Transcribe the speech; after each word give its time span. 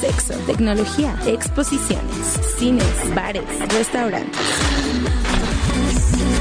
Sexo, 0.00 0.34
tecnología, 0.46 1.18
exposiciones, 1.26 2.38
cines, 2.56 3.14
bares, 3.14 3.42
restaurantes. 3.70 4.38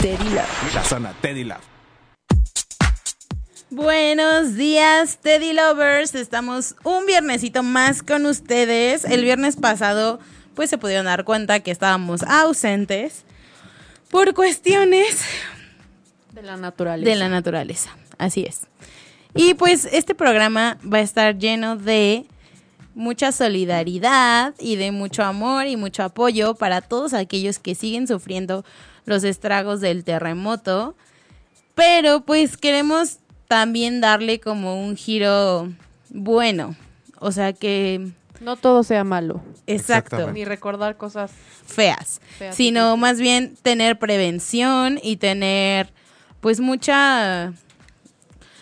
Teddy 0.02 0.30
Love. 0.30 0.74
La 0.76 0.84
zona 0.84 1.14
Teddy 1.22 1.44
Love. 1.44 1.64
Buenos 3.70 4.56
días, 4.56 5.18
Teddy 5.22 5.54
Lovers. 5.54 6.14
Estamos 6.16 6.76
un 6.84 7.06
viernesito 7.06 7.64
más 7.64 8.04
con 8.04 8.26
ustedes. 8.26 9.06
El 9.06 9.24
viernes 9.24 9.56
pasado, 9.56 10.20
pues 10.56 10.70
se 10.70 10.78
pudieron 10.78 11.06
dar 11.06 11.24
cuenta 11.24 11.60
que 11.62 11.72
estábamos 11.72 12.24
ausentes 12.24 13.24
por 14.12 14.34
cuestiones 14.34 15.22
De 16.32 16.44
la 16.44 16.58
naturaleza. 16.58 17.10
de 17.10 17.16
la 17.16 17.30
naturaleza. 17.30 17.90
Así 18.18 18.44
es. 18.46 18.68
Y 19.36 19.54
pues 19.56 19.86
este 19.86 20.16
programa 20.16 20.78
va 20.92 20.98
a 21.00 21.02
estar 21.02 21.38
lleno 21.38 21.76
de 21.76 22.26
mucha 22.98 23.32
solidaridad 23.32 24.56
y 24.60 24.76
de 24.76 24.92
mucho 24.92 25.24
amor 25.24 25.68
y 25.68 25.78
mucho 25.78 26.04
apoyo 26.04 26.56
para 26.56 26.82
todos 26.82 27.14
aquellos 27.14 27.60
que 27.60 27.76
siguen 27.76 28.08
sufriendo 28.08 28.66
los 29.06 29.24
estragos 29.24 29.82
del 29.82 30.04
terremoto. 30.04 30.96
Pero 31.76 32.22
pues 32.22 32.58
queremos 32.58 33.20
también 33.48 34.02
darle 34.02 34.40
como 34.40 34.84
un 34.84 34.98
giro 34.98 35.72
bueno. 36.10 36.76
O 37.20 37.32
sea 37.32 37.54
que... 37.54 38.10
No 38.42 38.56
todo 38.56 38.84
sea 38.84 39.04
malo. 39.04 39.42
Exacto. 39.68 40.32
Ni 40.32 40.44
recordar 40.44 40.98
cosas. 40.98 41.32
feas, 41.66 42.20
sino 42.52 42.98
más 42.98 43.20
bien 43.20 43.56
tener 43.62 44.00
prevención 44.00 45.00
y 45.04 45.18
tener 45.18 45.94
pues 46.42 46.60
mucha 46.60 47.54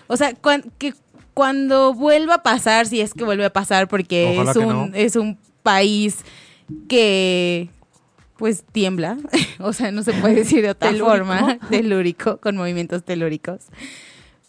o 0.08 0.18
sea, 0.18 0.34
que 0.34 0.94
cuando 1.36 1.94
vuelva 1.94 2.36
a 2.36 2.44
pasar, 2.44 2.88
si 2.88 3.02
es 3.02 3.14
que 3.14 3.24
vuelve 3.24 3.46
a 3.46 3.54
pasar 3.54 3.88
porque 3.88 4.34
Ojalá 4.34 4.52
es 4.52 4.58
un 4.58 4.68
no. 4.68 4.90
es 4.96 5.16
un 5.16 5.38
país 5.62 6.18
que 6.90 7.70
pues 8.38 8.64
tiembla, 8.72 9.18
o 9.60 9.72
sea, 9.74 9.92
no 9.92 10.02
se 10.02 10.14
puede 10.14 10.36
decir 10.36 10.64
de 10.64 10.72
otra 10.72 10.90
Telúrico. 10.90 11.10
forma, 11.12 11.60
telúrico, 11.70 12.38
con 12.38 12.58
movimientos 12.58 13.04
telúricos. 13.04 13.66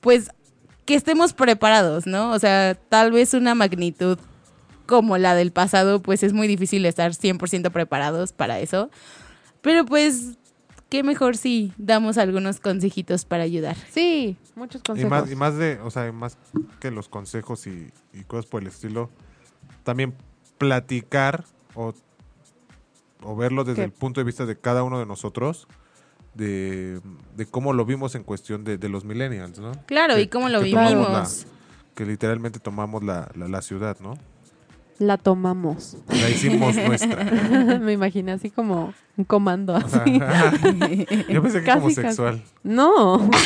Pues 0.01 0.31
que 0.87 0.95
estemos 0.95 1.33
preparados, 1.33 2.07
¿no? 2.07 2.31
O 2.31 2.39
sea, 2.39 2.77
tal 2.89 3.12
vez 3.12 3.34
una 3.34 3.55
magnitud 3.55 4.19
como 4.87 5.19
la 5.19 5.34
del 5.34 5.51
pasado, 5.51 6.01
pues 6.01 6.23
es 6.23 6.33
muy 6.33 6.47
difícil 6.47 6.87
estar 6.87 7.11
100% 7.12 7.70
preparados 7.73 8.33
para 8.33 8.61
eso. 8.61 8.91
Pero 9.61 9.84
pues, 9.84 10.39
qué 10.89 11.03
mejor 11.03 11.37
si 11.37 11.73
damos 11.79 12.19
algunos 12.19 12.61
consejitos 12.61 13.25
para 13.25 13.42
ayudar. 13.45 13.77
Sí, 13.91 14.37
muchos 14.55 14.81
Y 14.81 14.84
consejos. 14.84 15.11
más, 15.11 15.31
y 15.31 15.37
más 15.37 15.56
de, 15.56 15.81
o 15.81 15.91
sea, 15.91 16.11
más 16.12 16.37
que 16.81 16.91
los 16.91 17.09
consejos 17.09 17.67
y, 17.67 17.91
y 18.12 18.25
cosas 18.25 18.47
por 18.47 18.62
el 18.62 18.69
estilo, 18.69 19.11
también 19.83 20.14
platicar 20.59 21.45
o, 21.75 21.92
o 23.23 23.37
verlo 23.37 23.64
desde 23.64 23.77
¿Qué? 23.83 23.84
el 23.84 23.92
punto 23.92 24.20
de 24.20 24.25
vista 24.25 24.47
de 24.47 24.57
cada 24.59 24.83
uno 24.83 24.98
de 24.98 25.07
nosotros, 25.07 25.67
de, 26.34 27.01
de 27.34 27.47
cómo 27.47 27.73
lo 27.73 27.84
vimos 27.84 28.14
en 28.14 28.23
cuestión 28.25 28.62
de, 28.64 28.79
de 28.79 28.89
los 28.89 29.05
millennials, 29.05 29.58
¿no? 29.58 29.73
Claro, 29.86 30.14
Que- 30.14 30.23
y 30.23 30.29
cómo 30.29 30.48
lo 30.48 30.58
que 30.61 30.67
vivimos. 30.67 31.08
la- 31.11 31.29
que 31.95 32.05
literalmente 32.05 32.58
tomamos 32.61 33.03
la, 33.03 33.30
la, 33.35 33.48
la 33.48 33.63
ciudad, 33.63 33.97
¿no? 34.01 34.18
La 34.98 35.17
tomamos. 35.18 35.96
La 36.08 36.30
hicimos 36.30 36.74
nuestra. 36.77 37.24
Me 37.80 37.92
imaginé 37.92 38.33
así 38.33 38.51
como 38.51 38.95
un 39.17 39.24
comando 39.24 39.77
así. 39.77 40.18
yo 41.29 41.42
pensé 41.42 41.61
que 41.61 41.67
Casi, 41.67 41.79
como 41.80 41.89
casi. 41.89 41.95
sexual. 41.95 42.42
No. 42.62 43.29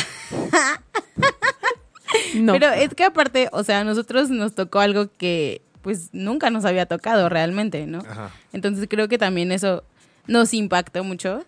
no. 2.35 2.53
Pero 2.53 2.69
es 2.71 2.93
que 2.93 3.03
aparte, 3.03 3.49
o 3.51 3.63
sea, 3.63 3.79
a 3.79 3.83
nosotros 3.83 4.29
nos 4.29 4.55
tocó 4.55 4.79
algo 4.79 5.07
que 5.17 5.61
pues 5.81 6.09
nunca 6.13 6.49
nos 6.51 6.63
había 6.65 6.85
tocado 6.85 7.27
realmente, 7.27 7.85
¿no? 7.87 7.99
Ajá. 7.99 8.29
Entonces 8.53 8.87
creo 8.89 9.07
que 9.07 9.17
también 9.17 9.51
eso 9.51 9.83
nos 10.27 10.53
impactó 10.53 11.03
mucho. 11.03 11.43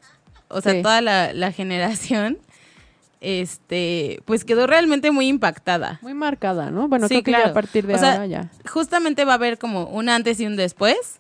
O 0.47 0.62
sea, 0.62 0.74
Sí. 0.74 0.81
toda 0.81 1.02
la, 1.02 1.34
la 1.34 1.52
generación, 1.52 2.38
este, 3.24 4.22
pues 4.26 4.44
quedó 4.46 4.68
realmente 4.68 5.12
muy 5.12 5.28
impactada. 5.28 6.00
Muy 6.02 6.14
marcada, 6.14 6.70
¿no? 6.70 6.88
Bueno, 6.88 7.08
Sí, 7.08 7.16
creo 7.16 7.24
que 7.24 7.32
ya 7.32 7.38
claro. 7.38 7.52
a 7.52 7.54
partir 7.54 7.88
de 7.88 7.96
O 7.96 7.98
sea, 7.98 8.12
ahora 8.14 8.28
ya. 8.28 8.52
Justamente 8.70 9.26
va 9.26 9.32
a 9.32 9.36
haber 9.36 9.58
como 9.58 9.86
un 9.86 10.10
antes 10.10 10.40
y 10.40 10.46
un 10.46 10.56
después 10.56 11.20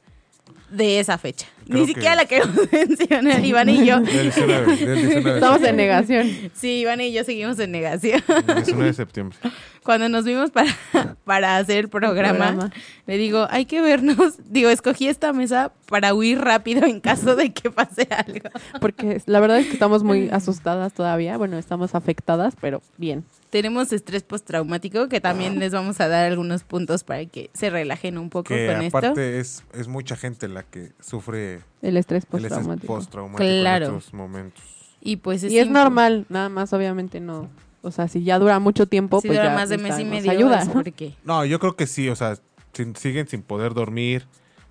de 0.69 0.99
esa 0.99 1.17
fecha. 1.17 1.45
Creo 1.65 1.79
Ni 1.79 1.85
que- 1.85 1.93
siquiera 1.93 2.15
la 2.15 2.25
queremos 2.25 2.55
mencionar, 2.71 3.45
Iván 3.45 3.69
y 3.69 3.85
yo. 3.85 3.99
Del 4.01 4.21
19, 4.23 4.75
del 4.75 4.95
19 5.07 5.33
Estamos 5.35 5.63
en 5.63 5.75
negación. 5.75 6.29
Sí, 6.53 6.79
Iván 6.79 6.99
y 7.01 7.13
yo 7.13 7.23
seguimos 7.23 7.57
en 7.59 7.71
negación. 7.71 8.21
19 8.55 8.85
de 8.85 8.93
septiembre. 8.93 9.37
Cuando 9.83 10.09
nos 10.09 10.25
vimos 10.25 10.51
para, 10.51 10.71
para 11.25 11.57
hacer 11.57 11.77
el 11.79 11.89
programa, 11.89 12.47
programa. 12.47 12.71
le 13.05 13.17
digo, 13.17 13.47
hay 13.49 13.65
que 13.65 13.81
vernos. 13.81 14.35
Digo, 14.49 14.69
escogí 14.69 15.07
esta 15.07 15.33
mesa 15.33 15.71
para 15.89 16.13
huir 16.13 16.39
rápido 16.39 16.85
en 16.85 16.99
caso 17.01 17.35
de 17.35 17.51
que 17.53 17.69
pase 17.69 18.07
algo. 18.09 18.49
Porque 18.81 19.21
la 19.25 19.39
verdad 19.39 19.59
es 19.59 19.67
que 19.67 19.73
estamos 19.73 20.03
muy 20.03 20.29
asustadas 20.29 20.93
todavía. 20.93 21.37
Bueno, 21.37 21.57
estamos 21.57 21.95
afectadas, 21.95 22.55
pero 22.59 22.81
bien. 22.97 23.23
Tenemos 23.49 23.91
estrés 23.93 24.23
postraumático 24.23 25.07
que 25.09 25.21
también 25.21 25.59
les 25.59 25.71
vamos 25.73 25.99
a 26.01 26.07
dar 26.07 26.25
algunos 26.25 26.63
puntos 26.63 27.03
para 27.03 27.25
que 27.25 27.51
se 27.53 27.69
relajen 27.69 28.17
un 28.17 28.29
poco 28.31 28.49
Que 28.49 28.65
con 28.67 28.81
esto. 28.81 28.97
aparte 28.97 29.39
es, 29.39 29.63
es 29.73 29.87
mucha 29.87 30.15
gente 30.15 30.47
la 30.47 30.63
que 30.63 30.91
sufre 30.99 31.61
El 31.81 31.97
estrés 31.97 32.23
el 32.31 32.45
estrés 32.45 32.51
postraumático. 32.51 32.87
postraumático 32.95 33.43
Claro. 33.47 33.85
en 33.87 33.95
estos 33.97 34.13
momentos. 34.13 34.63
Y 35.01 35.17
pues 35.17 35.43
Y 35.43 35.59
es 35.59 35.69
normal, 35.69 36.25
nada 36.29 36.49
más 36.49 36.71
obviamente 36.73 37.19
no. 37.19 37.49
O 37.85 37.91
sea, 37.91 38.07
si 38.07 38.23
ya 38.23 38.39
dura 38.39 38.59
mucho 38.59 38.87
tiempo, 38.87 39.19
Si 39.21 39.27
pues 39.27 39.37
dura 39.37 39.49
ya 39.49 39.55
más 39.55 39.67
de 39.69 39.77
mes 39.77 39.99
y 39.99 40.05
medio, 40.05 40.31
ayuda. 40.31 40.65
porque 40.71 41.15
No, 41.25 41.43
yo 41.43 41.59
creo 41.59 41.75
que 41.75 41.85
sí, 41.85 42.07
o 42.07 42.15
sea, 42.15 42.37
si 42.71 42.93
siguen 42.95 43.27
sin 43.27 43.43
poder 43.43 43.73
dormir, 43.73 44.25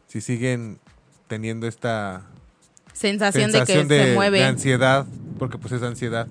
si 0.06 0.22
siguen 0.22 0.78
teniendo 1.28 1.66
esta 1.66 2.22
sensación, 2.94 3.52
sensación 3.52 3.86
de 3.86 3.96
que 3.96 4.00
de, 4.00 4.08
se 4.08 4.14
mueve. 4.14 4.38
de 4.38 4.44
ansiedad, 4.46 5.06
porque 5.38 5.58
pues 5.58 5.72
es 5.74 5.82
ansiedad, 5.82 6.26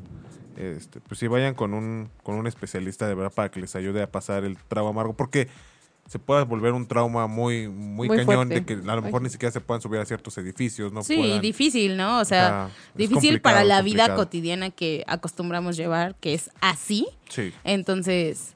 este, 0.57 0.99
pues 1.01 1.19
si 1.19 1.27
vayan 1.27 1.53
con 1.53 1.75
un, 1.75 2.09
con 2.23 2.35
un 2.35 2.47
especialista 2.47 3.07
de 3.07 3.13
verdad 3.13 3.31
para 3.31 3.49
que 3.51 3.59
les 3.59 3.75
ayude 3.75 4.01
a 4.01 4.11
pasar 4.11 4.43
el 4.43 4.57
trauma 4.57 4.89
amargo, 4.89 5.13
porque 5.13 5.47
se 6.11 6.19
puede 6.19 6.43
volver 6.43 6.73
un 6.73 6.85
trauma 6.85 7.25
muy, 7.25 7.69
muy, 7.69 8.09
Muy 8.09 8.17
cañón 8.17 8.49
fuerte. 8.49 8.53
de 8.55 8.65
que 8.65 8.73
a 8.73 8.95
lo 8.97 9.01
mejor 9.01 9.21
Ay. 9.21 9.23
ni 9.23 9.29
siquiera 9.29 9.49
se 9.53 9.61
puedan 9.61 9.81
subir 9.81 9.97
a 10.01 10.05
ciertos 10.05 10.37
edificios, 10.37 10.91
no 10.91 11.03
sí, 11.03 11.15
puedan- 11.15 11.39
difícil, 11.39 11.95
¿no? 11.95 12.19
O 12.19 12.25
sea, 12.25 12.69
difícil 12.95 13.39
para 13.39 13.63
la 13.63 13.81
vida 13.81 14.13
cotidiana 14.13 14.71
que 14.71 15.05
acostumbramos 15.07 15.77
llevar, 15.77 16.15
que 16.15 16.33
es 16.33 16.49
así. 16.59 17.07
Sí. 17.29 17.53
Entonces, 17.63 18.51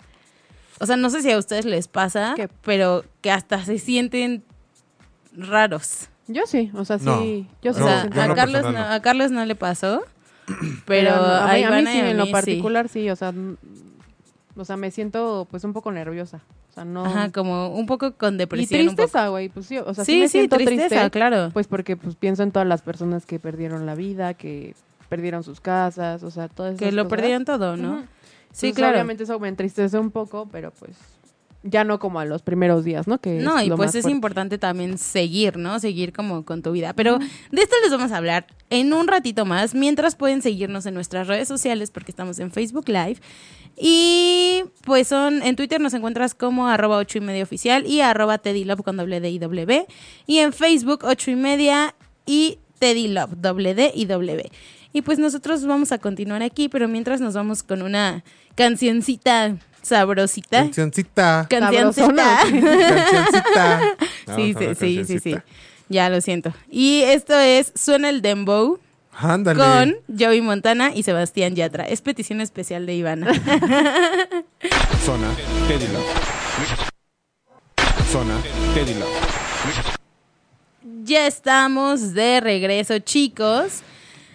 o 0.82 0.86
sea, 0.86 0.98
no 0.98 1.10
sé 1.10 1.22
si 1.22 1.32
a 1.32 1.38
ustedes 1.38 1.64
les 1.64 1.88
pasa, 1.88 2.34
¿Qué? 2.36 2.50
pero 2.62 3.06
que 3.22 3.32
hasta 3.32 3.64
se 3.64 3.80
sienten 3.80 4.44
raros. 5.32 6.10
Yo 6.28 6.42
sí, 6.48 6.72
o 6.74 6.84
sea, 6.84 7.00
sí. 7.00 7.06
No. 7.06 7.22
Yo 7.62 7.72
O 7.72 7.74
sí 7.74 7.80
No, 7.80 7.86
me 7.86 7.92
sea, 8.02 8.10
yo 8.10 8.22
a, 8.32 8.36
Carlos 8.36 8.62
personal 8.62 8.74
no, 8.74 8.90
no. 8.90 8.94
a 8.96 9.00
Carlos 9.02 9.32
no 9.32 9.46
le 9.46 9.56
pasó, 9.56 10.04
pero, 10.86 11.12
no, 11.16 11.22
a, 11.24 11.52
a, 11.52 11.54
mí, 11.54 11.64
a 11.64 11.70
mí 11.72 11.76
Ivana 11.78 11.92
sí, 11.94 12.00
en 12.00 12.18
lo 12.18 12.26
sí. 12.26 12.32
particular 12.34 12.90
sí, 12.90 13.10
o 13.10 13.16
sea, 13.16 13.34
o 14.56 14.66
sea, 14.66 14.78
me 14.78 14.92
siento 14.92 15.48
pues 15.50 15.64
un 15.64 15.74
poco 15.74 15.92
nerviosa. 15.92 16.42
O 16.70 16.74
sea, 16.74 16.86
no. 16.86 17.06
Ajá, 17.06 17.32
como 17.32 17.70
un 17.70 17.86
poco 17.86 18.14
con 18.16 18.36
y 18.36 18.38
depresión. 18.38 18.86
poco. 18.86 18.96
tristeza, 18.96 19.28
güey, 19.30 19.50
pues 19.50 19.66
sí, 19.66 19.78
o 19.78 19.94
sea, 19.94 20.04
sí, 20.06 20.14
sí, 20.14 20.20
me 20.22 20.28
sí, 20.28 20.32
siento 20.40 20.58
tristeza, 20.58 20.88
triste. 20.90 21.12
claro. 21.12 21.50
Pues 21.53 21.68
porque 21.68 21.96
pues 21.97 22.16
pienso 22.16 22.44
en 22.44 22.52
todas 22.52 22.68
las 22.68 22.82
personas 22.82 23.26
que 23.26 23.40
perdieron 23.40 23.85
la 23.85 23.96
vida, 23.96 24.34
que 24.34 24.76
perdieron 25.09 25.44
sus 25.44 25.59
casas, 25.62 26.24
o 26.24 26.32
sea, 26.32 26.47
todas 26.47 26.78
que 26.78 26.85
esas 26.85 26.96
lo 26.96 27.03
cosas. 27.03 27.18
perdieron 27.18 27.46
todo, 27.46 27.78
¿no? 27.78 27.91
Ujú. 27.94 28.02
Sí, 28.52 28.68
Entonces, 28.68 28.76
claro. 28.76 28.94
Obviamente 28.96 29.24
eso 29.24 29.40
me 29.40 29.50
entristece 29.50 29.97
un 30.00 30.12
poco, 30.12 30.47
pero 30.52 30.72
pues 30.72 30.96
ya 31.67 31.84
no 31.84 32.00
como 32.00 32.20
a 32.20 32.26
los 32.26 32.44
primeros 32.44 32.85
días, 32.85 33.08
¿no? 33.08 33.17
Que 33.20 33.40
No, 33.40 33.62
y 33.62 33.70
pues 33.72 33.96
es 33.96 34.03
fuerte. 34.03 34.12
importante 34.12 34.58
también 34.58 34.97
seguir, 34.97 35.58
¿no? 35.58 35.79
Seguir 35.79 36.14
como 36.14 36.46
con 36.46 36.62
tu 36.62 36.72
vida. 36.72 36.94
Pero 36.94 37.17
de 37.17 37.62
esto 37.62 37.76
les 37.82 37.91
vamos 37.91 38.12
a 38.12 38.17
hablar 38.17 38.46
en 38.70 38.94
un 38.94 39.08
ratito 39.08 39.46
más, 39.46 39.73
mientras 39.73 40.16
pueden 40.16 40.41
seguirnos 40.41 40.85
en 40.85 40.94
nuestras 40.94 41.28
redes 41.28 41.47
sociales, 41.47 41.91
porque 41.91 42.12
estamos 42.12 42.40
en 42.40 42.52
Facebook 42.52 42.88
Live. 42.88 43.17
Y 43.78 44.64
pues 44.85 45.08
son, 45.08 45.41
en 45.44 45.56
Twitter 45.56 45.82
nos 45.82 45.94
encuentras 45.94 46.34
como 46.34 46.67
arroba 46.67 46.97
ocho 46.97 47.17
y 47.17 47.22
media 47.22 47.44
oficial 47.44 47.85
y 47.85 48.02
arroba 48.02 48.38
Teddy 48.38 48.64
Love 48.64 48.84
con 48.84 48.96
doble 48.96 49.20
D 49.20 49.29
y 49.32 49.40
doble 49.40 49.66
B. 49.66 49.85
Y 50.28 50.38
en 50.38 50.53
Facebook 50.53 51.00
ocho 51.03 51.32
y 51.32 51.35
media 51.35 51.96
y 52.26 52.59
Teddy 52.79 53.08
Love, 53.08 53.32
doble 53.38 53.76
D 53.76 53.91
y 53.94 54.06
doble 54.06 54.35
B. 54.35 54.52
Y 54.94 55.02
pues 55.02 55.20
nosotros 55.20 55.66
vamos 55.66 55.91
a 55.91 55.97
continuar 55.97 56.41
aquí, 56.41 56.70
pero 56.70 56.88
mientras 56.88 57.20
nos 57.20 57.34
vamos 57.34 57.64
con 57.64 57.82
una 57.82 58.23
cancioncita 58.56 59.58
sabrosita. 59.85 60.64
Cancioncita. 60.64 61.47
Cancioncita. 61.49 62.40
Sí, 64.35 64.55
sí, 64.58 64.76
sí, 64.76 65.05
sí, 65.05 65.20
sí. 65.20 65.35
Ya 65.87 66.09
lo 66.09 66.20
siento. 66.20 66.52
Y 66.70 67.02
esto 67.03 67.37
es 67.37 67.72
Suena 67.76 68.09
el 68.09 68.23
Dembow 68.23 68.79
Ándale. 69.14 69.59
con 69.59 69.96
Joey 70.20 70.41
Montana 70.41 70.91
y 70.93 71.03
Sebastián 71.03 71.53
Yatra. 71.55 71.84
Es 71.84 72.02
petición 72.02 72.41
especial 72.41 72.87
de 72.87 72.96
Ivana. 72.96 73.28
Zona 75.05 75.29
Teddy 75.67 75.88
Love. 75.93 76.91
Zona 78.11 78.35
Teddy 78.73 78.96
Love. 78.96 79.96
ya 81.03 81.28
estamos 81.28 82.14
de 82.14 82.41
regreso, 82.41 82.97
chicos. 82.97 83.81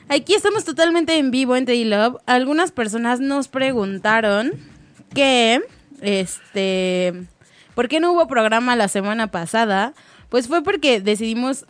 Aquí 0.08 0.34
estamos 0.34 0.64
totalmente 0.64 1.18
en 1.18 1.32
vivo 1.32 1.56
en 1.56 1.66
Teddy 1.66 1.84
Love. 1.84 2.16
Algunas 2.26 2.70
personas 2.70 3.18
nos 3.18 3.48
preguntaron 3.48 4.69
que, 5.14 5.60
este, 6.00 7.26
¿por 7.74 7.88
qué 7.88 8.00
no 8.00 8.12
hubo 8.12 8.26
programa 8.28 8.76
la 8.76 8.88
semana 8.88 9.30
pasada? 9.30 9.94
Pues 10.28 10.48
fue 10.48 10.62
porque 10.62 11.00
decidimos 11.00 11.64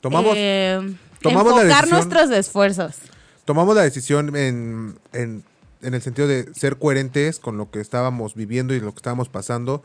Tomamos, 0.00 0.34
eh, 0.36 0.80
tomamos 1.22 1.54
la 1.56 1.62
enfocar 1.62 1.84
decisión- 1.86 1.90
nuestros 2.08 2.30
esfuerzos. 2.38 2.96
tomamos 3.44 3.74
la 3.74 3.82
decisión 3.82 4.34
en, 4.36 4.98
en, 5.12 5.42
en 5.82 5.94
el 5.94 6.02
sentido 6.02 6.28
de 6.28 6.52
ser 6.54 6.78
coherentes 6.78 7.38
con 7.38 7.56
lo 7.56 7.70
que 7.70 7.80
estábamos 7.80 8.34
viviendo 8.34 8.74
y 8.74 8.80
lo 8.80 8.92
que 8.92 8.98
estábamos 8.98 9.28
pasando. 9.28 9.82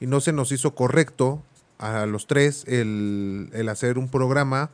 Y 0.00 0.06
no 0.06 0.20
se 0.20 0.32
nos 0.32 0.52
hizo 0.52 0.74
correcto 0.74 1.42
a 1.78 2.06
los 2.06 2.26
tres 2.26 2.64
el, 2.66 3.48
el 3.52 3.68
hacer 3.68 3.98
un 3.98 4.08
programa 4.08 4.70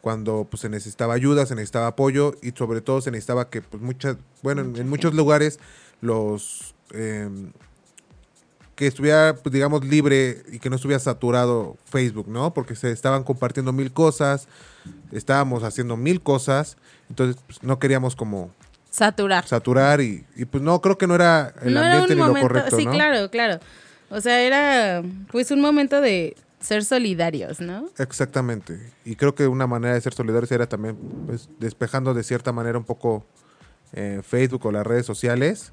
cuando 0.00 0.46
pues, 0.50 0.60
se 0.60 0.68
necesitaba 0.68 1.14
ayuda, 1.14 1.46
se 1.46 1.54
necesitaba 1.54 1.86
apoyo 1.88 2.34
y 2.42 2.50
sobre 2.52 2.80
todo 2.80 3.00
se 3.00 3.10
necesitaba 3.10 3.48
que 3.48 3.62
pues 3.62 3.82
muchas, 3.82 4.16
bueno, 4.42 4.62
en, 4.62 4.76
en 4.76 4.88
muchos 4.88 5.14
lugares 5.14 5.60
los 6.00 6.71
eh, 6.92 7.28
que 8.74 8.86
estuviera, 8.86 9.36
pues, 9.42 9.52
digamos, 9.52 9.84
libre 9.84 10.42
y 10.50 10.58
que 10.58 10.70
no 10.70 10.76
estuviera 10.76 10.98
saturado 10.98 11.76
Facebook, 11.84 12.28
¿no? 12.28 12.54
Porque 12.54 12.74
se 12.74 12.90
estaban 12.90 13.22
compartiendo 13.22 13.72
mil 13.72 13.92
cosas, 13.92 14.48
estábamos 15.12 15.62
haciendo 15.62 15.96
mil 15.96 16.20
cosas, 16.20 16.76
entonces 17.08 17.40
pues, 17.46 17.62
no 17.62 17.78
queríamos 17.78 18.16
como 18.16 18.50
Saturar. 18.90 19.46
saturar 19.46 20.00
y, 20.00 20.24
y, 20.36 20.44
pues 20.44 20.62
no, 20.62 20.80
creo 20.80 20.98
que 20.98 21.06
no 21.06 21.14
era 21.14 21.54
el 21.62 21.74
no 21.74 21.80
era 21.80 21.92
ambiente 21.92 22.12
un 22.14 22.18
ni 22.18 22.24
momento, 22.24 22.48
lo 22.48 22.54
correcto, 22.54 22.76
sí, 22.76 22.86
¿no? 22.86 22.92
claro, 22.92 23.30
claro. 23.30 23.60
O 24.10 24.20
sea, 24.20 24.42
era 24.42 25.02
pues 25.30 25.50
un 25.50 25.60
momento 25.60 26.00
de 26.00 26.36
ser 26.60 26.84
solidarios, 26.84 27.60
¿no? 27.60 27.88
Exactamente. 27.98 28.92
Y 29.04 29.16
creo 29.16 29.34
que 29.34 29.46
una 29.46 29.66
manera 29.66 29.94
de 29.94 30.00
ser 30.00 30.14
solidarios 30.14 30.52
era 30.52 30.66
también 30.68 30.96
pues, 31.26 31.48
despejando 31.58 32.14
de 32.14 32.22
cierta 32.22 32.52
manera 32.52 32.78
un 32.78 32.84
poco 32.84 33.24
eh, 33.92 34.20
Facebook 34.22 34.66
o 34.66 34.72
las 34.72 34.86
redes 34.86 35.06
sociales. 35.06 35.72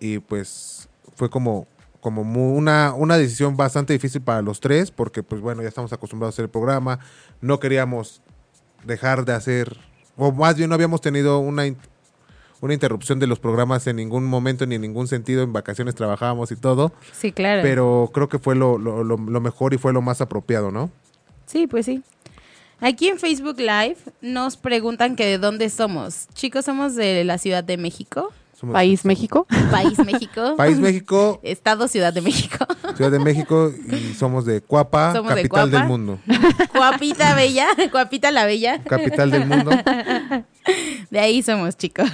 Y 0.00 0.18
pues 0.18 0.88
fue 1.16 1.28
como, 1.30 1.66
como 2.00 2.22
una, 2.22 2.94
una 2.94 3.16
decisión 3.18 3.56
bastante 3.56 3.92
difícil 3.92 4.22
para 4.22 4.42
los 4.42 4.58
tres, 4.60 4.90
porque 4.90 5.22
pues 5.22 5.40
bueno, 5.40 5.62
ya 5.62 5.68
estamos 5.68 5.92
acostumbrados 5.92 6.32
a 6.32 6.36
hacer 6.36 6.44
el 6.46 6.50
programa. 6.50 6.98
No 7.40 7.60
queríamos 7.60 8.22
dejar 8.84 9.24
de 9.26 9.34
hacer, 9.34 9.76
o 10.16 10.32
más 10.32 10.56
bien 10.56 10.70
no 10.70 10.74
habíamos 10.74 11.00
tenido 11.02 11.38
una, 11.38 11.64
una 12.62 12.72
interrupción 12.74 13.18
de 13.18 13.26
los 13.26 13.38
programas 13.38 13.86
en 13.86 13.96
ningún 13.96 14.24
momento 14.24 14.64
ni 14.66 14.76
en 14.76 14.80
ningún 14.80 15.06
sentido. 15.06 15.42
En 15.42 15.52
vacaciones 15.52 15.94
trabajábamos 15.94 16.50
y 16.52 16.56
todo. 16.56 16.92
Sí, 17.12 17.32
claro. 17.32 17.60
Pero 17.62 18.10
creo 18.14 18.28
que 18.30 18.38
fue 18.38 18.54
lo, 18.56 18.78
lo- 18.78 19.04
lo- 19.04 19.18
lo 19.18 19.40
mejor 19.40 19.74
y 19.74 19.78
fue 19.78 19.92
lo 19.92 20.00
más 20.00 20.20
apropiado, 20.22 20.70
¿no? 20.70 20.90
Sí, 21.44 21.66
pues 21.66 21.84
sí. 21.86 22.02
Aquí 22.80 23.08
en 23.08 23.18
Facebook 23.18 23.56
Live 23.58 23.98
nos 24.22 24.56
preguntan 24.56 25.14
que 25.14 25.26
de 25.26 25.36
dónde 25.36 25.68
somos. 25.68 26.28
Chicos, 26.32 26.64
somos 26.64 26.94
de 26.94 27.24
la 27.24 27.36
Ciudad 27.36 27.62
de 27.62 27.76
México. 27.76 28.32
Somos- 28.60 28.74
País 28.74 29.04
México. 29.04 29.46
País 29.70 29.98
México. 30.04 30.54
País 30.56 30.78
México, 30.78 31.40
Estado 31.42 31.88
Ciudad 31.88 32.12
de 32.12 32.20
México. 32.20 32.66
Ciudad 32.94 33.10
de 33.10 33.18
México 33.18 33.72
y 33.90 34.12
somos 34.14 34.44
de 34.44 34.60
Cuapa, 34.60 35.12
Somos 35.14 35.34
de 35.34 35.42
capital 35.42 35.70
Cuapa. 35.70 35.78
del 35.78 35.88
mundo. 35.88 36.18
Cuapita 36.72 37.34
Bella. 37.34 37.68
Cuapita 37.90 38.30
la 38.30 38.44
Bella. 38.44 38.82
Capital 38.84 39.30
del 39.30 39.46
mundo. 39.46 39.70
De 41.10 41.18
ahí 41.18 41.42
somos, 41.42 41.76
chicos. 41.76 42.08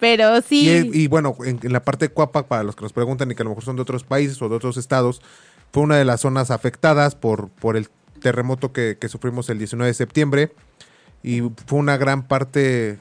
Pero 0.00 0.40
sí. 0.42 0.68
Y, 0.92 1.02
y 1.04 1.06
bueno, 1.08 1.36
en, 1.44 1.58
en 1.62 1.72
la 1.72 1.82
parte 1.82 2.06
de 2.08 2.12
Cuapa, 2.14 2.46
para 2.46 2.62
los 2.62 2.76
que 2.76 2.82
nos 2.82 2.92
preguntan 2.92 3.30
y 3.30 3.34
que 3.34 3.42
a 3.42 3.44
lo 3.44 3.50
mejor 3.50 3.64
son 3.64 3.76
de 3.76 3.82
otros 3.82 4.04
países 4.04 4.40
o 4.42 4.48
de 4.48 4.56
otros 4.56 4.76
estados, 4.76 5.20
fue 5.72 5.82
una 5.82 5.96
de 5.96 6.04
las 6.04 6.20
zonas 6.20 6.50
afectadas 6.50 7.14
por, 7.14 7.48
por 7.48 7.76
el 7.76 7.88
terremoto 8.20 8.72
que, 8.72 8.96
que 9.00 9.08
sufrimos 9.08 9.48
el 9.50 9.58
19 9.58 9.88
de 9.88 9.94
septiembre. 9.94 10.52
Y 11.22 11.40
fue 11.66 11.78
una 11.78 11.96
gran 11.96 12.26
parte 12.28 13.00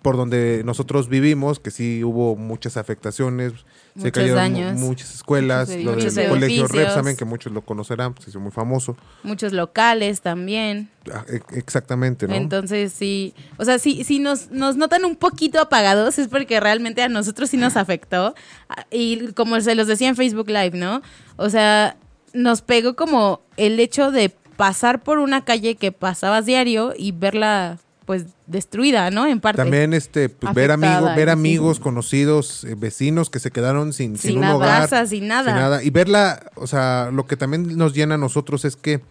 por 0.00 0.16
donde 0.16 0.62
nosotros 0.64 1.08
vivimos, 1.08 1.58
que 1.58 1.70
sí 1.70 2.04
hubo 2.04 2.36
muchas 2.36 2.76
afectaciones, 2.76 3.52
se 3.98 4.12
cayeron 4.12 4.36
daños. 4.36 4.80
muchas 4.80 5.12
escuelas, 5.14 5.68
lo 5.70 5.96
del 5.96 6.28
colegio. 6.28 6.68
Repsamen, 6.68 7.16
que 7.16 7.24
muchos 7.24 7.52
lo 7.52 7.62
conocerán, 7.62 8.14
pues, 8.14 8.24
se 8.24 8.30
hizo 8.30 8.40
muy 8.40 8.52
famoso. 8.52 8.96
Muchos 9.24 9.52
locales 9.52 10.20
también. 10.20 10.88
Ah, 11.12 11.24
e- 11.28 11.42
Exactamente, 11.58 12.28
¿no? 12.28 12.34
Entonces 12.34 12.92
sí, 12.92 13.34
o 13.58 13.64
sea, 13.64 13.78
si, 13.78 14.04
si 14.04 14.18
nos, 14.20 14.50
nos 14.50 14.76
notan 14.76 15.04
un 15.04 15.16
poquito 15.16 15.60
apagados 15.60 16.18
es 16.18 16.28
porque 16.28 16.60
realmente 16.60 17.02
a 17.02 17.08
nosotros 17.08 17.50
sí 17.50 17.56
nos 17.56 17.76
afectó. 17.76 18.34
Ah, 18.68 18.86
Y 18.90 19.32
como 19.32 19.60
se 19.60 19.74
los 19.74 19.88
decía 19.88 20.08
en 20.08 20.16
Facebook 20.16 20.48
Live, 20.48 20.78
¿no? 20.78 21.02
O 21.36 21.50
sea, 21.50 21.96
nos 22.32 22.62
pegó 22.62 22.94
como 22.94 23.40
el 23.56 23.78
hecho 23.80 24.10
de 24.12 24.30
pasar 24.56 25.02
por 25.02 25.18
una 25.18 25.44
calle 25.44 25.74
que 25.74 25.90
pasabas 25.92 26.46
diario 26.46 26.94
y 26.96 27.10
verla 27.12 27.78
pues 28.04 28.26
destruida, 28.46 29.10
¿no? 29.10 29.26
En 29.26 29.40
parte. 29.40 29.62
También 29.62 29.94
este 29.94 30.28
pues, 30.28 30.54
ver 30.54 30.72
amigos, 30.72 31.14
ver 31.14 31.28
sí. 31.28 31.32
amigos, 31.32 31.80
conocidos, 31.80 32.64
eh, 32.64 32.74
vecinos 32.76 33.30
que 33.30 33.38
se 33.38 33.50
quedaron 33.50 33.92
sin, 33.92 34.16
sin, 34.18 34.32
Sin 34.32 34.38
un 34.38 34.44
hogar, 34.44 34.82
Casa, 34.82 35.06
sin 35.06 35.28
nada. 35.28 35.82
Y 35.82 35.90
verla, 35.90 36.50
o 36.56 36.66
sea, 36.66 37.10
lo 37.12 37.26
que 37.26 37.36
también 37.36 37.76
nos 37.76 37.94
llena 37.94 38.16
a 38.16 38.18
nosotros 38.18 38.64
es 38.64 38.76
que 38.76 39.02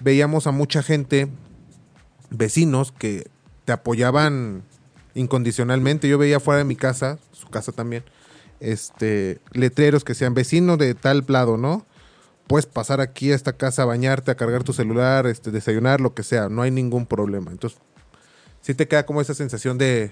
veíamos 0.00 0.46
a 0.46 0.52
mucha 0.52 0.82
gente, 0.82 1.28
vecinos, 2.30 2.92
que 2.92 3.28
te 3.64 3.72
apoyaban 3.72 4.62
incondicionalmente. 5.14 6.08
Yo 6.08 6.18
veía 6.18 6.40
fuera 6.40 6.58
de 6.58 6.64
mi 6.64 6.76
casa, 6.76 7.18
su 7.32 7.48
casa 7.48 7.72
también, 7.72 8.04
este, 8.60 9.40
letreros 9.52 10.04
que 10.04 10.14
sean 10.14 10.34
vecino 10.34 10.76
de 10.76 10.94
tal 10.94 11.24
lado, 11.26 11.56
¿no? 11.56 11.84
Puedes 12.46 12.66
pasar 12.66 13.00
aquí 13.00 13.32
a 13.32 13.34
esta 13.34 13.54
casa 13.54 13.82
a 13.82 13.86
bañarte, 13.86 14.30
a 14.30 14.36
cargar 14.36 14.62
tu 14.62 14.72
celular, 14.72 15.26
este, 15.26 15.50
desayunar, 15.50 16.00
lo 16.00 16.14
que 16.14 16.22
sea, 16.22 16.48
no 16.48 16.62
hay 16.62 16.70
ningún 16.70 17.06
problema. 17.06 17.50
Entonces, 17.50 17.80
sí 18.66 18.74
te 18.74 18.88
queda 18.88 19.06
como 19.06 19.20
esa 19.20 19.32
sensación 19.32 19.78
de, 19.78 20.10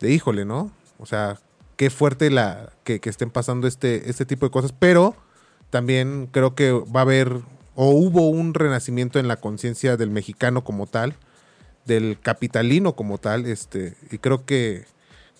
de 0.00 0.12
híjole, 0.12 0.44
¿no? 0.44 0.70
O 0.98 1.06
sea, 1.06 1.38
qué 1.76 1.88
fuerte 1.88 2.28
la 2.28 2.74
que, 2.84 3.00
que 3.00 3.08
estén 3.08 3.30
pasando 3.30 3.66
este, 3.66 4.10
este 4.10 4.26
tipo 4.26 4.44
de 4.44 4.50
cosas, 4.50 4.74
pero 4.78 5.16
también 5.70 6.28
creo 6.30 6.54
que 6.54 6.72
va 6.72 7.00
a 7.00 7.04
haber 7.04 7.40
o 7.74 7.88
hubo 7.88 8.28
un 8.28 8.52
renacimiento 8.52 9.18
en 9.18 9.28
la 9.28 9.36
conciencia 9.36 9.96
del 9.96 10.10
mexicano 10.10 10.62
como 10.62 10.86
tal, 10.86 11.14
del 11.86 12.18
capitalino 12.20 12.96
como 12.96 13.16
tal, 13.16 13.46
este, 13.46 13.94
y 14.10 14.18
creo 14.18 14.44
que 14.44 14.84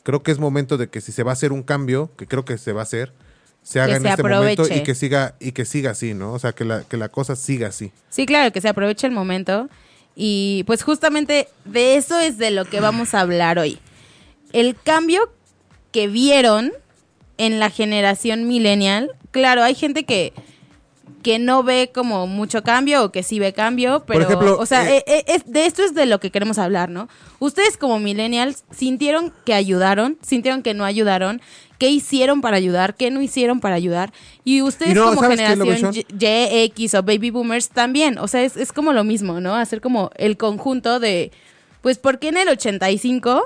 creo 0.03 0.23
que 0.23 0.31
es 0.31 0.39
momento 0.39 0.79
de 0.79 0.89
que 0.89 1.03
si 1.03 1.13
se 1.13 1.23
va 1.23 1.33
a 1.33 1.35
hacer 1.35 1.53
un 1.53 1.63
cambio, 1.63 2.11
que 2.17 2.27
creo 2.27 2.47
que 2.47 2.57
se 2.57 2.73
va 2.73 2.81
a 2.81 2.85
hacer, 2.85 3.13
se 3.63 3.83
haga 3.83 3.97
en 3.97 4.03
se 4.03 4.09
este 4.09 4.23
momento 4.23 4.67
y 4.67 4.83
que 4.83 4.95
siga 4.95 5.35
y 5.41 5.53
que 5.53 5.67
siga 5.67 5.91
así, 5.91 6.15
¿no? 6.15 6.33
O 6.33 6.39
sea, 6.39 6.53
que 6.53 6.65
la 6.65 6.85
que 6.85 6.97
la 6.97 7.11
cosa 7.11 7.37
siga 7.37 7.69
así. 7.69 7.93
Sí, 8.09 8.25
claro, 8.25 8.51
que 8.51 8.63
se 8.63 8.69
aproveche 8.71 9.07
el 9.07 9.13
momento. 9.13 9.69
Y 10.23 10.65
pues 10.67 10.83
justamente 10.83 11.49
de 11.65 11.97
eso 11.97 12.19
es 12.19 12.37
de 12.37 12.51
lo 12.51 12.67
que 12.67 12.81
vamos 12.81 13.15
a 13.15 13.21
hablar 13.21 13.59
hoy. 13.59 13.79
El 14.53 14.77
cambio 14.77 15.33
que 15.93 16.09
vieron 16.09 16.73
en 17.39 17.59
la 17.59 17.71
generación 17.71 18.47
millennial. 18.47 19.11
Claro, 19.31 19.63
hay 19.63 19.75
gente 19.75 20.05
que, 20.05 20.35
que 21.23 21.39
no 21.39 21.63
ve 21.63 21.91
como 21.95 22.27
mucho 22.27 22.63
cambio 22.63 23.03
o 23.03 23.13
que 23.13 23.23
sí 23.23 23.39
ve 23.39 23.55
cambio, 23.55 24.05
pero, 24.07 24.25
ejemplo, 24.25 24.59
o 24.59 24.67
sea, 24.67 24.91
eh, 24.95 25.03
eh, 25.07 25.21
eh, 25.21 25.25
es- 25.29 25.51
de 25.51 25.65
esto 25.65 25.83
es 25.83 25.95
de 25.95 26.05
lo 26.05 26.21
que 26.21 26.31
queremos 26.31 26.59
hablar, 26.59 26.91
¿no? 26.91 27.09
Ustedes 27.39 27.79
como 27.79 27.99
millennials 27.99 28.65
sintieron 28.71 29.33
que 29.47 29.55
ayudaron, 29.55 30.19
sintieron 30.21 30.63
que 30.63 30.75
no 30.75 30.85
ayudaron, 30.85 31.41
qué 31.81 31.89
hicieron 31.91 32.43
para 32.43 32.57
ayudar, 32.59 32.95
qué 32.95 33.11
no 33.11 33.21
hicieron 33.23 33.59
para 33.59 33.75
ayudar, 33.75 34.13
y 34.45 34.61
ustedes 34.63 34.93
Y 34.93 34.95
no, 34.95 35.07
como 35.07 35.23
¿sabes 35.23 35.41
qué, 35.41 35.47
generación 35.47 35.83
Location? 35.83 35.95
Y, 36.21 36.25
Y, 36.25 36.63
X 36.67 36.95
o 36.95 37.03
baby 37.03 37.31
boomers 37.31 37.71
también, 37.71 38.19
o 38.19 38.29
sea, 38.29 38.43
es, 38.45 38.57
es 38.57 38.71
como 38.73 38.93
lo 38.93 39.03
mismo, 39.03 39.41
¿no? 39.41 39.57
Hacer 39.57 39.81
como 39.81 40.11
el 40.17 40.37
conjunto 40.37 41.01
de, 41.01 41.33
pues, 41.81 41.99
¿por 41.99 42.19
qué 42.19 42.29
en 42.29 42.37
el 42.37 42.49
85? 42.51 43.43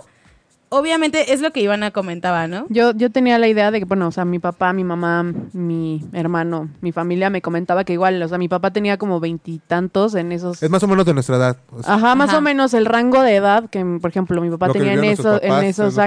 Obviamente 0.70 1.32
es 1.32 1.40
lo 1.40 1.52
que 1.52 1.60
Ivana 1.60 1.92
comentaba, 1.92 2.48
¿no? 2.48 2.66
Yo, 2.68 2.92
yo 2.94 3.08
tenía 3.08 3.38
la 3.38 3.46
idea 3.46 3.70
de 3.70 3.78
que, 3.78 3.84
bueno, 3.84 4.08
o 4.08 4.10
sea, 4.10 4.24
mi 4.24 4.40
papá, 4.40 4.72
mi 4.72 4.82
mamá, 4.82 5.22
mi 5.52 6.02
hermano, 6.12 6.68
mi 6.80 6.90
familia 6.90 7.30
me 7.30 7.40
comentaba 7.40 7.84
que 7.84 7.92
igual, 7.92 8.20
o 8.20 8.26
sea, 8.26 8.38
mi 8.38 8.48
papá 8.48 8.72
tenía 8.72 8.96
como 8.98 9.20
veintitantos 9.20 10.16
en 10.16 10.32
esos... 10.32 10.60
Es 10.60 10.70
más 10.70 10.82
o 10.82 10.88
menos 10.88 11.06
de 11.06 11.14
nuestra 11.14 11.36
edad. 11.36 11.58
o 11.70 11.80
sea, 11.80 11.94
Ajá, 11.94 12.16
más 12.16 12.30
Ajá. 12.30 12.38
o 12.38 12.40
menos 12.40 12.74
el 12.74 12.86
rango 12.86 13.22
de 13.22 13.36
edad 13.36 13.70
que, 13.70 13.84
por 14.00 14.10
ejemplo, 14.10 14.40
mi 14.40 14.50
papá 14.50 14.66
Lo 14.66 14.72
tenía 14.72 14.94
en, 14.94 15.00
vivieron 15.00 15.14
nuestros 15.24 15.34
eso- 15.36 15.42
papás, 15.42 15.62
en 15.62 15.68
es 15.68 15.78
esos 15.78 15.94
que- 15.94 16.00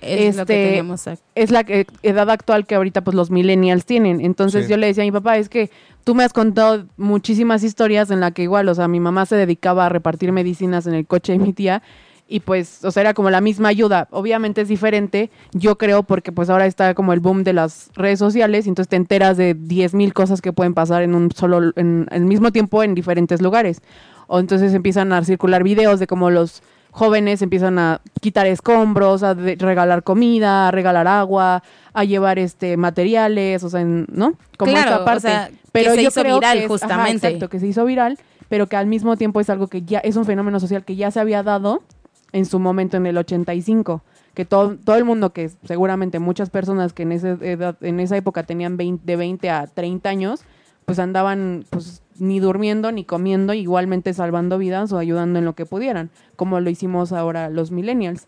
Es 0.00 0.36
lo 0.36 0.46
que 0.46 0.52
Este, 0.54 0.66
teníamos 0.68 1.06
ac- 1.06 1.18
es 1.34 1.50
la 1.50 1.64
edad 2.02 2.30
actual 2.30 2.66
que 2.66 2.74
ahorita 2.74 3.02
pues 3.02 3.14
los 3.14 3.30
millennials 3.30 3.84
tienen. 3.84 4.20
Entonces 4.20 4.64
Sí. 4.66 4.70
yo 4.70 4.76
le 4.76 4.86
decía 4.86 5.02
a 5.02 5.06
mi 5.06 5.12
papá, 5.12 5.36
es 5.38 5.48
que 5.48 5.70
tú 6.04 6.14
me 6.14 6.24
has 6.24 6.32
contado 6.32 6.86
muchísimas 6.96 7.62
historias 7.64 8.10
en 8.10 8.20
la 8.20 8.30
que 8.30 8.42
igual, 8.42 8.68
o 8.68 8.74
sea, 8.74 8.86
mi 8.88 9.00
mamá 9.00 9.26
se 9.26 9.36
dedicaba 9.36 9.86
a 9.86 9.88
repartir 9.88 10.30
medicinas 10.32 10.86
en 10.86 10.94
el 10.94 11.06
coche 11.06 11.32
de 11.32 11.38
mi 11.38 11.52
tía 11.52 11.82
y 12.30 12.40
pues, 12.40 12.84
o 12.84 12.90
sea, 12.90 13.00
era 13.00 13.14
como 13.14 13.30
la 13.30 13.40
misma 13.40 13.68
ayuda. 13.70 14.06
Obviamente 14.10 14.60
es 14.60 14.68
diferente, 14.68 15.30
yo 15.52 15.78
creo, 15.78 16.02
porque 16.02 16.30
pues 16.30 16.50
ahora 16.50 16.66
está 16.66 16.94
como 16.94 17.12
el 17.14 17.20
boom 17.20 17.42
de 17.42 17.54
las 17.54 17.90
redes 17.94 18.18
sociales, 18.18 18.66
y 18.66 18.68
entonces 18.68 18.88
te 18.90 18.96
enteras 18.96 19.36
de 19.38 19.54
10 19.54 19.94
mil 19.94 20.12
cosas 20.12 20.42
que 20.42 20.52
pueden 20.52 20.74
pasar 20.74 21.02
en 21.02 21.14
un 21.14 21.30
solo, 21.32 21.72
en 21.76 22.06
el 22.10 22.26
mismo 22.26 22.52
tiempo 22.52 22.82
en 22.82 22.94
diferentes 22.94 23.40
lugares. 23.40 23.80
O 24.26 24.40
entonces 24.40 24.74
empiezan 24.74 25.10
a 25.14 25.24
circular 25.24 25.62
videos 25.64 26.00
de 26.00 26.06
cómo 26.06 26.28
los 26.30 26.62
jóvenes 26.98 27.40
empiezan 27.42 27.78
a 27.78 28.00
quitar 28.20 28.46
escombros, 28.46 29.22
a 29.22 29.34
regalar 29.34 30.02
comida, 30.02 30.68
a 30.68 30.70
regalar 30.70 31.06
agua, 31.06 31.62
a 31.92 32.04
llevar 32.04 32.38
este 32.38 32.76
materiales, 32.76 33.62
o 33.64 33.70
sea, 33.70 33.80
en- 33.80 34.06
¿no? 34.10 34.34
Como 34.56 34.72
Claro, 34.72 34.90
esta 34.90 35.02
o 35.02 35.04
parte. 35.04 35.20
sea, 35.20 35.48
que 35.48 35.54
pero 35.72 35.94
se 35.94 36.02
yo 36.02 36.08
hizo 36.08 36.20
creo 36.22 36.34
viral, 36.36 36.58
que 36.58 36.64
es- 36.64 36.70
ajá, 36.70 36.78
justamente. 36.86 37.26
exacto, 37.28 37.48
que 37.48 37.60
se 37.60 37.66
hizo 37.68 37.84
viral, 37.84 38.18
pero 38.48 38.66
que 38.66 38.76
al 38.76 38.86
mismo 38.86 39.16
tiempo 39.16 39.40
es 39.40 39.48
algo 39.48 39.68
que 39.68 39.82
ya 39.82 39.98
es 40.00 40.16
un 40.16 40.24
fenómeno 40.24 40.58
social 40.60 40.84
que 40.84 40.96
ya 40.96 41.10
se 41.10 41.20
había 41.20 41.42
dado 41.42 41.82
en 42.32 42.44
su 42.44 42.58
momento 42.58 42.96
en 42.96 43.06
el 43.06 43.16
85 43.16 44.02
que 44.34 44.44
todo, 44.44 44.76
todo 44.76 44.96
el 44.96 45.04
mundo 45.04 45.32
que 45.32 45.50
seguramente 45.64 46.18
muchas 46.20 46.48
personas 46.50 46.92
que 46.92 47.02
en 47.04 47.12
esa 47.12 47.30
edad, 47.40 47.76
en 47.80 47.98
esa 48.00 48.16
época 48.16 48.42
tenían 48.44 48.76
20, 48.76 49.02
de 49.04 49.16
20 49.16 49.50
a 49.50 49.66
30 49.66 50.10
años 50.10 50.42
pues 50.84 50.98
andaban 51.00 51.64
pues 51.70 52.02
ni 52.18 52.40
durmiendo 52.40 52.90
ni 52.92 53.04
comiendo 53.04 53.52
igualmente 53.54 54.12
salvando 54.14 54.58
vidas 54.58 54.92
o 54.92 54.98
ayudando 54.98 55.38
en 55.38 55.44
lo 55.44 55.54
que 55.54 55.66
pudieran 55.66 56.10
como 56.36 56.60
lo 56.60 56.68
hicimos 56.70 57.12
ahora 57.12 57.48
los 57.50 57.70
millennials. 57.70 58.26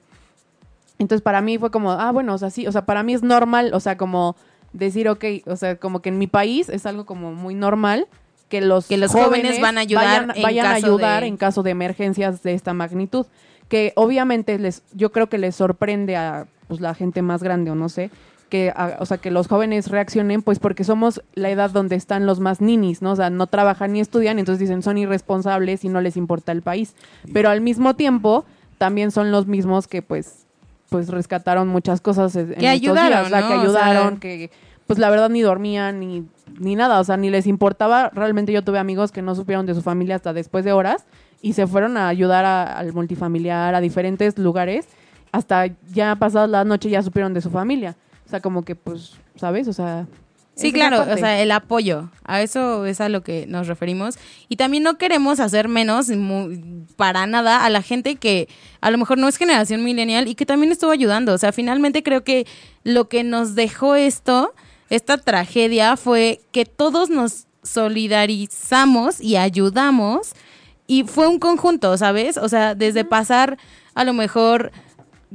Entonces 0.98 1.22
para 1.22 1.40
mí 1.40 1.58
fue 1.58 1.70
como 1.70 1.92
ah 1.92 2.10
bueno 2.12 2.34
o 2.34 2.38
sea 2.38 2.50
sí 2.50 2.66
o 2.66 2.72
sea 2.72 2.84
para 2.84 3.02
mí 3.02 3.14
es 3.14 3.22
normal 3.22 3.70
o 3.72 3.80
sea 3.80 3.96
como 3.96 4.36
decir 4.72 5.08
ok 5.08 5.24
o 5.46 5.56
sea 5.56 5.76
como 5.76 6.00
que 6.02 6.10
en 6.10 6.18
mi 6.18 6.26
país 6.26 6.68
es 6.68 6.86
algo 6.86 7.06
como 7.06 7.32
muy 7.32 7.54
normal 7.54 8.06
que 8.48 8.60
los 8.60 8.86
Que 8.86 8.96
los 8.98 9.12
jóvenes 9.12 9.60
van 9.60 9.78
a 9.78 9.82
ayudar 9.82 10.26
vayan, 10.26 10.36
en 10.36 10.42
vayan 10.42 10.66
a 10.66 10.74
caso 10.74 10.86
ayudar 10.86 11.22
de- 11.22 11.28
en 11.28 11.36
caso 11.36 11.62
de 11.62 11.70
emergencias 11.70 12.42
de 12.42 12.52
esta 12.54 12.74
magnitud 12.74 13.26
que 13.68 13.92
obviamente 13.96 14.58
les 14.58 14.82
yo 14.92 15.10
creo 15.12 15.28
que 15.28 15.38
les 15.38 15.54
sorprende 15.56 16.16
a 16.16 16.46
pues 16.68 16.80
la 16.80 16.94
gente 16.94 17.22
más 17.22 17.42
grande 17.42 17.70
o 17.70 17.74
no 17.74 17.88
sé 17.88 18.10
que 18.50 18.70
a- 18.76 18.96
o 18.98 19.06
sea 19.06 19.16
que 19.16 19.30
los 19.30 19.48
jóvenes 19.48 19.88
reaccionen 19.88 20.42
pues 20.42 20.58
porque 20.58 20.84
somos 20.84 21.22
la 21.34 21.48
edad 21.48 21.70
donde 21.70 21.96
están 21.96 22.26
los 22.26 22.40
más 22.40 22.60
ninis 22.60 23.00
no 23.00 23.12
o 23.12 23.16
sea 23.16 23.30
no 23.30 23.46
trabajan 23.46 23.92
ni 23.94 24.00
estudian 24.00 24.38
entonces 24.38 24.60
dicen 24.60 24.82
son 24.82 24.98
irresponsables 24.98 25.84
y 25.84 25.88
no 25.88 26.00
les 26.02 26.16
importa 26.18 26.52
el 26.52 26.60
país 26.60 26.94
pero 27.32 27.48
al 27.48 27.62
mismo 27.62 27.94
tiempo 27.94 28.44
también 28.76 29.10
son 29.12 29.30
los 29.30 29.46
mismos 29.46 29.86
que 29.88 30.02
pues 30.02 30.44
pues 30.90 31.08
rescataron 31.08 31.68
muchas 31.68 32.00
cosas 32.00 32.34
en 32.36 32.48
Que 32.48 32.54
estos 32.54 32.66
ayudaron, 32.68 33.10
días, 33.10 33.26
o 33.26 33.28
sea, 33.28 33.40
¿no? 33.40 33.48
que 33.48 33.54
O 33.54 33.60
ayudaron 33.60 34.08
sea- 34.10 34.20
que 34.20 34.50
pues 34.86 34.98
la 34.98 35.08
verdad 35.08 35.30
ni 35.30 35.40
dormían 35.40 36.00
ni 36.00 36.24
ni 36.58 36.74
nada 36.74 36.98
o 36.98 37.04
sea 37.04 37.16
ni 37.16 37.30
les 37.30 37.46
importaba. 37.46 38.10
Realmente 38.12 38.52
yo 38.52 38.64
tuve 38.64 38.80
amigos 38.80 39.12
que 39.12 39.22
no 39.22 39.36
supieron 39.36 39.64
de 39.66 39.74
su 39.76 39.82
familia 39.82 40.16
hasta 40.16 40.32
después 40.32 40.64
de 40.64 40.72
horas 40.72 41.04
y 41.40 41.52
se 41.52 41.68
fueron 41.68 41.96
a 41.96 42.08
ayudar 42.08 42.44
a- 42.44 42.64
al 42.76 42.92
multifamiliar, 42.92 43.72
a 43.76 43.80
diferentes 43.80 44.36
lugares, 44.36 44.88
hasta 45.30 45.66
ya 45.92 46.16
pasadas 46.16 46.50
la 46.50 46.64
noche 46.64 46.90
ya 46.90 47.02
supieron 47.04 47.32
de 47.34 47.40
su 47.40 47.50
familia. 47.50 47.94
O 48.30 48.32
sea, 48.32 48.40
como 48.40 48.62
que, 48.64 48.76
pues, 48.76 49.14
¿sabes? 49.34 49.66
O 49.66 49.72
sea... 49.72 50.06
Sí, 50.54 50.72
claro, 50.72 51.00
o 51.10 51.16
sea, 51.16 51.40
el 51.40 51.50
apoyo, 51.52 52.10
a 52.22 52.42
eso 52.42 52.84
es 52.84 53.00
a 53.00 53.08
lo 53.08 53.22
que 53.22 53.46
nos 53.48 53.66
referimos. 53.66 54.18
Y 54.48 54.56
también 54.56 54.82
no 54.82 54.98
queremos 54.98 55.40
hacer 55.40 55.68
menos 55.68 56.10
mu- 56.10 56.84
para 56.96 57.26
nada 57.26 57.64
a 57.64 57.70
la 57.70 57.80
gente 57.80 58.16
que 58.16 58.46
a 58.82 58.90
lo 58.90 58.98
mejor 58.98 59.16
no 59.16 59.26
es 59.26 59.38
generación 59.38 59.82
millennial 59.82 60.28
y 60.28 60.34
que 60.34 60.44
también 60.44 60.70
estuvo 60.70 60.90
ayudando. 60.90 61.32
O 61.32 61.38
sea, 61.38 61.52
finalmente 61.52 62.02
creo 62.02 62.24
que 62.24 62.46
lo 62.84 63.08
que 63.08 63.24
nos 63.24 63.54
dejó 63.54 63.94
esto, 63.94 64.52
esta 64.90 65.16
tragedia, 65.16 65.96
fue 65.96 66.42
que 66.52 66.66
todos 66.66 67.08
nos 67.08 67.46
solidarizamos 67.62 69.20
y 69.20 69.36
ayudamos 69.36 70.32
y 70.86 71.04
fue 71.04 71.26
un 71.26 71.38
conjunto, 71.38 71.96
¿sabes? 71.96 72.36
O 72.36 72.48
sea, 72.48 72.74
desde 72.74 73.04
pasar 73.04 73.56
a 73.94 74.04
lo 74.04 74.12
mejor 74.12 74.72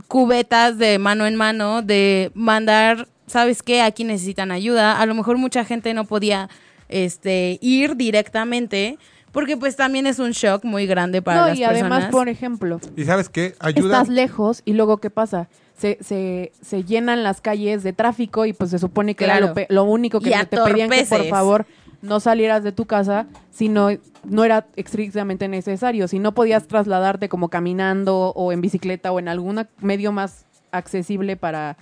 cubetas 0.08 0.78
de 0.78 1.00
mano 1.00 1.26
en 1.26 1.36
mano, 1.36 1.82
de 1.82 2.32
mandar, 2.34 3.08
¿sabes 3.28 3.64
qué? 3.64 3.82
Aquí 3.82 4.04
necesitan 4.04 4.52
ayuda. 4.52 5.00
A 5.00 5.06
lo 5.06 5.14
mejor 5.16 5.38
mucha 5.38 5.66
gente 5.66 5.94
no 5.94 6.06
podía 6.06 6.50
este, 6.90 7.58
ir 7.62 7.96
directamente, 7.96 8.98
porque 9.32 9.58
pues 9.58 9.76
también 9.76 10.08
es 10.08 10.20
un 10.20 10.32
shock 10.32 10.64
muy 10.64 10.86
grande 10.86 11.22
para 11.22 11.42
No, 11.42 11.48
las 11.48 11.58
y 11.58 11.64
además, 11.64 11.90
personas. 12.06 12.12
por 12.12 12.30
ejemplo, 12.30 12.80
Y 12.96 13.04
sabes 13.06 13.30
qué? 13.30 13.56
Ayuda. 13.60 14.00
estás 14.00 14.10
lejos 14.10 14.62
y 14.66 14.74
luego, 14.74 14.98
¿qué 14.98 15.10
pasa? 15.10 15.48
Se, 15.78 15.98
se, 16.02 16.54
se 16.62 16.84
llenan 16.86 17.24
las 17.24 17.42
calles 17.42 17.84
de 17.84 17.92
tráfico 17.92 18.46
y 18.46 18.54
pues 18.54 18.70
se 18.70 18.80
supone 18.80 19.14
que 19.14 19.26
era 19.26 19.42
lo, 19.42 19.54
pe- 19.54 19.68
lo 19.70 19.84
único 19.84 20.22
que 20.22 20.30
Y 20.30 20.34
te 20.46 20.58
pedían 20.58 20.90
que 20.90 21.06
por 21.06 21.26
favor 21.28 21.66
no 22.06 22.20
salieras 22.20 22.64
de 22.64 22.72
tu 22.72 22.86
casa 22.86 23.28
si 23.52 23.70
no, 23.70 23.90
no 24.24 24.44
era 24.44 24.68
estrictamente 24.76 25.48
necesario. 25.48 26.08
Si 26.08 26.20
no 26.20 26.34
podías 26.34 26.68
trasladarte 26.68 27.30
como 27.30 27.50
caminando 27.50 28.34
o 28.36 28.52
en 28.52 28.62
bicicleta 28.62 29.12
o 29.12 29.20
en 29.20 29.28
algún 29.28 29.68
medio 29.80 30.12
más 30.12 30.46
accesible 30.72 31.38
para 31.38 31.78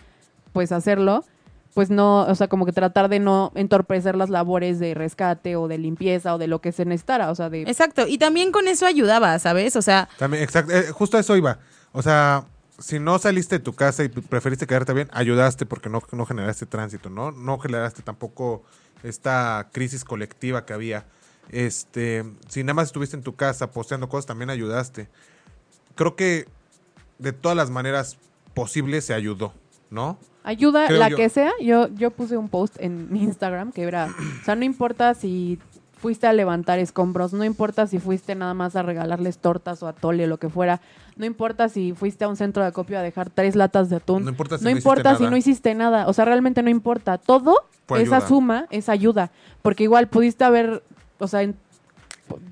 pues 0.52 0.72
hacerlo, 0.72 1.24
pues 1.74 1.90
no, 1.90 2.22
o 2.22 2.36
sea, 2.36 2.48
como 2.48 2.66
que 2.66 2.72
tratar 2.72 3.10
de 3.10 3.20
no 3.20 3.52
entorpecer 3.56 4.16
las 4.16 4.30
labores 4.30 4.80
de 4.80 4.94
rescate 4.94 5.56
o 5.56 5.68
de 5.68 5.78
limpieza 5.78 6.36
o 6.36 6.38
de 6.38 6.48
lo 6.48 6.62
que 6.62 6.72
se 6.72 6.86
necesitara, 6.86 7.32
o 7.32 7.36
sea, 7.36 7.50
de... 7.50 7.64
Exacto, 7.64 8.06
y 8.08 8.18
también 8.20 8.52
con 8.52 8.68
eso 8.68 8.86
ayudaba, 8.86 9.38
¿sabes? 9.40 9.76
O 9.76 9.82
sea, 9.82 10.08
También, 10.18 10.44
exacto, 10.44 10.72
eh, 10.72 10.92
justo 10.92 11.18
a 11.18 11.22
eso 11.22 11.36
iba. 11.36 11.58
O 11.92 12.04
sea, 12.04 12.46
si 12.78 13.00
no 13.00 13.18
saliste 13.18 13.58
de 13.58 13.64
tu 13.64 13.74
casa 13.74 14.04
y 14.04 14.10
preferiste 14.10 14.68
quedarte 14.68 14.94
bien, 14.94 15.10
ayudaste 15.14 15.66
porque 15.66 15.90
no, 15.90 16.04
no 16.12 16.26
generaste 16.26 16.66
tránsito, 16.66 17.10
¿no? 17.10 17.32
No 17.32 17.58
generaste 17.58 18.04
tampoco 18.04 18.64
esta 19.04 19.70
crisis 19.72 20.04
colectiva 20.04 20.66
que 20.66 20.74
había. 20.74 21.06
Este, 21.50 22.24
si 22.48 22.64
nada 22.64 22.74
más 22.74 22.88
estuviste 22.88 23.16
en 23.16 23.24
tu 23.24 23.36
casa 23.36 23.72
posteando 23.72 24.10
cosas, 24.10 24.26
también 24.26 24.50
ayudaste. 24.50 25.10
Creo 25.96 26.16
que 26.16 26.48
de 27.20 27.34
todas 27.34 27.56
las 27.56 27.70
maneras 27.70 28.18
posibles 28.54 29.06
se 29.06 29.14
ayudó, 29.14 29.54
¿no? 29.90 30.18
Ayuda, 30.44 30.88
Creo 30.88 31.00
la 31.00 31.10
yo. 31.10 31.18
que 31.18 31.30
sea. 31.30 31.52
Yo, 31.62 31.88
yo 31.90 32.12
puse 32.12 32.38
un 32.38 32.50
post 32.50 32.76
en 32.80 33.12
mi 33.12 33.24
Instagram 33.24 33.72
que 33.72 33.84
era, 33.84 34.08
o 34.42 34.46
sea, 34.46 34.56
no 34.56 34.66
importa 34.66 35.14
si 35.14 35.60
fuiste 36.04 36.28
a 36.28 36.34
levantar 36.34 36.80
escombros, 36.80 37.32
no 37.32 37.46
importa 37.46 37.88
si 37.88 37.98
fuiste 37.98 38.36
nada 38.36 38.54
más 38.54 38.76
a 38.76 38.84
regalarles 38.84 39.38
tortas 39.38 39.82
o 39.84 39.88
atole 39.88 40.26
o 40.26 40.28
lo 40.28 40.38
que 40.38 40.50
fuera, 40.50 40.82
no 41.16 41.26
importa 41.26 41.70
si 41.70 41.94
fuiste 41.94 42.26
a 42.26 42.28
un 42.28 42.36
centro 42.36 42.62
de 42.62 42.68
acopio 42.68 43.00
a 43.00 43.02
dejar 43.02 43.30
tres 43.30 43.56
latas 43.56 43.90
de 43.90 43.96
atún, 43.96 44.26
No 44.26 44.30
importa 44.32 44.58
si 44.58 44.66
no 44.66 44.70
no 44.70 44.76
hiciste 44.76 44.90
importa 44.90 45.16
si 45.16 45.24
nada. 45.24 45.32
no 45.32 45.38
hiciste 45.38 45.74
nada, 45.76 46.08
o 46.10 46.12
sea, 46.14 46.26
realmente 46.26 46.62
no 46.62 46.70
importa, 46.70 47.18
todo, 47.18 47.56
Fue 47.88 48.02
esa 48.02 48.18
ayuda. 48.18 48.28
suma 48.28 48.68
es 48.70 48.90
ayuda, 48.90 49.32
porque 49.62 49.84
igual 49.86 50.08
pudiste 50.10 50.44
haber, 50.44 50.84
o 51.20 51.28
sea, 51.30 51.42
en- 51.44 51.56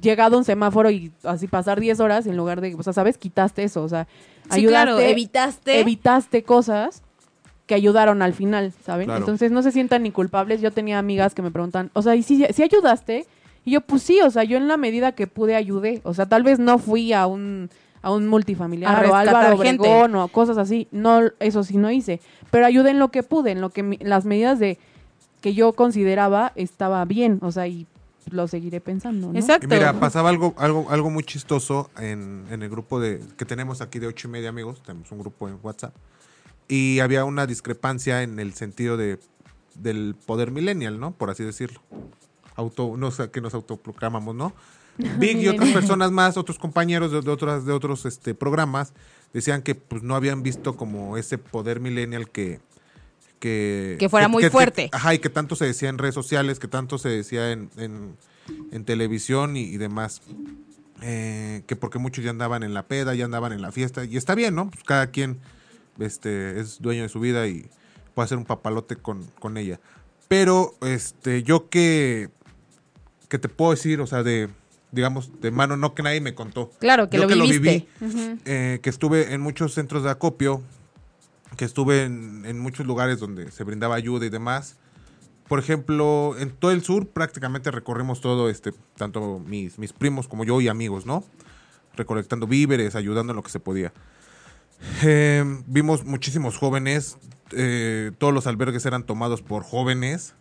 llegado 0.01 0.35
a 0.35 0.39
un 0.39 0.45
semáforo 0.45 0.89
y 0.89 1.11
así 1.25 1.47
pasar 1.47 1.79
10 1.81 1.99
horas 1.99 2.25
en 2.27 2.37
lugar 2.37 2.61
de, 2.61 2.73
o 2.75 2.83
sea, 2.83 2.93
¿sabes? 2.93 3.17
Quitaste 3.17 3.63
eso, 3.65 3.83
o 3.83 3.89
sea, 3.89 4.07
sí, 4.49 4.65
claro, 4.65 4.97
evitaste. 4.97 5.79
evitaste 5.81 6.43
cosas 6.43 7.01
que 7.67 7.75
ayudaron 7.75 8.21
al 8.21 8.33
final, 8.33 8.73
¿saben? 8.85 9.05
Claro. 9.05 9.19
Entonces 9.19 9.51
no 9.51 9.61
se 9.61 9.71
sientan 9.71 10.03
ni 10.03 10.11
culpables. 10.11 10.59
Yo 10.61 10.71
tenía 10.71 10.99
amigas 10.99 11.33
que 11.33 11.41
me 11.41 11.51
preguntan, 11.51 11.89
o 11.93 12.01
sea, 12.01 12.15
¿y 12.15 12.23
si, 12.23 12.45
si 12.53 12.63
ayudaste? 12.63 13.25
Y 13.65 13.71
yo, 13.71 13.81
pues 13.81 14.03
sí, 14.03 14.19
o 14.21 14.29
sea, 14.31 14.43
yo 14.43 14.57
en 14.57 14.67
la 14.67 14.77
medida 14.77 15.11
que 15.13 15.27
pude 15.27 15.55
ayudé. 15.55 16.01
O 16.03 16.13
sea, 16.13 16.25
tal 16.27 16.43
vez 16.43 16.57
no 16.59 16.79
fui 16.79 17.13
a 17.13 17.27
un, 17.27 17.69
a 18.01 18.11
un 18.11 18.27
multifamiliar 18.27 19.05
A 19.05 19.09
o 19.09 19.15
Álvaro 19.15 19.57
gente. 19.59 19.81
Obregón 19.87 20.15
o 20.15 20.27
cosas 20.29 20.57
así. 20.57 20.87
No, 20.91 21.21
eso 21.39 21.63
sí 21.63 21.77
no 21.77 21.91
hice. 21.91 22.19
Pero 22.49 22.65
ayudé 22.65 22.89
en 22.91 22.99
lo 22.99 23.09
que 23.09 23.21
pude, 23.23 23.51
en 23.51 23.61
lo 23.61 23.69
que 23.69 23.83
mi- 23.83 23.97
las 23.97 24.25
medidas 24.25 24.57
de 24.59 24.77
que 25.41 25.53
yo 25.53 25.73
consideraba 25.73 26.51
estaba 26.55 27.05
bien. 27.05 27.39
O 27.41 27.51
sea, 27.51 27.67
y 27.67 27.85
lo 28.29 28.47
seguiré 28.47 28.79
pensando, 28.81 29.31
¿no? 29.31 29.37
Exacto. 29.39 29.65
Y 29.65 29.69
mira, 29.69 29.93
pasaba 29.99 30.29
algo, 30.29 30.53
algo, 30.57 30.87
algo 30.89 31.09
muy 31.09 31.23
chistoso 31.23 31.89
en, 31.99 32.45
en 32.51 32.61
el 32.63 32.69
grupo 32.69 32.99
de 32.99 33.19
que 33.37 33.45
tenemos 33.45 33.81
aquí 33.81 33.99
de 33.99 34.07
ocho 34.07 34.27
y 34.27 34.31
media 34.31 34.49
amigos, 34.49 34.81
tenemos 34.83 35.11
un 35.11 35.19
grupo 35.19 35.47
en 35.49 35.57
WhatsApp, 35.61 35.93
y 36.67 36.99
había 36.99 37.25
una 37.25 37.45
discrepancia 37.47 38.21
en 38.23 38.39
el 38.39 38.53
sentido 38.53 38.95
de 38.97 39.19
del 39.75 40.15
poder 40.25 40.51
millennial, 40.51 40.99
¿no? 40.99 41.11
Por 41.11 41.29
así 41.29 41.43
decirlo. 41.43 41.81
Auto, 42.55 42.97
que 43.31 43.41
nos 43.41 43.53
autoproclamamos, 43.53 44.35
¿no? 44.35 44.53
Big 45.17 45.37
y 45.37 45.47
otras 45.47 45.69
personas 45.69 46.11
más, 46.11 46.37
otros 46.37 46.59
compañeros 46.59 47.11
de, 47.11 47.21
de 47.21 47.31
otras, 47.31 47.65
de 47.65 47.71
otros 47.73 48.05
este, 48.05 48.33
programas, 48.35 48.93
decían 49.33 49.61
que 49.61 49.75
pues 49.75 50.03
no 50.03 50.15
habían 50.15 50.43
visto 50.43 50.75
como 50.75 51.17
ese 51.17 51.37
poder 51.37 51.79
millennial 51.79 52.29
que, 52.29 52.59
que, 53.39 53.95
Que 53.99 54.09
fuera 54.09 54.27
muy 54.27 54.49
fuerte. 54.49 54.89
ajá, 54.91 55.13
y 55.13 55.19
que 55.19 55.29
tanto 55.29 55.55
se 55.55 55.65
decía 55.65 55.89
en 55.89 55.97
redes 55.97 56.15
sociales, 56.15 56.59
que 56.59 56.67
tanto 56.67 56.97
se 56.97 57.09
decía 57.09 57.51
en, 57.51 57.69
en, 57.77 58.17
en 58.71 58.85
televisión 58.85 59.55
y, 59.55 59.61
y 59.61 59.77
demás. 59.77 60.21
Eh, 61.03 61.63
que 61.65 61.75
porque 61.75 61.97
muchos 61.97 62.23
ya 62.23 62.29
andaban 62.29 62.61
en 62.61 62.75
la 62.75 62.85
peda, 62.85 63.15
ya 63.15 63.25
andaban 63.25 63.53
en 63.53 63.61
la 63.61 63.71
fiesta, 63.71 64.05
y 64.05 64.17
está 64.17 64.35
bien, 64.35 64.53
¿no? 64.53 64.69
Pues 64.69 64.83
cada 64.83 65.07
quien 65.07 65.39
este, 65.99 66.59
es 66.59 66.79
dueño 66.79 67.01
de 67.01 67.09
su 67.09 67.19
vida 67.19 67.47
y 67.47 67.65
puede 68.13 68.25
hacer 68.25 68.37
un 68.37 68.45
papalote 68.45 68.95
con, 68.97 69.23
con 69.39 69.57
ella. 69.57 69.79
Pero 70.27 70.75
este, 70.81 71.43
yo 71.43 71.69
que, 71.69 72.29
que 73.31 73.39
te 73.39 73.47
puedo 73.47 73.71
decir, 73.71 74.01
o 74.01 74.07
sea, 74.07 74.23
de, 74.23 74.49
digamos, 74.91 75.39
de 75.39 75.51
mano, 75.51 75.77
no 75.77 75.95
que 75.95 76.03
nadie 76.03 76.19
me 76.19 76.35
contó. 76.35 76.69
Claro, 76.81 77.09
que 77.09 77.15
Yo 77.15 77.25
lo 77.29 77.45
viviste. 77.45 77.87
viví, 78.01 78.41
eh, 78.43 78.79
que 78.83 78.89
estuve 78.89 79.33
en 79.33 79.39
muchos 79.39 79.73
centros 79.73 80.03
de 80.03 80.09
acopio, 80.09 80.61
que 81.55 81.63
estuve 81.63 82.03
en, 82.03 82.43
en 82.45 82.59
muchos 82.59 82.85
lugares 82.85 83.19
donde 83.19 83.49
se 83.49 83.63
brindaba 83.63 83.95
ayuda 83.95 84.25
y 84.25 84.29
demás. 84.29 84.75
Por 85.47 85.59
ejemplo, 85.59 86.35
en 86.39 86.51
todo 86.51 86.71
el 86.71 86.83
sur 86.83 87.07
prácticamente 87.07 87.71
recorrimos 87.71 88.19
todo, 88.19 88.49
este, 88.49 88.73
tanto 88.97 89.39
mis, 89.39 89.79
mis 89.79 89.93
primos 89.93 90.27
como 90.27 90.43
yo 90.43 90.59
y 90.59 90.67
amigos, 90.67 91.05
¿no? 91.05 91.23
Recolectando 91.95 92.47
víveres, 92.47 92.95
ayudando 92.95 93.31
en 93.31 93.37
lo 93.37 93.43
que 93.43 93.51
se 93.51 93.61
podía. 93.61 93.93
Eh, 95.03 95.45
vimos 95.67 96.03
muchísimos 96.03 96.57
jóvenes, 96.57 97.17
eh, 97.53 98.11
todos 98.17 98.33
los 98.33 98.45
albergues 98.45 98.85
eran 98.85 99.05
tomados 99.05 99.41
por 99.41 99.63
jóvenes, 99.63 100.33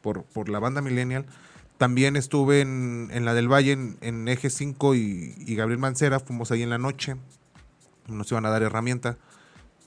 por, 0.00 0.22
por 0.22 0.48
la 0.48 0.58
banda 0.58 0.80
millennial. 0.80 1.26
También 1.80 2.14
estuve 2.16 2.60
en, 2.60 3.08
en 3.10 3.24
la 3.24 3.32
del 3.32 3.50
Valle, 3.50 3.72
en, 3.72 3.96
en 4.02 4.28
Eje 4.28 4.50
5 4.50 4.94
y, 4.96 5.34
y 5.38 5.54
Gabriel 5.54 5.78
Mancera, 5.78 6.20
fuimos 6.20 6.50
ahí 6.50 6.62
en 6.62 6.68
la 6.68 6.76
noche, 6.76 7.16
nos 8.06 8.30
iban 8.30 8.44
a 8.44 8.50
dar 8.50 8.62
herramienta. 8.62 9.16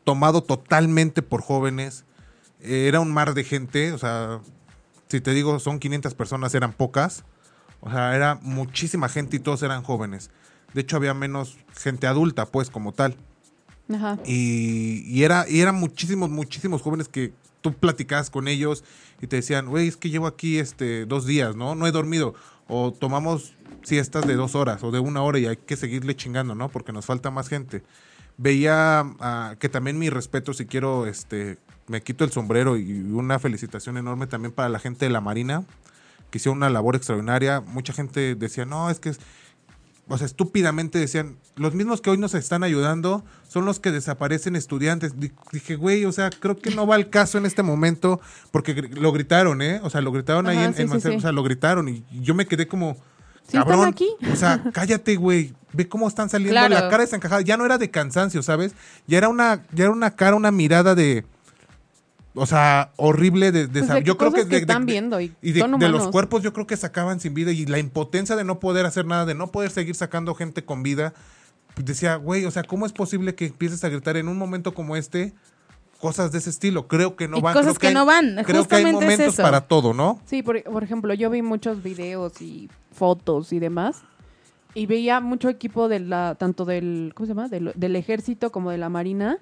Tomado 0.03 0.41
totalmente 0.41 1.21
por 1.21 1.43
jóvenes, 1.43 2.03
era 2.59 2.99
un 2.99 3.13
mar 3.13 3.35
de 3.35 3.43
gente, 3.43 3.91
o 3.91 3.99
sea, 3.99 4.41
si 5.07 5.21
te 5.21 5.35
digo 5.35 5.59
son 5.59 5.77
500 5.77 6.15
personas, 6.15 6.55
eran 6.55 6.73
pocas. 6.73 7.25
O 7.79 7.91
sea, 7.91 8.15
era 8.15 8.39
muchísima 8.41 9.07
gente 9.07 9.35
y 9.35 9.39
todos 9.39 9.61
eran 9.61 9.83
jóvenes. 9.83 10.31
De 10.73 10.81
hecho, 10.81 10.95
había 10.95 11.13
menos 11.13 11.59
gente 11.75 12.07
adulta, 12.07 12.47
pues, 12.47 12.71
como 12.71 12.93
tal. 12.93 13.17
Ajá. 13.93 14.17
Y, 14.25 15.03
y 15.05 15.25
era, 15.25 15.45
y 15.47 15.61
eran 15.61 15.75
muchísimos, 15.75 16.31
muchísimos 16.31 16.81
jóvenes 16.81 17.07
que 17.07 17.33
tú 17.63 17.73
platicabas 17.73 18.29
con 18.29 18.47
ellos 18.47 18.83
y 19.21 19.27
te 19.27 19.37
decían, 19.37 19.67
güey, 19.67 19.87
es 19.87 19.97
que 19.97 20.11
llevo 20.11 20.27
aquí 20.27 20.59
este, 20.59 21.05
dos 21.07 21.25
días, 21.25 21.55
¿no? 21.55 21.73
No 21.73 21.87
he 21.87 21.91
dormido. 21.91 22.35
O 22.67 22.91
tomamos 22.91 23.55
siestas 23.81 24.27
de 24.27 24.35
dos 24.35 24.53
horas 24.53 24.83
o 24.83 24.91
de 24.91 24.99
una 24.99 25.23
hora 25.23 25.39
y 25.39 25.47
hay 25.47 25.57
que 25.57 25.75
seguirle 25.75 26.15
chingando, 26.15 26.53
¿no? 26.53 26.69
Porque 26.69 26.91
nos 26.91 27.05
falta 27.05 27.31
más 27.31 27.47
gente. 27.47 27.81
Veía 28.37 28.99
ah, 29.19 29.55
que 29.59 29.69
también 29.69 29.97
mi 29.97 30.09
respeto, 30.09 30.53
si 30.53 30.65
quiero, 30.65 31.07
este, 31.07 31.57
me 31.87 32.01
quito 32.01 32.25
el 32.25 32.31
sombrero 32.31 32.77
y 32.77 32.99
una 32.99 33.39
felicitación 33.39 33.97
enorme 33.97 34.27
también 34.27 34.51
para 34.51 34.69
la 34.69 34.79
gente 34.79 35.05
de 35.05 35.11
la 35.11 35.21
Marina, 35.21 35.63
que 36.29 36.39
hicieron 36.39 36.57
una 36.57 36.69
labor 36.69 36.95
extraordinaria. 36.95 37.61
Mucha 37.61 37.93
gente 37.93 38.35
decía, 38.35 38.65
no, 38.65 38.89
es 38.89 38.99
que 38.99 39.09
es, 39.09 39.19
o 40.07 40.17
sea, 40.17 40.25
estúpidamente 40.25 40.99
decían, 40.99 41.37
los 41.55 41.73
mismos 41.75 42.01
que 42.01 42.09
hoy 42.09 42.17
nos 42.17 42.33
están 42.33 42.63
ayudando 42.63 43.23
son 43.47 43.65
los 43.65 43.79
que 43.79 43.91
desaparecen 43.91 44.55
estudiantes. 44.55 45.19
Di- 45.19 45.31
Dije, 45.51 45.75
güey, 45.75 46.03
o 46.05 46.11
sea, 46.11 46.29
creo 46.29 46.57
que 46.57 46.71
no 46.75 46.85
va 46.85 46.95
al 46.95 47.09
caso 47.09 47.37
en 47.37 47.45
este 47.45 47.63
momento, 47.63 48.19
porque 48.51 48.73
lo 48.73 49.11
gritaron, 49.13 49.61
¿eh? 49.61 49.79
O 49.83 49.89
sea, 49.89 50.01
lo 50.01 50.11
gritaron 50.11 50.47
ahí 50.47 50.57
en, 50.57 50.73
sí, 50.75 50.81
en 50.81 50.87
sí, 50.89 50.93
Mancera, 50.93 51.13
sí. 51.13 51.17
o 51.19 51.21
sea, 51.21 51.31
lo 51.31 51.43
gritaron 51.43 51.87
y 51.87 52.03
yo 52.21 52.35
me 52.35 52.45
quedé 52.45 52.67
como, 52.67 52.97
están 53.45 53.63
cabrón, 53.63 53.87
aquí. 53.89 54.07
o 54.31 54.35
sea, 54.35 54.61
cállate, 54.73 55.15
güey, 55.15 55.53
ve 55.71 55.87
cómo 55.87 56.07
están 56.07 56.29
saliendo, 56.29 56.53
Claro. 56.53 56.73
la 56.73 56.89
cara 56.89 57.03
desencajada, 57.03 57.41
ya 57.41 57.55
no 57.57 57.65
era 57.65 57.77
de 57.77 57.89
cansancio, 57.89 58.43
¿sabes? 58.43 58.73
Ya 59.07 59.17
era 59.19 59.29
una, 59.29 59.63
ya 59.71 59.85
era 59.85 59.93
una 59.93 60.11
cara, 60.11 60.35
una 60.35 60.51
mirada 60.51 60.95
de... 60.95 61.25
O 62.35 62.45
sea, 62.47 62.91
horrible 62.97 63.51
de, 63.51 63.67
de 63.67 63.79
Pues 63.81 63.85
sa- 63.87 63.93
de 63.95 64.03
yo 64.03 64.17
creo 64.17 64.31
que, 64.31 64.41
que 64.43 64.55
de- 64.55 64.57
están 64.57 64.85
viendo 64.87 65.21
y 65.21 65.33
y 65.41 65.51
de, 65.51 65.67
los 65.89 66.07
cuerpos 66.07 66.41
yo 66.41 66.51
creo 66.51 66.65
que 66.65 66.75
sacaban 66.77 67.19
sin 67.19 67.33
vida 67.35 67.51
y 67.51 67.65
la 67.67 67.77
impotencia 67.77 68.35
de 68.35 68.43
no 68.43 68.59
poder 68.59 68.85
hacer 68.87 69.05
nada, 69.05 69.25
de 69.25 69.35
no 69.35 69.51
poder 69.51 69.69
seguir 69.69 69.93
sacando 69.95 70.33
gente 70.33 70.65
con 70.65 70.81
vida. 70.81 71.13
Pues 71.75 71.85
decía, 71.85 72.15
güey, 72.15 72.45
o 72.45 72.51
sea, 72.51 72.63
¿cómo 72.63 72.85
es 72.85 72.91
posible 72.93 73.35
que 73.35 73.45
empieces 73.47 73.83
a 73.83 73.89
gritar 73.89 74.17
en 74.17 74.27
un 74.27 74.37
momento 74.37 74.73
como 74.73 74.95
este 74.95 75.33
cosas 75.99 76.31
de 76.31 76.39
ese 76.39 76.49
estilo? 76.49 76.87
Creo 76.87 77.15
que 77.15 77.27
no 77.27 77.37
Y 77.37 77.41
van. 77.41 77.53
cosas 77.53 77.73
creo 77.77 77.79
que 77.79 77.87
hay- 77.87 77.93
no 77.93 78.05
van, 78.05 78.35
Creo 78.43 78.67
que 78.67 78.75
hay 78.75 78.83
justamente 78.83 78.89
es 78.89 78.93
momentos 79.19 79.33
eso. 79.35 79.43
para 79.43 79.61
todo, 79.61 79.93
¿no? 79.93 80.19
Sí, 80.25 80.41
por, 80.43 80.61
por 80.63 80.83
ejemplo, 80.83 81.13
yo 81.13 81.29
vi 81.29 81.41
muchos 81.43 81.83
videos 81.83 82.41
y 82.41 82.67
fotos 82.91 83.53
y 83.53 83.59
demás. 83.59 84.01
Y 84.75 84.87
veía 84.87 85.19
mucho 85.19 85.49
equipo 85.49 85.87
de 85.87 85.99
la, 85.99 86.33
tanto 86.33 86.65
del, 86.65 87.11
¿cómo 87.15 87.27
se 87.27 87.35
llama? 87.35 87.47
Del, 87.47 87.71
del 87.75 87.95
ejército 87.95 88.51
como 88.51 88.71
de 88.71 88.79
la 88.79 88.89
marina. 88.89 89.37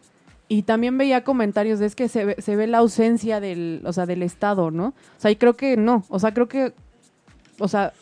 Y 0.51 0.63
también 0.63 0.98
veía 0.98 1.24
comentarios 1.24 1.79
de 1.79 1.86
es 1.86 1.96
que 1.96 2.10
se 2.10 2.25
ve, 2.25 2.36
se 2.39 2.58
ve 2.58 2.67
la 2.67 2.79
ausencia 2.79 3.39
del, 3.39 3.81
o 3.86 3.93
sea, 3.93 4.05
del 4.05 4.22
Estado, 4.22 4.70
¿no? 4.70 4.88
O 4.88 4.93
sea, 5.22 5.31
y 5.31 5.38
creo 5.38 5.55
que 5.55 5.77
no. 5.77 6.03
O 6.10 6.20
sea, 6.20 6.34
creo 6.34 6.50
que, 6.50 6.74
o 7.58 7.70
sea, 7.70 7.93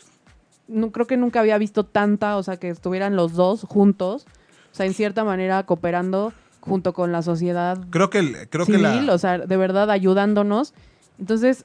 no 0.66 0.90
creo 0.90 1.06
que 1.06 1.16
nunca 1.16 1.38
había 1.38 1.58
visto 1.58 1.84
tanta, 1.84 2.36
o 2.36 2.42
sea, 2.42 2.56
que 2.56 2.68
estuvieran 2.68 3.14
los 3.14 3.34
dos 3.34 3.62
juntos. 3.62 4.26
O 4.72 4.74
sea, 4.74 4.84
en 4.86 4.94
cierta 4.94 5.22
manera 5.22 5.62
cooperando 5.64 6.32
junto 6.58 6.92
con 6.92 7.12
la 7.12 7.22
sociedad 7.22 7.78
Creo 7.90 8.10
que, 8.10 8.18
el- 8.18 8.48
creo 8.48 8.66
que 8.66 8.78
la. 8.78 9.12
o 9.14 9.18
sea, 9.18 9.38
de 9.38 9.56
verdad 9.56 9.88
ayudándonos. 9.88 10.74
Entonces, 11.20 11.64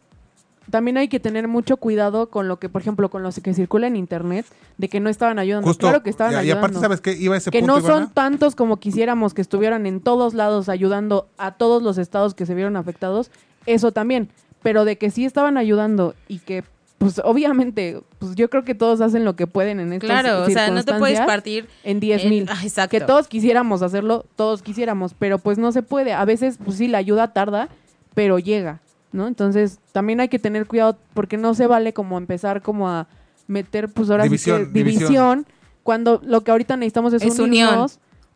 también 0.70 0.98
hay 0.98 1.08
que 1.08 1.20
tener 1.20 1.48
mucho 1.48 1.78
cuidado 1.78 2.30
con 2.30 2.48
lo 2.48 2.58
que, 2.60 2.70
por 2.70 2.82
ejemplo, 2.82 3.10
con 3.10 3.22
los 3.24 3.40
que 3.40 3.54
circula 3.54 3.88
en 3.88 3.96
internet, 3.96 4.46
de 4.78 4.90
que 4.90 5.00
no 5.00 5.10
estaban 5.10 5.38
ayudando. 5.40 5.68
justo, 5.68 5.88
claro 5.88 6.04
que 6.04 6.10
estaban 6.10 6.34
y, 6.34 6.36
y 6.36 6.40
ayudando. 6.40 6.60
aparte, 6.68 6.80
¿sabes 6.80 7.02
qué? 7.02 7.14
Iba 7.14 7.36
a 7.36 7.38
ese 7.38 7.52
que 7.52 7.60
punto, 7.60 7.80
no 7.80 7.86
son 7.86 8.12
tantos 8.12 8.56
como 8.56 8.78
quisiéramos 8.78 9.34
que 9.34 9.42
estuvieran 9.42 9.86
en 9.86 10.00
todos 10.02 10.34
lados 10.34 10.70
ayudando 10.70 11.28
a 11.38 11.52
todos 11.52 11.84
los 11.84 11.98
estados 11.98 12.34
que 12.34 12.46
se 12.46 12.56
vieron 12.56 12.76
afectados, 12.78 13.32
eso 13.66 13.92
también. 13.92 14.30
Pero 14.64 14.86
de 14.86 14.98
que 14.98 15.12
sí 15.12 15.26
estaban 15.26 15.58
ayudando 15.58 16.16
y 16.28 16.40
que, 16.40 16.64
pues 16.98 17.22
obviamente, 17.24 18.02
pues 18.18 18.34
yo 18.36 18.50
creo 18.50 18.64
que 18.64 18.74
todos 18.74 19.02
hacen 19.02 19.24
lo 19.24 19.36
que 19.36 19.46
pueden 19.46 19.80
en 19.80 19.94
estas 19.94 20.10
Claro, 20.10 20.42
o 20.44 20.50
sea, 20.50 20.72
no 20.72 20.84
te 20.84 20.96
puedes 20.96 21.22
partir 21.22 21.68
en 21.84 22.00
10 22.00 22.24
en- 22.24 22.30
mil. 22.32 22.48
Ah, 22.50 22.60
exacto. 22.64 22.90
Que 22.98 23.02
todos 23.02 23.28
quisiéramos 23.28 23.84
hacerlo, 23.84 24.26
todos 24.36 24.64
quisiéramos, 24.64 25.14
pero 25.14 25.38
pues 25.38 25.60
no 25.60 25.72
se 25.72 25.84
puede. 25.84 26.14
A 26.14 26.26
veces, 26.26 26.58
pues 26.66 26.78
sí, 26.78 26.88
la 26.88 26.98
ayuda 26.98 27.32
tarda, 27.34 27.70
pero 28.16 28.40
llega, 28.40 28.80
¿no? 29.16 29.28
Entonces, 29.28 29.80
también 29.92 30.20
hay 30.20 30.28
que 30.30 30.38
tener 30.40 30.68
cuidado 30.68 30.98
porque 31.14 31.38
no 31.38 31.54
se 31.56 31.66
vale 31.68 31.94
como 31.94 32.18
empezar 32.18 32.62
como 32.62 32.90
a 32.90 33.08
meter, 33.48 33.90
pues 33.90 34.10
ahora 34.10 34.24
sí 34.24 34.30
División, 34.30 34.66
que 34.66 34.72
división. 34.72 35.04
división, 35.08 35.46
cuando 35.84 36.22
lo 36.24 36.42
que 36.44 36.52
ahorita 36.52 36.78
necesitamos 36.78 37.14
es, 37.14 37.22
Es 37.24 37.40
unirnos 37.40 37.74
unión. 37.74 37.90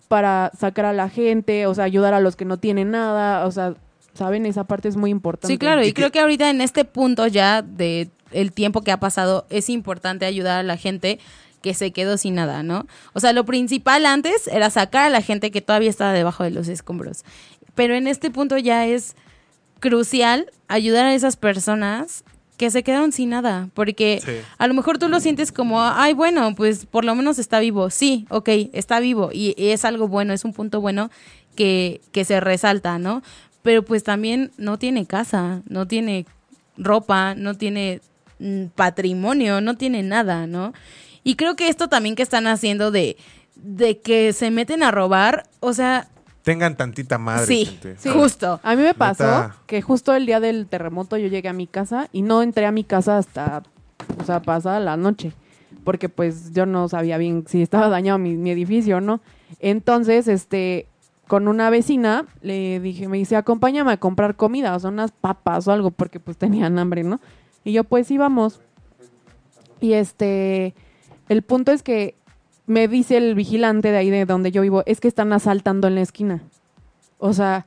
para 0.08 0.52
sacar 0.58 0.86
a 0.86 0.94
la 0.94 1.10
gente, 1.10 1.66
o 1.68 1.74
sea, 1.76 1.84
ayudar 1.84 2.14
a 2.14 2.20
los 2.20 2.36
que 2.36 2.46
no 2.46 2.58
tienen 2.58 2.92
nada, 2.92 3.46
o 3.46 3.52
sea, 3.52 3.76
¿saben? 4.14 4.46
Esa 4.46 4.64
parte 4.66 4.88
es 4.88 4.96
muy 4.98 5.10
importante. 5.12 5.48
Sí, 5.54 5.58
claro, 5.58 5.82
y, 5.82 5.86
Y 5.86 5.88
que- 5.90 5.94
creo 5.96 6.12
que 6.12 6.20
ahorita 6.20 6.50
en 6.50 6.62
este 6.62 6.86
punto 6.86 7.28
ya 7.28 7.62
de 7.62 8.10
el 8.32 8.52
tiempo 8.52 8.82
que 8.82 8.92
ha 8.92 9.00
pasado 9.00 9.46
es 9.50 9.70
importante 9.70 10.26
ayudar 10.26 10.60
a 10.60 10.64
la 10.64 10.78
gente 10.78 11.20
que 11.62 11.74
se 11.74 11.92
quedó 11.92 12.16
sin 12.18 12.36
nada, 12.36 12.64
¿no? 12.64 12.86
O 13.14 13.20
sea, 13.20 13.34
lo 13.34 13.44
principal 13.46 14.06
antes 14.06 14.48
era 14.48 14.70
sacar 14.70 15.06
a 15.06 15.10
la 15.10 15.22
gente 15.22 15.52
que 15.52 15.62
todavía 15.62 15.90
estaba 15.90 16.14
debajo 16.14 16.44
de 16.44 16.52
los 16.52 16.68
escombros. 16.70 17.24
Pero 17.76 17.96
en 17.96 18.08
este 18.08 18.30
punto 18.32 18.58
ya 18.58 18.86
es 18.86 19.16
crucial 19.80 20.52
ayudar 20.68 21.06
a 21.06 21.14
esas 21.14 21.36
personas 21.38 22.24
que 22.58 22.70
se 22.72 22.84
quedaron 22.84 23.14
sin 23.14 23.30
nada, 23.30 23.70
porque 23.74 24.20
Sí. 24.24 24.32
a 24.58 24.68
lo 24.68 24.74
mejor 24.74 24.98
tú 24.98 25.08
lo 25.08 25.20
sientes 25.22 25.52
como, 25.54 25.82
ay, 25.82 26.14
bueno, 26.14 26.54
pues 26.56 26.86
por 26.86 27.06
lo 27.06 27.16
menos 27.16 27.40
está 27.40 27.60
vivo. 27.60 27.90
Sí, 27.90 28.26
ok, 28.30 28.50
está 28.74 29.00
vivo 29.00 29.30
y, 29.32 29.56
y 29.58 29.70
es 29.70 29.86
algo 29.86 30.08
bueno, 30.10 30.34
es 30.34 30.44
un 30.44 30.52
punto 30.54 30.82
bueno 30.82 31.10
que, 31.56 32.02
que 32.12 32.26
se 32.26 32.40
resalta, 32.42 33.00
¿no? 33.00 33.22
Pero 33.62 33.84
pues 33.86 34.04
también 34.04 34.52
no 34.58 34.78
tiene 34.78 35.06
casa, 35.06 35.62
no 35.68 35.88
tiene 35.88 36.26
ropa, 36.78 37.34
no 37.36 37.56
tiene 37.56 38.02
mm, 38.40 38.66
patrimonio, 38.76 39.62
no 39.62 39.78
tiene 39.78 40.04
nada, 40.04 40.46
¿no? 40.48 40.74
Y 41.24 41.36
creo 41.36 41.56
que 41.56 41.68
esto 41.70 41.88
también 41.88 42.16
que 42.16 42.24
están 42.24 42.48
haciendo 42.48 42.92
de, 42.92 43.16
de 43.56 44.00
que 44.00 44.34
se 44.34 44.52
meten 44.52 44.84
a 44.84 44.92
robar, 44.92 45.44
o 45.62 45.74
sea, 45.74 46.10
Tengan 46.50 46.76
tantita 46.76 47.20
madre. 47.20 47.46
sí, 47.46 47.66
gente. 47.66 47.96
Sí. 48.00 48.10
justo. 48.10 48.60
A 48.64 48.76
mí 48.76 48.82
me 48.82 48.96
pasó 48.96 49.24
Neta. 49.24 49.56
que 49.68 49.84
justo 49.84 50.16
el 50.16 50.26
día 50.26 50.40
del 50.40 50.66
terremoto 50.66 51.16
yo 51.16 51.28
llegué 51.28 51.48
a 51.48 51.54
mi 51.54 51.68
casa 51.68 52.10
y 52.12 52.24
no 52.24 52.42
entré 52.42 52.66
a 52.66 52.72
mi 52.72 52.84
casa 52.84 53.20
hasta, 53.20 53.62
o 54.20 54.24
sea, 54.24 54.42
pasada 54.42 54.80
la 54.80 54.98
noche, 54.98 55.32
porque 55.84 56.10
pues 56.10 56.52
yo 56.52 56.66
no 56.66 56.90
sabía 56.90 57.20
bien 57.20 57.46
si 57.48 57.62
estaba 57.62 57.88
dañado 57.88 58.18
mi, 58.18 58.36
mi 58.36 58.50
edificio 58.50 58.98
o 58.98 59.00
no. 59.00 59.22
Entonces, 59.60 60.28
este, 60.28 60.88
con 61.28 61.48
una 61.48 61.70
vecina 61.70 62.26
le 62.42 62.80
dije, 62.80 63.08
me 63.08 63.18
dice, 63.18 63.36
acompáñame 63.36 63.92
a 63.92 63.98
comprar 63.98 64.36
comida, 64.36 64.76
o 64.76 64.80
sea, 64.80 64.90
unas 64.90 65.12
papas 65.12 65.68
o 65.68 65.72
algo, 65.72 65.92
porque 65.92 66.20
pues 66.20 66.36
tenían 66.36 66.80
hambre, 66.80 67.04
¿no? 67.04 67.22
Y 67.64 67.74
yo, 67.74 67.84
pues 67.84 68.10
íbamos. 68.10 68.60
Y 69.82 69.94
este, 69.94 70.74
el 71.28 71.44
punto 71.44 71.72
es 71.72 71.84
que 71.84 72.16
me 72.70 72.88
dice 72.88 73.18
el 73.18 73.34
vigilante 73.34 73.92
de 73.92 73.98
ahí 73.98 74.10
de 74.12 74.26
donde 74.26 74.52
yo 74.52 74.62
vivo, 74.62 74.84
es 74.86 75.00
que 75.00 75.08
están 75.08 75.34
asaltando 75.34 75.88
en 75.88 75.96
la 75.96 76.02
esquina. 76.02 76.42
O 77.18 77.34
sea, 77.34 77.66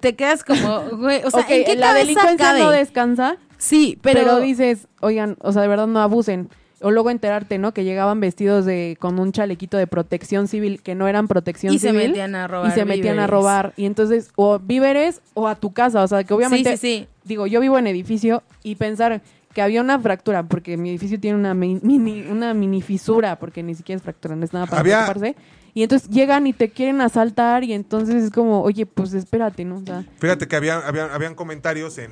Te 0.00 0.14
quedas 0.16 0.42
como, 0.44 0.80
güey, 0.96 1.22
o 1.24 1.30
sea, 1.30 1.40
Ok, 1.40 1.50
¿en 1.50 1.64
qué 1.64 1.76
la 1.76 1.92
delincuencia 1.92 2.36
cabe? 2.46 2.60
no 2.60 2.70
descansa, 2.70 3.36
Sí, 3.58 3.98
pero, 4.02 4.20
pero, 4.20 4.40
dices, 4.40 4.88
oigan, 5.00 5.36
o 5.40 5.52
sea, 5.52 5.62
de 5.62 5.68
verdad 5.68 5.86
no 5.86 6.00
abusen. 6.00 6.48
O 6.80 6.90
luego 6.90 7.10
enterarte, 7.10 7.58
¿no? 7.58 7.72
Que 7.72 7.84
llegaban 7.84 8.18
vestidos 8.18 8.64
de 8.64 8.96
con 8.98 9.20
un 9.20 9.30
chalequito 9.30 9.76
de 9.76 9.86
protección 9.86 10.48
civil 10.48 10.82
que 10.82 10.96
no 10.96 11.06
eran 11.06 11.28
protección 11.28 11.72
y 11.72 11.78
se 11.78 11.90
civil 11.90 12.08
metían 12.08 12.34
a 12.34 12.48
robar 12.48 12.70
y 12.70 12.74
se 12.74 12.84
metían 12.84 13.20
a 13.20 13.28
robar 13.28 13.72
y 13.76 13.84
entonces 13.84 14.32
o 14.34 14.58
víveres 14.58 15.20
o 15.34 15.46
a 15.46 15.54
tu 15.54 15.72
casa, 15.72 16.02
o 16.02 16.08
sea, 16.08 16.24
que 16.24 16.34
obviamente 16.34 16.76
Sí, 16.76 16.78
sí, 16.78 16.98
sí. 17.02 17.08
digo, 17.22 17.46
yo 17.46 17.60
vivo 17.60 17.78
en 17.78 17.86
edificio 17.86 18.42
y 18.64 18.74
pensar 18.74 19.22
que 19.54 19.62
había 19.62 19.80
una 19.80 19.98
fractura 19.98 20.42
porque 20.44 20.76
mi 20.76 20.90
edificio 20.90 21.20
tiene 21.20 21.36
una 21.38 21.52
mi- 21.54 21.78
mini 21.82 22.22
una 22.22 22.54
mini 22.54 22.80
fisura 22.82 23.38
porque 23.38 23.62
ni 23.62 23.74
siquiera 23.74 23.96
es 23.98 24.02
fractura, 24.02 24.34
no 24.36 24.44
es 24.44 24.52
nada 24.52 24.66
para 24.66 24.80
Había- 24.80 25.04
preocuparse. 25.06 25.36
Y 25.74 25.82
entonces 25.82 26.10
llegan 26.10 26.46
y 26.46 26.52
te 26.52 26.70
quieren 26.70 27.00
asaltar 27.00 27.64
y 27.64 27.72
entonces 27.72 28.24
es 28.24 28.30
como, 28.30 28.62
"Oye, 28.62 28.84
pues 28.86 29.14
espérate, 29.14 29.64
¿no?" 29.64 29.76
O 29.78 29.82
sea, 29.84 30.04
Fíjate 30.18 30.46
que 30.46 30.56
había, 30.56 30.76
había- 30.78 31.06
habían 31.14 31.34
comentarios 31.34 31.96
en, 31.98 32.10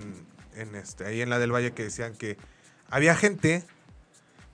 en 0.57 0.75
este, 0.75 1.05
ahí 1.07 1.21
en 1.21 1.29
la 1.31 1.39
del 1.39 1.53
Valle 1.53 1.73
que 1.73 1.85
decían 1.85 2.15
que 2.15 2.39
había 2.89 3.15
gente 3.15 3.63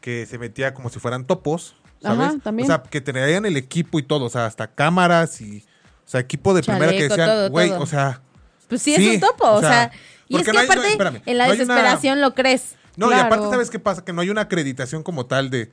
que 0.01 0.27
se 0.27 0.39
metía 0.39 0.75
como 0.75 0.89
si 0.91 0.99
fueran 0.99 1.25
topos, 1.25 1.77
¿sabes? 2.03 2.21
Ajá, 2.29 2.39
también. 2.43 2.69
O 2.71 2.75
sea, 2.75 2.83
que 2.83 3.01
traían 3.01 3.47
el 3.47 3.57
equipo 3.57 3.99
y 3.99 4.03
todo, 4.03 4.25
o 4.27 4.31
sea, 4.31 4.47
hasta 4.47 4.67
cámaras 4.69 5.41
y, 5.41 5.65
o 6.05 6.09
sea, 6.09 6.21
equipo 6.21 6.55
de 6.55 6.63
primera 6.63 6.93
que 6.93 7.09
decían, 7.09 7.51
güey, 7.51 7.71
o 7.71 7.87
sea, 7.87 8.21
Pues 8.69 8.83
sí, 8.83 8.97
Sí, 8.97 9.09
es 9.09 9.15
un 9.15 9.21
topo, 9.21 9.45
o 9.45 9.55
o 9.59 9.61
sea, 9.61 9.93
sea, 10.29 10.37
y 10.37 10.37
es 10.37 10.43
porque 10.43 10.45
que 10.45 10.53
no 10.53 10.61
hay- 10.61 10.67
no, 10.67 10.73
aparte 10.73 10.91
espérame, 10.93 11.23
en 11.27 11.39
la 11.39 11.47
no 11.47 11.53
hay 11.53 11.61
una- 11.61 11.75
desesperación 11.75 12.21
lo 12.21 12.35
crees. 12.35 12.75
no, 12.97 13.11
y 13.11 13.15
aparte 13.15 13.49
sabes 13.51 13.71
qué 13.71 13.79
pasa, 13.79 14.05
que 14.05 14.13
no 14.13 14.21
hay 14.23 14.31
una 14.31 14.43
acreditación 14.43 15.03
como 15.03 15.27
tal 15.27 15.51
de, 15.51 15.71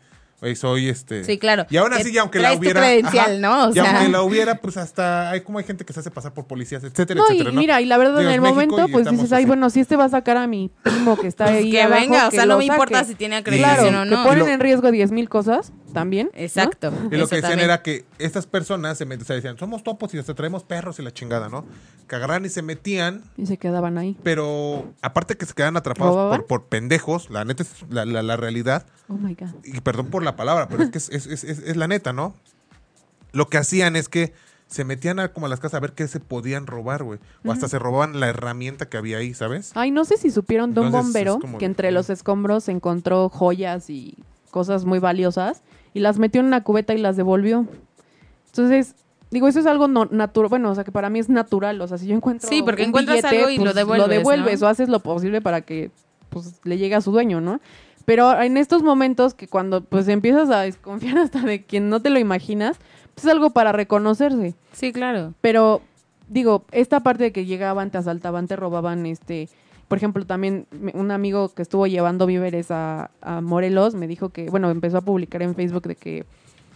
soy 0.55 0.89
este. 0.89 1.23
Sí, 1.23 1.37
claro. 1.37 1.65
Y 1.69 1.77
aún 1.77 1.93
así, 1.93 2.11
y 2.11 2.17
aunque 2.17 2.37
la 2.39 2.51
hubiera. 2.53 2.81
credencial, 2.81 3.39
¿no? 3.39 3.67
O 3.67 3.69
y 3.69 3.73
sea. 3.75 3.95
aunque 3.95 4.11
la 4.11 4.21
hubiera, 4.23 4.55
pues 4.55 4.75
hasta. 4.75 5.29
Hay 5.31 5.39
como 5.39 5.57
hay 5.59 5.63
gente 5.63 5.85
que 5.85 5.93
se 5.93 6.01
hace 6.01 6.11
pasar 6.11 6.33
por 6.33 6.47
policías, 6.47 6.83
etcétera, 6.83 7.17
No, 7.21 7.27
y 7.29 7.35
etcétera. 7.35 7.51
¿no? 7.53 7.59
mira, 7.61 7.79
y 7.79 7.85
la 7.85 7.97
verdad 7.97 8.17
Digo, 8.19 8.29
en 8.29 8.35
el 8.35 8.41
México 8.41 8.53
momento, 8.55 8.85
y 8.89 8.91
pues 8.91 9.09
dices, 9.09 9.31
ay, 9.31 9.45
bueno, 9.45 9.69
si 9.69 9.79
este 9.79 9.95
va 9.95 10.03
a 10.03 10.09
sacar 10.09 10.35
a 10.35 10.45
mi 10.45 10.69
primo 10.83 11.17
que 11.17 11.27
está 11.27 11.45
Pues 11.45 11.57
ahí 11.59 11.71
que 11.71 11.81
abajo, 11.81 12.01
venga, 12.01 12.27
o 12.27 12.31
sea, 12.31 12.45
no 12.45 12.57
me 12.57 12.65
importa 12.65 13.05
si 13.05 13.15
tiene 13.15 13.41
Claro, 13.41 13.57
acreditación 13.61 14.03
que 14.09 14.15
no. 14.15 14.23
ponen 14.25 14.43
Y 14.43 14.47
lo- 14.47 14.53
en 14.53 14.59
riesgo 14.59 14.91
10 14.91 15.11
mil 15.13 15.29
cosas 15.29 15.71
también. 15.93 16.29
¿no? 16.33 16.39
Exacto. 16.41 16.91
Y 17.11 17.15
lo 17.17 17.27
que 17.27 17.35
decían 17.37 17.41
también. 17.41 17.59
era 17.61 17.81
que 17.81 18.05
estas 18.19 18.45
personas 18.47 18.97
se 18.97 19.05
metían, 19.05 19.23
o 19.23 19.25
sea, 19.25 19.35
decían, 19.35 19.57
somos 19.57 19.83
topos 19.83 20.13
y 20.13 20.17
hasta 20.19 20.33
traemos 20.33 20.63
perros 20.63 20.99
y 20.99 21.03
la 21.03 21.11
chingada, 21.11 21.49
¿no? 21.49 21.65
Que 22.07 22.15
agarran 22.15 22.45
y 22.45 22.49
se 22.49 22.61
metían, 22.61 23.23
Y 23.37 23.45
se 23.45 23.57
quedaban 23.57 23.97
ahí. 23.97 24.17
pero 24.23 24.91
aparte 25.01 25.37
que 25.37 25.45
se 25.45 25.53
quedan 25.53 25.77
atrapados 25.77 26.35
por, 26.37 26.45
por 26.47 26.65
pendejos, 26.65 27.29
la 27.29 27.45
neta 27.45 27.63
es 27.63 27.69
la, 27.89 28.05
la- 28.05 28.23
la 28.23 28.35
realidad, 28.37 28.85
Oh 29.07 29.13
my 29.13 29.35
God. 29.35 29.49
y 29.63 29.79
perdón 29.81 30.07
por 30.07 30.23
la 30.23 30.35
palabra, 30.35 30.67
pero 30.67 30.83
es 30.83 30.89
que 30.89 30.97
es, 30.97 31.09
es- 31.09 31.27
es- 31.27 31.43
es- 31.43 31.59
es 31.59 31.77
la 31.77 31.87
neta, 31.87 32.11
¿no? 32.13 32.33
Lo 33.31 33.47
que 33.47 33.57
hacían 33.57 33.95
es 33.95 34.09
que 34.09 34.33
se 34.67 34.85
metían 34.85 35.19
a, 35.19 35.27
como 35.33 35.45
a 35.45 35.49
las 35.49 35.59
casas 35.59 35.75
a 35.75 35.79
ver 35.81 35.93
qué 35.93 36.07
se 36.07 36.19
podían 36.19 36.65
robar, 36.65 37.03
güey. 37.03 37.19
O 37.45 37.51
hasta 37.51 37.67
se 37.67 37.77
robaban 37.77 38.19
la 38.19 38.27
herramienta 38.29 38.87
que 38.89 38.97
había 38.97 39.17
ahí, 39.17 39.33
¿sabes? 39.35 39.71
Ay, 39.75 39.91
no 39.91 40.03
sé 40.03 40.17
si 40.17 40.31
supieron 40.31 40.73
de 40.73 40.79
un 40.81 40.87
Entonces, 40.87 41.13
bombero 41.13 41.39
como 41.39 41.57
que 41.59 41.65
entre 41.65 41.91
los 41.91 42.09
escombros 42.09 42.67
encontró 42.69 43.29
joyas 43.29 43.89
y 43.91 44.17
cosas 44.49 44.85
muy 44.85 44.97
valiosas 44.99 45.61
y 45.93 45.99
las 45.99 46.19
metió 46.19 46.41
en 46.41 46.47
una 46.47 46.63
cubeta 46.63 46.93
y 46.93 46.97
las 46.97 47.17
devolvió. 47.17 47.67
Entonces, 48.47 48.95
digo, 49.31 49.47
eso 49.47 49.59
es 49.59 49.65
algo 49.65 49.87
no, 49.87 50.05
natural, 50.05 50.49
bueno, 50.49 50.71
o 50.71 50.75
sea, 50.75 50.83
que 50.83 50.91
para 50.91 51.09
mí 51.09 51.19
es 51.19 51.29
natural, 51.29 51.81
o 51.81 51.87
sea, 51.87 51.97
si 51.97 52.07
yo 52.07 52.15
encuentro 52.15 52.49
Sí, 52.49 52.61
porque 52.61 52.83
un 52.83 52.89
encuentras 52.89 53.17
billete, 53.17 53.37
algo 53.37 53.49
y 53.49 53.57
lo 53.57 53.73
devuelves, 53.73 54.07
lo 54.07 54.13
devuelves 54.13 54.61
¿no? 54.61 54.67
o 54.67 54.69
haces 54.69 54.89
lo 54.89 54.99
posible 54.99 55.41
para 55.41 55.61
que 55.61 55.91
pues 56.29 56.59
le 56.63 56.77
llegue 56.77 56.95
a 56.95 57.01
su 57.01 57.11
dueño, 57.11 57.41
¿no? 57.41 57.59
Pero 58.05 58.41
en 58.41 58.57
estos 58.57 58.83
momentos 58.83 59.33
que 59.33 59.47
cuando 59.47 59.81
pues 59.81 60.07
empiezas 60.07 60.49
a 60.49 60.61
desconfiar 60.61 61.17
hasta 61.19 61.41
de 61.41 61.63
quien 61.63 61.89
no 61.89 62.01
te 62.01 62.09
lo 62.09 62.19
imaginas, 62.19 62.77
pues 63.13 63.25
es 63.25 63.31
algo 63.31 63.51
para 63.51 63.71
reconocerse. 63.71 64.55
Sí, 64.71 64.91
claro. 64.91 65.33
Pero, 65.41 65.81
digo, 66.27 66.65
esta 66.71 67.01
parte 67.01 67.25
de 67.25 67.31
que 67.31 67.45
llegaban, 67.45 67.91
te 67.91 67.97
asaltaban, 67.97 68.47
te 68.47 68.55
robaban, 68.55 69.05
este... 69.05 69.49
Por 69.93 69.99
ejemplo, 69.99 70.25
también 70.25 70.65
un 70.95 71.11
amigo 71.11 71.49
que 71.49 71.61
estuvo 71.61 71.85
llevando 71.85 72.25
víveres 72.25 72.71
a, 72.71 73.11
Morelos 73.43 73.93
me 73.93 74.07
dijo 74.07 74.29
que, 74.29 74.49
bueno, 74.49 74.71
empezó 74.71 74.97
a 74.97 75.01
publicar 75.01 75.43
en 75.43 75.53
Facebook 75.53 75.83
de 75.83 75.95
que 75.95 76.25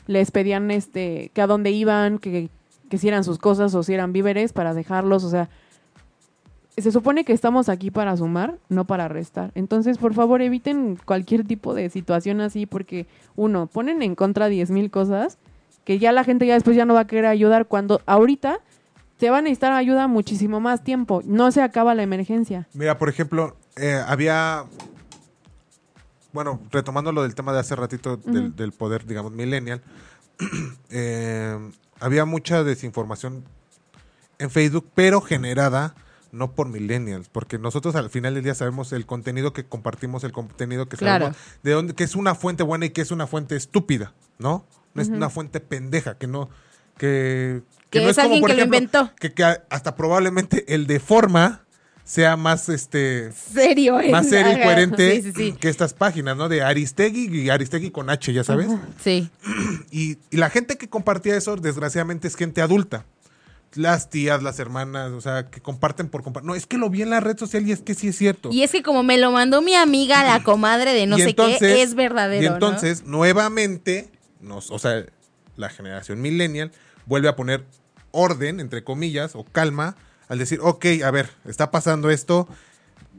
les 0.05 0.29
pedían, 0.29 0.69
este, 0.69 1.31
que 1.33 1.41
a 1.41 1.47
dónde 1.47 1.71
iban, 1.71 2.19
que, 2.19 2.51
que 2.91 2.99
si 2.99 3.07
eran 3.07 3.23
sus 3.23 3.39
cosas 3.39 3.73
o 3.73 3.81
si 3.81 3.95
eran 3.95 4.13
víveres 4.13 4.53
para 4.53 4.75
dejarlos, 4.75 5.23
o 5.23 5.31
sea... 5.31 5.49
Se 6.77 6.91
supone 6.91 7.25
que 7.25 7.33
estamos 7.33 7.69
aquí 7.69 7.89
para 7.89 8.15
sumar, 8.17 8.59
no 8.69 8.85
para 8.85 9.07
restar. 9.07 9.51
Entonces, 9.55 9.97
por 9.97 10.13
favor, 10.13 10.43
eviten 10.43 10.99
cualquier 11.03 11.43
tipo 11.43 11.73
de 11.73 11.89
situación 11.89 12.39
así 12.39 12.67
porque, 12.67 13.07
uno, 13.35 13.65
ponen 13.65 14.03
en 14.03 14.13
contra 14.13 14.47
10 14.47 14.69
mil 14.69 14.91
cosas 14.91 15.39
que 15.85 15.97
ya 15.97 16.11
la 16.11 16.23
gente 16.23 16.45
ya 16.45 16.53
después 16.53 16.77
ya 16.77 16.85
no 16.85 16.93
va 16.93 16.99
a 16.99 17.07
querer 17.07 17.25
ayudar 17.25 17.65
cuando 17.65 17.99
ahorita 18.05 18.59
te 19.17 19.29
va 19.29 19.39
a 19.39 19.41
necesitar 19.41 19.71
ayuda 19.73 20.07
muchísimo 20.07 20.59
más 20.59 20.83
tiempo. 20.83 21.21
No 21.25 21.51
se 21.51 21.61
acaba 21.61 21.95
la 21.95 22.03
emergencia. 22.03 22.67
Mira, 22.73 22.97
por 22.97 23.09
ejemplo, 23.09 23.57
eh, 23.75 24.01
había. 24.07 24.65
Bueno, 26.33 26.59
retomando 26.71 27.11
lo 27.11 27.23
del 27.23 27.33
tema 27.35 27.51
de 27.53 27.59
hace 27.59 27.75
ratito 27.75 28.17
del, 28.17 28.55
del 28.55 28.71
poder, 28.71 29.05
digamos, 29.05 29.31
millennial, 29.31 29.81
eh, 30.91 31.57
había 31.99 32.25
mucha 32.25 32.63
desinformación 32.63 33.43
en 34.39 34.51
Facebook, 34.51 34.87
pero 34.93 35.21
generada 35.21 35.95
no 36.31 36.51
por 36.51 36.67
millennials, 36.67 37.29
porque 37.29 37.57
nosotros 37.57 37.95
al 37.95 38.09
final 38.09 38.35
del 38.35 38.43
día 38.43 38.53
sabemos 38.53 38.91
el 38.91 39.05
contenido 39.05 39.53
que 39.53 39.65
compartimos, 39.65 40.23
el 40.23 40.33
contenido 40.33 40.87
que 40.87 40.97
Claro. 40.97 41.27
sabemos 41.27 41.41
de 41.63 41.71
dónde, 41.71 41.95
que 41.95 42.03
es 42.03 42.15
una 42.15 42.35
fuente 42.35 42.63
buena 42.63 42.85
y 42.85 42.89
que 42.91 43.01
es 43.01 43.11
una 43.11 43.25
fuente 43.25 43.55
estúpida, 43.55 44.13
¿no? 44.37 44.65
No 44.93 45.01
es 45.01 45.07
una 45.09 45.29
fuente 45.29 45.59
pendeja, 45.59 46.17
que 46.17 46.27
no, 46.27 46.49
que, 46.97 47.61
Que 47.89 48.01
no 48.01 48.09
es 48.09 48.17
alguien 48.17 48.43
que 48.43 48.53
lo 48.53 48.63
inventó. 48.63 49.11
Que, 49.19 49.33
que 49.33 49.43
hasta 49.69 49.95
probablemente 49.95 50.73
el 50.73 50.87
de 50.87 50.99
forma 50.99 51.63
sea 52.03 52.37
más 52.37 52.69
este 52.69 53.31
Serio, 53.33 53.99
¿eh? 53.99 54.09
más 54.11 54.29
serio 54.29 54.53
y 54.57 54.61
coherente 54.61 55.15
Sí, 55.15 55.21
sí, 55.23 55.31
sí. 55.35 55.51
que 55.59 55.67
estas 55.67 55.93
páginas, 55.93 56.37
¿no? 56.37 56.47
De 56.47 56.61
Aristegui 56.61 57.27
y 57.27 57.49
Aristegui 57.49 57.91
con 57.91 58.09
H, 58.09 58.31
ya 58.31 58.43
sabes. 58.45 58.67
Sí. 59.03 59.29
Y, 59.91 60.17
y 60.31 60.37
la 60.37 60.49
gente 60.49 60.77
que 60.77 60.87
compartía 60.87 61.35
eso, 61.35 61.57
desgraciadamente, 61.57 62.27
es 62.29 62.35
gente 62.37 62.61
adulta. 62.61 63.05
Las 63.75 64.09
tías, 64.09 64.41
las 64.41 64.57
hermanas, 64.59 65.11
o 65.11 65.19
sea, 65.19 65.49
que 65.49 65.59
comparten 65.59 66.07
por 66.07 66.23
compartir. 66.23 66.47
No, 66.47 66.55
es 66.55 66.65
que 66.65 66.77
lo 66.77 66.89
vi 66.89 67.01
en 67.01 67.09
la 67.09 67.19
red 67.19 67.37
social 67.37 67.67
y 67.67 67.73
es 67.73 67.81
que 67.81 67.93
sí 67.93 68.07
es 68.07 68.17
cierto. 68.17 68.49
Y 68.53 68.63
es 68.63 68.71
que 68.71 68.81
como 68.81 69.03
me 69.03 69.17
lo 69.17 69.29
mandó 69.31 69.61
mi 69.61 69.75
amiga, 69.75 70.23
la 70.23 70.41
comadre 70.43 70.93
de 70.93 71.05
no 71.07 71.17
Y 71.17 71.21
sé 71.23 71.29
entonces- 71.31 71.59
qué, 71.59 71.81
es 71.81 71.93
verdadero. 71.93 72.41
Y 72.45 72.47
¿no? 72.47 72.53
entonces, 72.53 73.03
nuevamente, 73.03 74.09
nos, 74.39 74.71
o 74.71 74.79
sea, 74.79 75.05
la 75.57 75.69
generación 75.69 76.21
millennial 76.21 76.71
vuelve 77.07 77.29
a 77.29 77.35
poner 77.35 77.65
orden, 78.11 78.59
entre 78.59 78.83
comillas, 78.83 79.35
o 79.35 79.43
calma, 79.43 79.95
al 80.27 80.37
decir, 80.39 80.59
ok, 80.61 80.85
a 81.03 81.11
ver, 81.11 81.29
está 81.45 81.71
pasando 81.71 82.09
esto, 82.09 82.47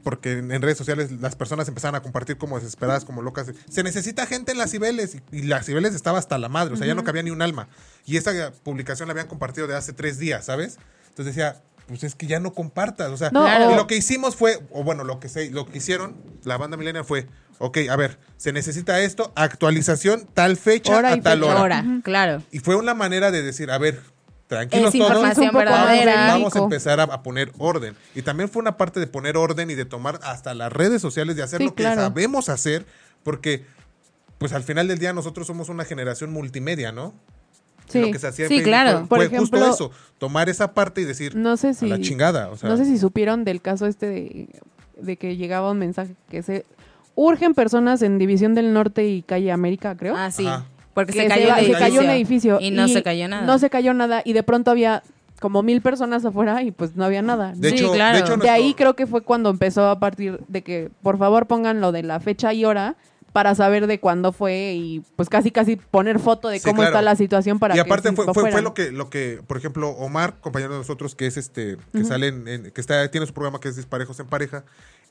porque 0.05 0.33
en, 0.33 0.63
redes 0.63 0.79
sociales 0.79 1.11
las 1.13 1.37
personas 1.37 1.69
empezaron 1.69 1.95
a 1.95 2.03
compartir 2.03 2.39
como 2.39 2.59
desesperadas, 2.59 3.05
como 3.05 3.23
locas. 3.23 3.53
Se 3.69 3.83
necesita 3.83 4.27
gente 4.27 4.53
en 4.53 4.59
las 4.59 4.71
Cibeles, 4.71 5.19
y, 5.33 5.43
las 5.43 5.67
Cibeles 5.67 5.95
estaba 5.95 6.19
hasta 6.19 6.39
la 6.39 6.49
madre, 6.49 6.75
o 6.75 6.77
sea, 6.77 6.87
ya 6.87 6.95
no 6.95 7.05
cabía 7.05 7.23
ni 7.23 7.31
un 7.31 7.43
alma. 7.43 7.69
Y 8.07 8.17
esa 8.17 8.53
publicación 8.63 9.09
la 9.09 9.13
habían 9.13 9.27
compartido 9.27 9.67
de 9.67 9.75
hace 9.75 9.93
tres 9.93 10.19
días, 10.19 10.45
¿sabes? 10.45 10.79
Entonces 11.09 11.35
decía, 11.35 11.61
pues 11.87 12.05
es 12.05 12.15
que 12.15 12.27
ya 12.27 12.39
no 12.39 12.53
compartas, 12.53 13.11
o 13.11 13.17
sea, 13.17 13.31
No, 13.31 13.73
y 13.73 13.75
lo 13.75 13.87
que 13.87 13.97
hicimos 13.97 14.37
fue, 14.37 14.61
o 14.71 14.85
bueno, 14.85 15.05
lo 15.05 15.21
que 15.21 15.29
se, 15.29 15.51
lo 15.51 15.67
que 15.67 15.79
hicieron, 15.79 16.17
la 16.45 16.57
banda 16.59 16.77
millennial 16.77 17.05
fue, 17.05 17.27
ok, 17.59 17.79
a 17.91 17.97
ver, 17.97 18.19
se 18.37 18.53
necesita 18.53 19.01
esto, 19.01 19.33
actualización, 19.35 20.27
tal 20.35 20.57
fecha, 20.57 20.97
Hora 20.97 21.13
a 21.13 21.17
y 21.17 21.21
tal 21.21 21.41
fecha. 21.41 21.51
hora. 21.63 21.79
Ahora, 21.81 22.01
claro. 22.03 22.43
Y 22.53 22.61
fue 22.61 22.77
una 22.77 22.95
manera 22.95 23.31
de 23.31 23.43
decir, 23.43 23.71
a 23.71 23.79
ver, 23.79 24.01
tranquilos 24.47 24.95
Es 24.95 24.99
todos, 25.01 25.23
vamos, 25.23 25.37
vamos 26.07 26.57
a 26.57 26.59
empezar 26.61 27.01
a, 27.01 27.05
a 27.05 27.23
poner 27.23 27.53
orden. 27.59 27.95
Y 28.15 28.23
también 28.23 28.49
fue 28.49 28.61
una 28.63 28.77
parte 28.77 28.99
de 29.01 29.07
poner 29.07 29.37
orden 29.37 29.71
y 29.71 29.75
de 29.75 29.85
tomar 29.85 30.21
hasta 30.23 30.55
las 30.55 30.73
redes 30.73 31.03
sociales, 31.03 31.37
de 31.37 31.43
hacer 31.43 31.59
Sí, 31.59 31.65
lo 31.67 31.75
que 31.75 31.83
claro. 31.83 32.01
sabemos 32.03 32.49
hacer, 32.49 32.87
porque 33.23 33.65
pues 34.39 34.53
al 34.53 34.63
final 34.63 34.87
del 34.89 34.99
día 34.99 35.13
nosotros 35.13 35.47
somos 35.47 35.69
una 35.69 35.85
generación 35.85 36.33
multimedia, 36.33 36.93
¿no? 36.93 37.13
Sí. 37.89 38.01
Lo 38.01 38.11
que 38.13 38.19
se 38.19 38.29
hacía 38.29 38.45
en 38.45 38.49
Sí, 38.51 38.55
Facebook 38.57 38.71
claro. 38.71 38.99
fue, 39.01 39.09
Por 39.09 39.19
ejemplo, 39.23 39.41
justo 39.41 39.71
eso, 39.75 39.91
tomar 40.19 40.49
esa 40.49 40.75
parte 40.75 41.01
y 41.01 41.05
decir, 41.05 41.35
No 41.35 41.57
sé 41.57 41.69
a 41.69 41.75
si 41.75 41.87
la 41.87 41.99
chingada, 42.01 42.49
o 42.51 42.57
sea, 42.57 42.69
no 42.69 42.77
sé 42.77 42.85
si 42.85 42.99
supieron 42.99 43.45
del 43.45 43.61
caso 43.63 43.87
este 43.87 44.07
de, 44.07 44.49
de 45.01 45.17
que 45.17 45.37
llegaba 45.37 45.71
un 45.71 45.79
mensaje 45.79 46.15
que 46.31 46.43
se 46.43 46.65
urgen 47.21 47.53
personas 47.55 48.01
en 48.03 48.17
División 48.19 48.55
del 48.55 48.73
Norte 48.73 49.07
y 49.09 49.23
Calle 49.23 49.51
América, 49.51 49.97
creo. 49.97 50.15
Ah, 50.17 50.31
sí. 50.31 50.47
Ajá. 50.47 50.67
Porque 50.95 51.13
que 51.13 51.23
se 51.23 51.29
cayó, 51.29 51.55
el 51.57 51.67
se 51.67 51.73
cayó 51.73 52.01
un 52.01 52.11
edificio 52.11 52.59
Y 52.61 52.71
no 52.71 52.87
se 52.89 53.03
cayó 53.03 53.29
nada. 53.29 53.45
No 53.47 53.59
se 53.59 53.71
cayó 53.71 53.93
nada 53.95 54.23
y 54.25 54.33
de 54.33 54.43
pronto 54.43 54.71
había 54.71 55.03
como 55.41 55.63
mil 55.63 55.81
personas 55.81 56.25
afuera 56.25 56.63
y 56.63 56.71
pues 56.73 56.97
no 56.97 57.05
había 57.05 57.23
nada. 57.23 57.53
de 57.57 57.71
Sí, 57.71 57.77
hecho, 57.77 57.93
claro. 57.93 58.15
de 58.17 58.21
hecho 58.23 58.33
De 58.33 58.37
nuestro- 58.39 58.53
ahí 58.55 58.75
creo 58.75 58.95
que 58.95 59.07
fue 59.07 59.23
cuando 59.23 59.51
empezó 59.51 59.89
a 59.89 59.99
partir 60.01 60.41
de 60.49 60.63
que 60.63 60.91
por 61.03 61.19
favor 61.19 61.47
pongan 61.47 61.81
lo 61.81 61.93
de 61.93 62.03
la 62.03 62.19
fecha 62.21 62.53
y 62.53 62.65
hora 62.65 62.97
para 63.33 63.55
saber 63.55 63.87
de 63.87 64.01
cuándo 64.01 64.33
fue 64.33 64.75
y 64.75 65.03
pues 65.15 65.29
casi 65.29 65.51
casi 65.53 65.77
poner 65.77 66.19
foto 66.19 66.49
de 66.49 66.59
Sí, 66.59 66.65
cómo 66.65 66.77
claro. 66.79 66.91
está 66.91 67.03
la 67.03 67.15
situación 67.15 67.59
para 67.61 67.75
y 67.75 67.77
que 67.77 67.81
aparte 67.83 68.11
fue, 68.13 68.25
fue, 68.33 68.51
fue 68.51 68.63
lo 68.63 68.75
que 68.75 68.91
lo 68.91 69.11
que 69.11 69.41
por 69.47 69.57
ejemplo 69.59 69.91
Omar 69.91 70.35
compañero 70.41 70.73
de 70.73 70.79
nosotros 70.79 71.15
que 71.15 71.27
es 71.27 71.37
este 71.37 71.77
que 71.93 72.05
sale 72.05 72.29
en, 72.29 72.49
en- 72.49 72.71
que 72.73 72.81
está 72.81 73.09
tiene 73.11 73.27
su 73.27 73.35
programa 73.35 73.61
que 73.61 73.69
es 73.69 73.77
disparejos 73.77 74.19
en 74.19 74.27
pareja 74.27 74.65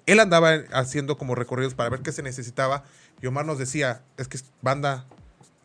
él 0.07 0.19
andaba 0.19 0.53
haciendo 0.73 1.17
como 1.19 1.35
recorridos 1.35 1.75
para 1.75 1.89
ver 1.91 2.01
qué 2.01 2.11
se 2.11 2.23
necesitaba 2.23 2.83
y 3.21 3.27
Omar 3.27 3.45
nos 3.45 3.59
decía 3.59 4.01
es 4.17 4.27
que 4.27 4.39
banda 4.63 5.05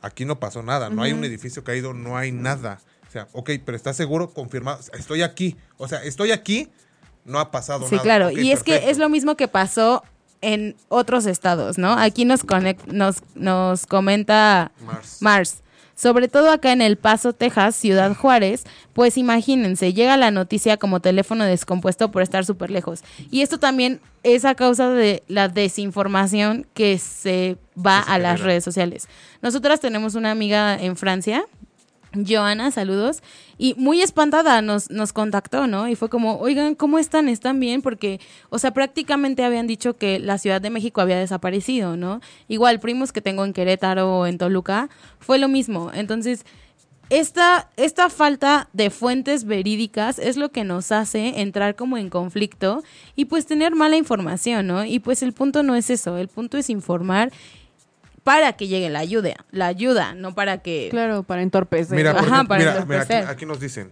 aquí 0.03 0.25
no 0.27 0.39
pasó 0.39 0.63
nada 0.63 0.91
no 0.91 1.03
hay 1.03 1.13
un 1.13 1.25
edificio 1.25 1.65
caído 1.65 1.95
no 1.95 2.17
hay 2.19 2.31
nada 2.33 2.81
o 3.09 3.11
sea 3.11 3.29
ok 3.33 3.51
pero 3.65 3.77
estás 3.77 3.97
seguro 3.97 4.31
confirmado 4.35 4.79
estoy 4.93 5.23
aquí 5.23 5.57
o 5.79 5.89
sea 5.89 6.03
estoy 6.05 6.33
aquí 6.33 6.71
no 7.25 7.39
ha 7.39 7.51
pasado 7.51 7.87
Sí, 7.89 7.93
nada 7.95 8.03
claro. 8.03 8.27
Ok, 8.29 8.39
y 8.39 8.51
es 8.53 8.63
que 8.63 8.91
es 8.91 8.99
lo 8.99 9.09
mismo 9.09 9.37
que 9.37 9.47
pasó 9.49 10.03
en 10.41 10.75
otros 10.89 11.27
estados, 11.27 11.79
¿no? 11.79 11.93
Aquí 11.93 12.25
nos, 12.25 12.45
conec- 12.45 12.85
nos, 12.87 13.23
nos 13.37 13.87
comenta 13.87 14.73
Mars. 14.85 15.19
Mars. 15.21 15.62
Sobre 15.95 16.29
todo 16.29 16.51
acá 16.51 16.73
en 16.73 16.83
El 16.83 16.97
Paso, 16.97 17.33
Texas, 17.33 17.77
Ciudad 17.77 18.15
Juárez, 18.15 18.65
pues 18.93 19.17
imagínense, 19.17 19.93
llega 19.93 20.17
la 20.17 20.31
noticia 20.31 20.77
como 20.77 21.01
teléfono 21.01 21.45
descompuesto 21.45 22.11
por 22.11 22.23
estar 22.23 22.45
súper 22.45 22.71
lejos. 22.71 23.03
Y 23.31 23.43
esto 23.43 23.59
también 23.59 24.01
es 24.23 24.45
a 24.45 24.55
causa 24.55 24.91
de 24.91 25.23
la 25.29 25.49
desinformación 25.49 26.67
que 26.75 26.99
se 26.99 27.57
va 27.75 28.01
a 28.01 28.19
las 28.19 28.41
redes 28.41 28.65
sociales. 28.65 29.09
Nosotras 29.41 29.81
tenemos 29.81 30.15
una 30.15 30.31
amiga 30.31 30.81
en 30.81 30.97
Francia, 30.97 31.45
Joana, 32.15 32.71
saludos. 32.71 33.23
Y 33.59 33.75
muy 33.75 34.03
espantada 34.03 34.61
nos, 34.63 34.91
nos 34.91 35.13
contactó, 35.13 35.67
¿no? 35.67 35.89
Y 35.89 35.95
fue 35.95 36.09
como, 36.09 36.39
oigan, 36.39 36.75
¿cómo 36.75 36.99
están? 36.99 37.29
¿Están 37.29 37.61
bien? 37.61 37.83
Porque, 37.83 38.21
o 38.51 38.59
sea, 38.59 38.73
prácticamente 38.73 39.45
habían 39.45 39.67
dicho 39.67 39.97
que 39.97 40.19
la 40.19 40.39
Ciudad 40.39 40.61
de 40.61 40.71
México 40.71 41.01
había 41.01 41.19
desaparecido, 41.19 41.97
¿no? 41.97 42.21
Igual, 42.49 42.81
primos 42.81 43.13
que 43.13 43.21
tengo 43.21 43.45
en 43.45 43.53
Querétaro 43.53 44.19
o 44.19 44.27
en 44.27 44.39
Toluca, 44.39 44.91
fue 45.21 45.39
lo 45.39 45.49
mismo. 45.49 45.91
Entonces, 45.95 46.45
esta, 47.11 47.69
esta 47.77 48.09
falta 48.09 48.71
de 48.73 48.89
fuentes 48.89 49.45
verídicas 49.45 50.19
es 50.19 50.39
lo 50.39 50.51
que 50.51 50.65
nos 50.65 50.93
hace 50.93 51.43
entrar 51.43 51.77
como 51.77 51.99
en 51.99 52.09
conflicto 52.09 52.83
y 53.17 53.27
pues 53.27 53.45
tener 53.45 53.75
mala 53.75 53.97
información, 53.97 54.67
¿no? 54.67 54.85
Y 54.85 54.99
pues 54.99 55.23
el 55.23 55.35
punto 55.35 55.63
no 55.63 55.75
es 55.75 55.91
eso, 55.91 56.17
el 56.17 56.29
punto 56.29 56.57
es 56.57 56.71
informar 56.71 57.31
para 58.25 58.53
que 58.55 58.69
llegue 58.69 58.89
la 58.91 59.01
ayuda, 59.01 59.35
la 59.51 59.67
ayuda, 59.67 60.15
no 60.15 60.35
para 60.35 60.59
que... 60.59 60.89
Claro, 60.91 61.23
para 61.25 61.43
entorpecer. 61.43 61.97
Mira, 61.97 62.13
por 62.13 62.21
Ajá, 62.25 62.35
ejemplo, 62.37 62.49
para 62.49 62.61
mira, 62.73 62.85
mira, 62.87 63.03
aquí, 63.03 63.13
aquí 63.15 63.47
nos 63.47 63.59
dicen. 63.61 63.91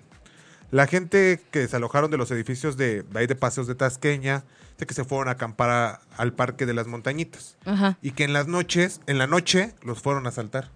La 0.70 0.86
gente 0.86 1.40
que 1.50 1.58
desalojaron 1.60 2.10
de 2.12 2.16
los 2.16 2.30
edificios 2.30 2.76
de, 2.76 3.02
de 3.02 3.18
ahí 3.18 3.26
de 3.26 3.34
Paseos 3.34 3.66
de 3.66 3.74
Tasqueña, 3.74 4.44
de 4.78 4.86
que 4.86 4.94
se 4.94 5.04
fueron 5.04 5.28
a 5.28 5.32
acampar 5.32 5.70
a- 5.70 6.00
al 6.16 6.32
Parque 6.32 6.64
de 6.64 6.74
las 6.74 6.86
Montañitas. 6.86 7.56
Ajá. 7.64 7.98
Y 8.02 8.12
que 8.12 8.22
en 8.24 8.32
las 8.32 8.46
noches, 8.46 9.00
en 9.08 9.18
la 9.18 9.26
noche, 9.26 9.74
los 9.82 10.00
fueron 10.00 10.26
a 10.26 10.28
asaltar. 10.28 10.68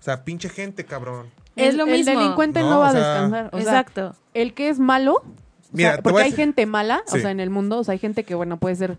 O 0.00 0.02
sea, 0.02 0.24
pinche 0.24 0.48
gente, 0.48 0.84
cabrón. 0.84 1.28
Es 1.54 1.70
El- 1.70 1.76
lo 1.78 1.84
el 1.86 1.92
mismo. 1.92 2.12
delincuente 2.18 2.60
no, 2.60 2.70
No, 2.70 2.78
va 2.80 2.86
o 2.86 2.90
a 2.90 2.92
descansar. 2.92 3.50
o 3.52 3.60
sea, 3.60 3.68
Exacto. 3.80 4.16
el 4.34 4.52
que 4.52 4.68
es 4.68 4.78
malo, 4.80 5.14
o 5.14 5.24
Mira, 5.72 5.94
sea, 5.94 6.02
porque 6.02 6.22
hay 6.22 6.32
gente 6.32 6.66
mala, 6.66 7.02
o 7.06 7.16
sea, 7.16 7.30
en 7.30 7.38
el 7.40 7.50
mundo, 7.50 7.78
o 7.78 7.84
sea, 7.84 7.92
hay 7.92 7.98
gente 7.98 8.24
que, 8.24 8.34
bueno, 8.34 8.56
puede 8.58 8.74
ser, 8.76 8.98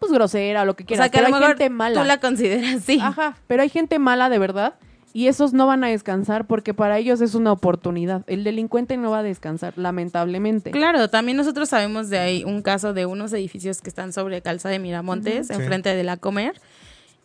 pues, 0.00 0.10
grosera 0.12 0.62
o 0.62 0.64
lo 0.64 0.74
que 0.74 0.82
O 0.82 0.86
quieras, 0.86 1.04
sea, 1.04 1.10
que 1.10 1.18
a 1.18 1.20
pero 1.20 1.30
lo 1.30 1.36
hay 1.36 1.40
mejor 1.40 1.56
gente 1.58 1.70
mala. 1.70 2.00
tú 2.00 2.06
la 2.06 2.18
consideras 2.18 2.74
así. 2.82 2.98
Ajá, 3.00 3.36
pero 3.46 3.62
hay 3.62 3.68
gente 3.68 3.98
mala 4.00 4.28
de 4.28 4.38
verdad 4.38 4.74
y 5.12 5.26
esos 5.26 5.52
no 5.52 5.66
van 5.66 5.82
a 5.84 5.88
descansar 5.88 6.46
porque 6.46 6.72
para 6.74 6.98
ellos 6.98 7.20
es 7.20 7.34
una 7.34 7.52
oportunidad. 7.52 8.22
El 8.28 8.44
delincuente 8.44 8.96
no 8.96 9.10
va 9.10 9.18
a 9.18 9.22
descansar, 9.22 9.74
lamentablemente. 9.76 10.70
Claro, 10.70 11.08
también 11.10 11.36
nosotros 11.36 11.68
sabemos 11.68 12.08
de 12.10 12.18
ahí 12.18 12.44
un 12.44 12.62
caso 12.62 12.92
de 12.92 13.06
unos 13.06 13.32
edificios 13.32 13.80
que 13.82 13.88
están 13.88 14.12
sobre 14.12 14.40
Calza 14.42 14.68
de 14.68 14.78
Miramontes, 14.78 15.48
Sí. 15.48 15.52
enfrente 15.52 15.94
de 15.94 16.02
la 16.04 16.16
Comer, 16.16 16.60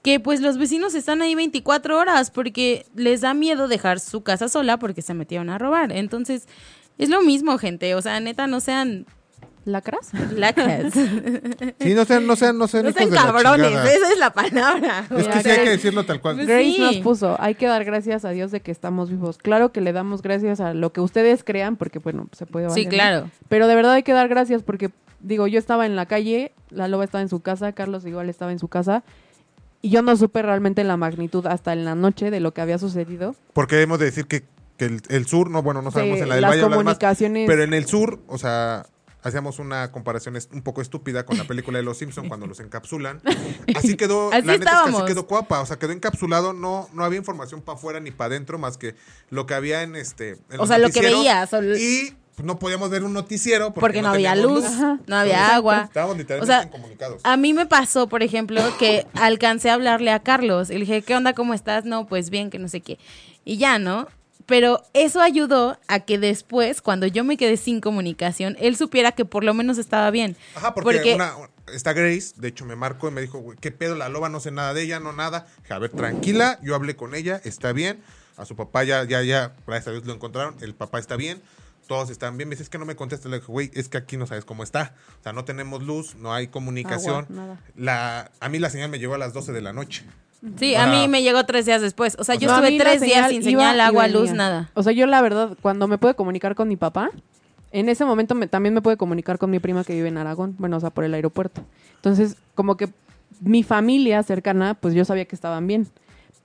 que 0.01 0.19
pues 0.19 0.41
los 0.41 0.57
vecinos 0.57 0.93
están 0.95 1.21
ahí 1.21 1.33
24 1.35 1.97
horas 1.99 2.29
porque 2.31 2.85
les 2.95 3.21
da 3.21 3.33
miedo 3.33 3.67
dejar 3.67 3.99
su 3.99 4.21
casa 4.23 4.49
sola 4.49 4.77
porque 4.77 5.01
se 5.01 5.13
metieron 5.13 5.49
a 5.49 5.57
robar. 5.57 5.91
Entonces, 5.91 6.47
es 6.97 7.09
lo 7.09 7.21
mismo, 7.21 7.57
gente. 7.57 7.93
O 7.95 8.01
sea, 8.01 8.19
neta, 8.19 8.47
no 8.47 8.59
sean 8.59 9.05
¿Lacras? 9.65 10.11
lacras. 10.31 10.93
Sí, 11.79 11.93
no 11.93 12.05
sean, 12.05 12.25
no 12.27 12.35
sean, 12.35 12.57
no 12.57 12.67
sean 12.67 12.85
no 12.85 12.91
sean 12.93 13.09
cabrones, 13.09 13.71
esa 13.71 14.11
es 14.11 14.17
la 14.19 14.31
palabra. 14.31 15.05
Es 15.17 15.27
que 15.27 15.41
sí 15.41 15.49
hay 15.49 15.63
que 15.63 15.69
decirlo 15.71 16.05
tal 16.05 16.21
cual. 16.21 16.35
Pues 16.35 16.47
Grace 16.47 16.63
sí. 16.73 16.79
nos 16.79 16.95
puso, 16.97 17.35
hay 17.39 17.55
que 17.55 17.65
dar 17.67 17.83
gracias 17.83 18.25
a 18.25 18.29
Dios 18.29 18.51
de 18.51 18.61
que 18.61 18.71
estamos 18.71 19.09
vivos. 19.09 19.37
Claro 19.39 19.71
que 19.71 19.81
le 19.81 19.91
damos 19.93 20.21
gracias 20.21 20.59
a 20.59 20.73
lo 20.73 20.93
que 20.93 21.01
ustedes 21.01 21.43
crean, 21.43 21.75
porque 21.77 21.99
bueno, 21.99 22.27
se 22.31 22.45
puede 22.45 22.69
Sí, 22.69 22.85
valer, 22.85 22.85
¿no? 22.85 22.89
claro. 22.91 23.29
Pero 23.49 23.67
de 23.67 23.75
verdad 23.75 23.93
hay 23.93 24.03
que 24.03 24.13
dar 24.13 24.27
gracias 24.27 24.61
porque, 24.63 24.91
digo, 25.19 25.47
yo 25.47 25.57
estaba 25.59 25.85
en 25.85 25.95
la 25.95 26.05
calle, 26.05 26.53
la 26.69 26.87
loba 26.87 27.03
estaba 27.03 27.21
en 27.23 27.29
su 27.29 27.39
casa, 27.41 27.71
Carlos 27.73 28.05
igual 28.05 28.29
estaba 28.29 28.51
en 28.51 28.59
su 28.59 28.67
casa, 28.67 29.03
y 29.81 29.89
yo 29.89 30.01
no 30.01 30.15
supe 30.15 30.41
realmente 30.41 30.83
la 30.83 30.97
magnitud 30.97 31.45
hasta 31.47 31.73
en 31.73 31.85
la 31.85 31.95
noche 31.95 32.31
de 32.31 32.39
lo 32.39 32.53
que 32.53 32.61
había 32.61 32.77
sucedido. 32.77 33.35
Porque 33.53 33.81
hemos 33.81 33.99
de 33.99 34.05
decir 34.05 34.25
que, 34.27 34.43
que 34.77 34.85
el, 34.85 35.01
el 35.09 35.25
sur, 35.27 35.49
no, 35.49 35.61
bueno, 35.63 35.81
no 35.81 35.91
sabemos 35.91 36.19
en 36.19 36.29
la 36.29 36.35
del 36.35 36.41
las 36.43 36.51
Valle 36.51 36.63
comunicaciones. 36.63 37.47
pero 37.47 37.63
en 37.63 37.73
el 37.73 37.85
sur, 37.85 38.19
o 38.27 38.37
sea, 38.37 38.85
hacíamos 39.25 39.59
una 39.59 39.91
comparación 39.91 40.37
es- 40.37 40.47
un 40.53 40.61
poco 40.61 40.81
estúpida 40.81 41.25
con 41.25 41.37
la 41.37 41.43
película 41.47 41.77
de 41.79 41.83
Los 41.83 41.97
Simpson 41.97 42.27
cuando 42.29 42.47
los 42.47 42.59
encapsulan. 42.61 43.21
Así 43.75 43.97
quedó, 43.97 44.31
Así 44.31 44.45
la 44.45 44.53
neta 44.57 44.71
es 44.85 44.91
que 44.91 44.95
así 44.97 45.05
quedó 45.05 45.27
cuapa, 45.27 45.59
o 45.59 45.65
sea, 45.65 45.77
quedó 45.77 45.91
encapsulado, 45.91 46.53
no, 46.53 46.87
no 46.93 47.03
había 47.03 47.17
información 47.19 47.61
para 47.61 47.77
afuera 47.77 47.99
ni 47.99 48.11
para 48.11 48.27
adentro 48.27 48.57
más 48.57 48.77
que 48.77 48.95
lo 49.29 49.45
que 49.45 49.53
había 49.53 49.81
en 49.83 49.95
este 49.97 50.37
en 50.49 50.59
O 50.59 50.65
sea, 50.67 50.77
lo 50.77 50.89
que 50.89 51.01
veías, 51.01 51.51
o- 51.53 51.61
Y 51.63 52.15
no 52.43 52.59
podíamos 52.59 52.89
ver 52.89 53.03
un 53.03 53.13
noticiero 53.13 53.67
porque, 53.67 53.79
Porque 53.79 54.01
no 54.01 54.09
había 54.09 54.35
luz, 54.35 54.65
no 55.07 55.15
había 55.15 55.35
Entonces, 55.35 55.55
agua. 55.55 55.81
Estábamos 55.85 56.15
O 56.15 56.17
literalmente 56.17 56.53
sea, 56.53 56.63
incomunicados. 56.65 57.21
A 57.23 57.37
mí 57.37 57.53
me 57.53 57.65
pasó, 57.65 58.07
por 58.09 58.23
ejemplo, 58.23 58.61
que 58.77 59.07
alcancé 59.13 59.69
a 59.69 59.73
hablarle 59.75 60.11
a 60.11 60.19
Carlos. 60.19 60.69
Y 60.69 60.73
le 60.73 60.79
dije, 60.81 61.01
¿qué 61.01 61.15
onda? 61.15 61.31
¿Cómo 61.33 61.53
estás? 61.53 61.85
No, 61.85 62.07
pues 62.07 62.29
bien, 62.29 62.49
que 62.49 62.59
no 62.59 62.67
sé 62.67 62.81
qué. 62.81 62.99
Y 63.45 63.57
ya, 63.57 63.79
¿no? 63.79 64.07
Pero 64.45 64.83
eso 64.93 65.21
ayudó 65.21 65.77
a 65.87 66.01
que 66.01 66.19
después, 66.19 66.81
cuando 66.81 67.07
yo 67.07 67.23
me 67.23 67.37
quedé 67.37 67.57
sin 67.57 67.81
comunicación, 67.81 68.55
él 68.59 68.75
supiera 68.75 69.11
que 69.11 69.25
por 69.25 69.43
lo 69.43 69.53
menos 69.53 69.77
estaba 69.77 70.11
bien. 70.11 70.37
Ajá, 70.55 70.73
porque, 70.73 71.15
una, 71.15 71.33
está 71.73 71.93
Grace, 71.93 72.33
de 72.35 72.49
hecho 72.49 72.65
me 72.65 72.75
marcó 72.75 73.07
y 73.07 73.11
me 73.11 73.21
dijo, 73.21 73.39
güey, 73.39 73.57
¿qué 73.59 73.71
pedo 73.71 73.95
la 73.95 74.09
loba? 74.09 74.29
No 74.29 74.39
sé 74.39 74.51
nada 74.51 74.73
de 74.73 74.83
ella, 74.83 74.99
no 74.99 75.13
nada. 75.13 75.47
Dije, 75.63 75.73
a 75.73 75.79
ver, 75.79 75.91
tranquila, 75.91 76.59
yo 76.61 76.75
hablé 76.75 76.95
con 76.95 77.15
ella, 77.15 77.41
está 77.43 77.73
bien. 77.73 78.01
A 78.37 78.45
su 78.45 78.55
papá 78.55 78.83
ya, 78.83 79.03
ya, 79.05 79.21
ya, 79.23 79.55
gracias 79.65 79.87
a 79.87 79.91
Dios 79.91 80.05
lo 80.05 80.13
encontraron, 80.13 80.55
el 80.59 80.75
papá 80.75 80.99
está 80.99 81.15
bien, 81.15 81.41
todos 81.87 82.09
están 82.09 82.37
bien. 82.37 82.49
Me 82.49 82.55
dice, 82.55 82.63
es 82.63 82.69
que 82.69 82.77
no 82.77 82.85
me 82.85 82.95
contesta. 82.95 83.29
Le 83.29 83.37
dije, 83.37 83.51
güey, 83.51 83.71
es 83.73 83.87
que 83.87 83.97
aquí 83.97 84.17
no 84.17 84.27
sabes 84.27 84.43
cómo 84.43 84.63
está. 84.63 84.93
O 85.19 85.23
sea, 85.23 85.33
no 85.33 85.45
tenemos 85.45 85.83
luz, 85.83 86.15
no 86.15 86.33
hay 86.33 86.47
comunicación. 86.47 87.25
Agua, 87.25 87.27
nada. 87.29 87.61
La, 87.75 88.31
a 88.39 88.49
mí 88.49 88.59
la 88.59 88.69
señal 88.69 88.89
me 88.89 88.99
llegó 88.99 89.13
a 89.13 89.17
las 89.17 89.33
12 89.33 89.53
de 89.53 89.61
la 89.61 89.73
noche. 89.73 90.03
Sí, 90.59 90.75
a 90.75 90.87
mí 90.87 91.07
me 91.07 91.23
llegó 91.23 91.45
tres 91.45 91.65
días 91.65 91.81
después. 91.81 92.15
O 92.19 92.23
sea, 92.23 92.35
yo 92.35 92.47
No, 92.47 92.55
estuve 92.55 92.77
tres 92.77 93.01
días 93.01 93.29
sin 93.29 93.43
señal, 93.43 93.79
agua, 93.79 94.07
luz, 94.07 94.31
nada. 94.31 94.69
O 94.73 94.83
sea, 94.83 94.93
yo 94.93 95.05
la 95.07 95.21
verdad, 95.21 95.57
cuando 95.61 95.87
me 95.87 95.97
pude 95.97 96.13
comunicar 96.15 96.55
con 96.55 96.67
mi 96.67 96.75
papá, 96.75 97.09
en 97.71 97.89
ese 97.89 98.05
momento 98.05 98.35
me- 98.35 98.47
también 98.47 98.73
me 98.73 98.81
pude 98.81 98.95
comunicar 98.97 99.37
con 99.37 99.49
mi 99.51 99.59
prima 99.59 99.83
que 99.83 99.93
vive 99.93 100.07
en 100.07 100.17
Aragón, 100.17 100.55
bueno, 100.59 100.77
o 100.77 100.79
sea, 100.79 100.91
por 100.91 101.03
el 101.03 101.13
aeropuerto. 101.13 101.61
Entonces, 101.95 102.37
como 102.53 102.77
que 102.77 102.89
mi 103.41 103.63
familia 103.63 104.23
cercana, 104.23 104.75
pues 104.75 104.93
yo 104.93 105.03
sabía 105.03 105.25
que 105.25 105.35
estaban 105.35 105.67
bien. 105.67 105.87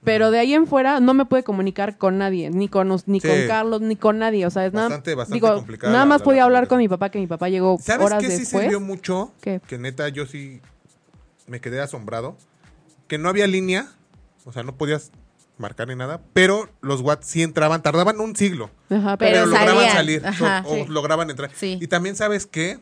Pero 0.02 0.30
de 0.30 0.38
ahí 0.38 0.54
en 0.54 0.66
fuera 0.66 0.98
no 0.98 1.12
me 1.12 1.26
pude 1.26 1.42
comunicar 1.44 1.98
con 1.98 2.16
nadie, 2.16 2.48
ni 2.50 2.68
con 2.68 2.88
ni 3.06 3.20
Sí. 3.20 3.28
con 3.28 3.36
Carlos, 3.46 3.82
ni 3.82 3.96
con 3.96 4.18
nadie, 4.18 4.46
o 4.46 4.50
sea, 4.50 4.64
es 4.64 4.72
nada, 4.72 4.88
Bastante, 4.88 5.14
bastante 5.14 5.34
digo, 5.46 5.54
complicada 5.56 5.92
nada 5.92 6.06
más 6.06 6.22
podía 6.22 6.38
la 6.40 6.44
hablar 6.46 6.68
con 6.68 6.78
mi 6.78 6.88
papá 6.88 7.10
que 7.10 7.18
mi 7.18 7.26
papá 7.26 7.50
llegó 7.50 7.76
¿Sabes 7.80 8.06
horas 8.06 8.20
qué 8.22 8.30
sí 8.30 8.38
después. 8.38 8.62
sirvió 8.64 8.80
mucho? 8.80 9.30
¿Qué? 9.42 9.60
Que 9.68 9.76
neta 9.76 10.08
yo 10.08 10.24
sí 10.24 10.62
me 11.46 11.60
quedé 11.60 11.80
asombrado. 11.82 12.34
Que 13.10 13.18
no 13.18 13.28
había 13.28 13.48
línea, 13.48 13.88
o 14.44 14.52
sea, 14.52 14.62
no 14.62 14.76
podías 14.76 15.10
marcar 15.58 15.88
ni 15.88 15.96
nada, 15.96 16.20
pero 16.32 16.70
los 16.80 17.00
watts 17.00 17.26
sí 17.26 17.42
entraban, 17.42 17.82
tardaban 17.82 18.20
un 18.20 18.36
siglo, 18.36 18.70
Ajá, 18.88 19.16
Pero 19.16 19.32
pero, 19.32 19.46
lograban 19.46 19.74
salían, 19.74 19.92
salir 19.92 20.26
ajá, 20.26 20.62
o, 20.64 20.86
lograban 20.86 21.28
entrar. 21.28 21.50
Sí. 21.52 21.76
Y 21.80 21.88
también 21.88 22.14
sabes 22.14 22.46
qué, 22.46 22.78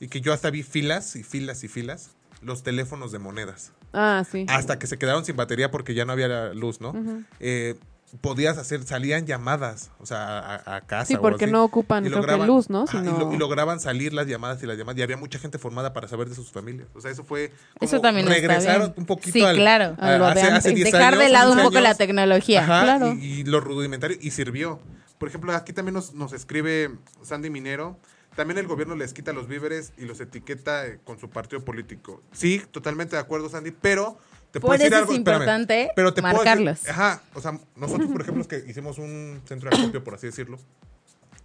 y 0.00 0.08
que 0.08 0.20
yo 0.20 0.32
hasta 0.32 0.50
vi 0.50 0.64
filas 0.64 1.14
y 1.14 1.22
filas 1.22 1.62
y 1.62 1.68
filas, 1.68 2.10
los 2.42 2.64
teléfonos 2.64 3.12
de 3.12 3.20
monedas, 3.20 3.70
Ah, 3.92 4.24
sí. 4.28 4.46
hasta 4.48 4.80
que 4.80 4.88
se 4.88 4.98
quedaron 4.98 5.24
sin 5.24 5.36
batería 5.36 5.70
porque 5.70 5.94
ya 5.94 6.04
no 6.04 6.12
había 6.12 6.52
luz, 6.54 6.80
¿no? 6.80 6.92
Eh, 7.38 7.76
podías 8.20 8.56
hacer, 8.58 8.82
salían 8.84 9.26
llamadas, 9.26 9.90
o 10.00 10.06
sea, 10.06 10.38
a, 10.38 10.76
a 10.76 10.80
casa. 10.82 11.04
Sí, 11.06 11.14
o 11.16 11.20
porque 11.20 11.44
así, 11.44 11.52
no 11.52 11.64
ocupan, 11.64 12.04
y 12.04 12.08
creo 12.08 12.20
que 12.20 12.26
lograban- 12.26 12.46
luz, 12.46 12.70
¿no? 12.70 12.84
ajá, 12.88 12.98
y, 12.98 13.00
Sino- 13.04 13.18
lo- 13.18 13.32
y 13.32 13.36
lograban 13.36 13.80
salir 13.80 14.12
las 14.12 14.26
llamadas 14.26 14.62
y 14.62 14.66
las 14.66 14.76
llamadas. 14.78 14.98
Y 14.98 15.02
había 15.02 15.16
mucha 15.16 15.38
gente 15.38 15.58
formada 15.58 15.92
para 15.92 16.08
saber 16.08 16.28
de 16.28 16.34
sus 16.34 16.50
familias. 16.50 16.88
O 16.94 17.00
sea, 17.00 17.10
eso 17.10 17.24
fue. 17.24 17.50
como 17.74 17.86
Eso 17.88 18.00
también 18.00 18.26
está 18.28 18.40
regresar 18.40 18.78
bien. 18.80 18.94
un 18.96 19.06
poquito 19.06 19.32
Sí, 19.32 19.42
al- 19.42 19.56
claro. 19.56 19.94
a- 19.98 20.06
A 20.08 20.30
hace, 20.30 20.40
hace 20.40 20.50
antes. 20.52 20.74
10 20.74 20.84
Dejar 20.92 21.14
años, 21.14 21.18
de 21.24 21.28
lado 21.30 21.52
un 21.52 21.58
11 21.58 21.68
poco 21.70 21.80
la 21.80 21.94
tecnología. 21.94 22.62
Ajá, 22.64 22.82
Claro. 22.84 23.12
y, 23.14 23.24
y 23.40 23.44
lo 23.44 23.60
rudimentario. 23.60 24.16
Y 24.20 24.30
sirvió. 24.30 24.80
Por 25.18 25.28
ejemplo, 25.28 25.52
aquí 25.54 25.72
también 25.72 25.94
nos, 25.94 26.14
nos 26.14 26.32
escribe 26.32 26.90
Sandy 27.22 27.50
Minero. 27.50 27.98
También 28.36 28.56
el 28.58 28.68
gobierno 28.68 28.94
les 28.94 29.12
quita 29.14 29.32
los 29.32 29.48
víveres 29.48 29.92
y 29.98 30.04
los 30.04 30.20
etiqueta 30.20 30.86
eh, 30.86 31.00
con 31.02 31.18
su 31.18 31.28
partido 31.28 31.64
político. 31.64 32.22
Sí, 32.30 32.62
totalmente 32.70 33.16
de 33.16 33.20
acuerdo, 33.22 33.48
Sandy, 33.48 33.72
pero 33.72 34.16
te 34.50 34.60
Por 34.60 34.68
puedo 34.68 34.78
decir 34.78 34.86
eso 34.92 34.96
es 34.96 35.00
algo. 35.02 35.12
espérame, 35.14 35.40
importante 35.42 35.90
pero 35.94 36.14
te 36.14 36.22
puedo 36.22 36.34
decir- 36.34 36.46
marcarlos. 36.46 36.88
ajá, 36.88 37.22
o 37.34 37.40
sea, 37.40 37.58
nosotros, 37.76 38.10
por 38.10 38.22
ejemplo, 38.22 38.42
es 38.42 38.48
que 38.48 38.64
hicimos 38.68 38.98
un 38.98 39.42
centro 39.46 39.68
de 39.70 39.76
acopio, 39.76 40.02
por 40.04 40.14
así 40.14 40.26
decirlo, 40.26 40.58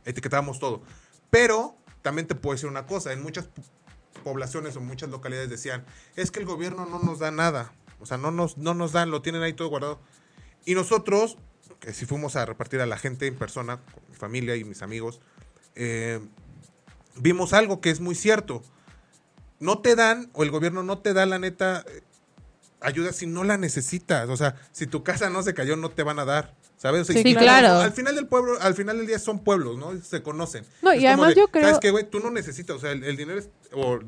etiquetábamos 0.06 0.60
todo. 0.60 0.82
Pero 1.30 1.76
también 2.02 2.28
te 2.28 2.36
puedo 2.36 2.54
decir 2.56 2.70
una 2.70 2.86
cosa, 2.86 3.12
en 3.14 3.22
muchas 3.24 3.46
po- 3.48 3.62
poblaciones 4.24 4.76
o 4.78 4.82
muchas 4.82 5.10
localidades 5.10 5.50
decían, 5.50 5.86
es 6.16 6.32
que 6.32 6.40
el 6.40 6.46
gobierno 6.46 6.86
no 6.86 7.00
nos 7.00 7.20
da 7.20 7.32
nada, 7.32 7.74
o 8.00 8.06
sea, 8.06 8.18
no 8.18 8.32
nos, 8.32 8.58
no 8.58 8.74
nos 8.74 8.92
dan, 8.92 9.12
lo 9.12 9.22
tienen 9.22 9.42
ahí 9.44 9.54
todo 9.54 9.68
guardado. 9.70 10.00
Y 10.66 10.76
nosotros, 10.76 11.38
que 11.80 11.94
si 11.94 12.06
fuimos 12.06 12.36
a 12.38 12.46
repartir 12.46 12.80
a 12.82 12.86
la 12.86 12.98
gente 12.98 13.28
en 13.28 13.36
persona, 13.36 13.78
con 13.94 14.04
mi 14.10 14.16
familia 14.16 14.56
y 14.56 14.64
mis 14.64 14.82
amigos, 14.82 15.20
eh, 15.76 16.20
vimos 17.18 17.54
algo 17.54 17.82
que 17.82 17.90
es 17.90 18.00
muy 18.00 18.16
cierto. 18.16 18.64
No 19.60 19.80
te 19.80 19.96
dan, 19.96 20.30
o 20.34 20.44
el 20.44 20.52
gobierno 20.52 20.84
no 20.84 21.00
te 21.00 21.14
da 21.14 21.26
la 21.26 21.40
neta 21.40 21.86
ayuda 22.84 23.12
si 23.14 23.26
no 23.28 23.44
la 23.44 23.58
necesitas. 23.58 24.30
O 24.30 24.38
sea, 24.38 24.56
si 24.72 24.86
tu 24.88 25.04
casa 25.04 25.30
no 25.30 25.42
se 25.44 25.54
cayó, 25.54 25.76
no 25.76 25.90
te 25.90 26.04
van 26.04 26.20
a 26.20 26.26
dar. 26.26 26.54
¿Sabes? 26.78 27.02
O 27.10 27.14
sea, 27.14 27.22
Sí, 27.24 27.34
claro. 27.36 27.80
Al 27.80 27.94
final 27.94 28.16
del 28.16 28.28
pueblo, 28.28 28.58
al 28.62 28.74
final 28.74 28.98
del 28.98 29.08
día 29.08 29.18
son 29.20 29.40
pueblos, 29.40 29.78
¿no? 29.78 29.92
Se 30.02 30.22
conocen. 30.22 30.66
No, 30.82 30.92
Es 30.92 31.02
y 31.02 31.08
además 31.08 31.30
de, 31.30 31.36
yo 31.36 31.48
creo- 31.48 31.64
¿Sabes 31.64 31.80
qué, 31.80 31.92
güey? 31.92 32.10
Tú 32.10 32.20
no 32.20 32.30
necesitas. 32.30 32.76
O 32.76 32.80
sea, 32.80 32.92
el, 32.92 33.04
el 33.06 33.16
dinero 33.16 33.40
es, 33.40 33.50
o 33.74 34.00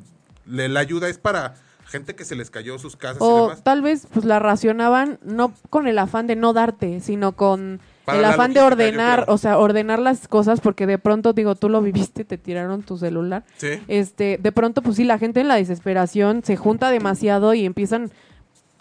le- 0.46 0.68
la 0.70 0.82
ayuda 0.82 1.08
es 1.08 1.18
para 1.18 1.56
gente 1.88 2.16
que 2.16 2.26
se 2.26 2.36
les 2.36 2.50
cayó 2.50 2.78
sus 2.80 2.96
casas 2.98 3.18
y 3.22 3.24
O 3.24 3.44
demás. 3.44 3.64
tal 3.64 3.82
vez 3.84 4.08
pues 4.12 4.26
la 4.26 4.40
racionaban 4.40 5.20
no 5.24 5.54
con 5.70 5.88
el 5.88 6.00
afán 6.00 6.26
de 6.28 6.36
no 6.36 6.52
darte, 6.52 7.00
sino 7.00 7.34
con 7.34 7.80
Para 8.06 8.18
el 8.18 8.26
afán 8.26 8.54
de 8.54 8.62
ordenar, 8.62 9.26
o 9.28 9.38
sea, 9.38 9.60
ordenar 9.60 10.00
las 10.00 10.28
cosas 10.28 10.60
porque 10.62 10.88
de 10.88 10.98
pronto 10.98 11.32
digo, 11.34 11.54
tú 11.56 11.70
lo 11.70 11.82
viviste, 11.84 12.26
te 12.26 12.38
tiraron 12.40 12.82
tu 12.82 12.98
celular. 12.98 13.46
Sí. 13.58 13.80
Este, 13.88 14.40
de 14.42 14.52
pronto 14.52 14.82
pues 14.82 14.96
sí 14.98 15.04
la 15.04 15.20
gente 15.20 15.42
en 15.42 15.48
la 15.48 15.56
desesperación 15.56 16.44
se 16.44 16.56
junta 16.58 16.90
demasiado 16.90 17.54
y 17.54 17.66
empiezan 17.66 18.12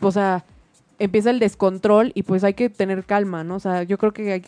o 0.08 0.12
sea, 0.12 0.44
empieza 0.98 1.30
el 1.30 1.38
descontrol 1.38 2.12
y 2.14 2.22
pues 2.22 2.44
hay 2.44 2.54
que 2.54 2.70
tener 2.70 3.04
calma, 3.04 3.44
¿no? 3.44 3.56
O 3.56 3.60
sea, 3.60 3.82
yo 3.82 3.98
creo 3.98 4.12
que 4.12 4.32
hay- 4.32 4.44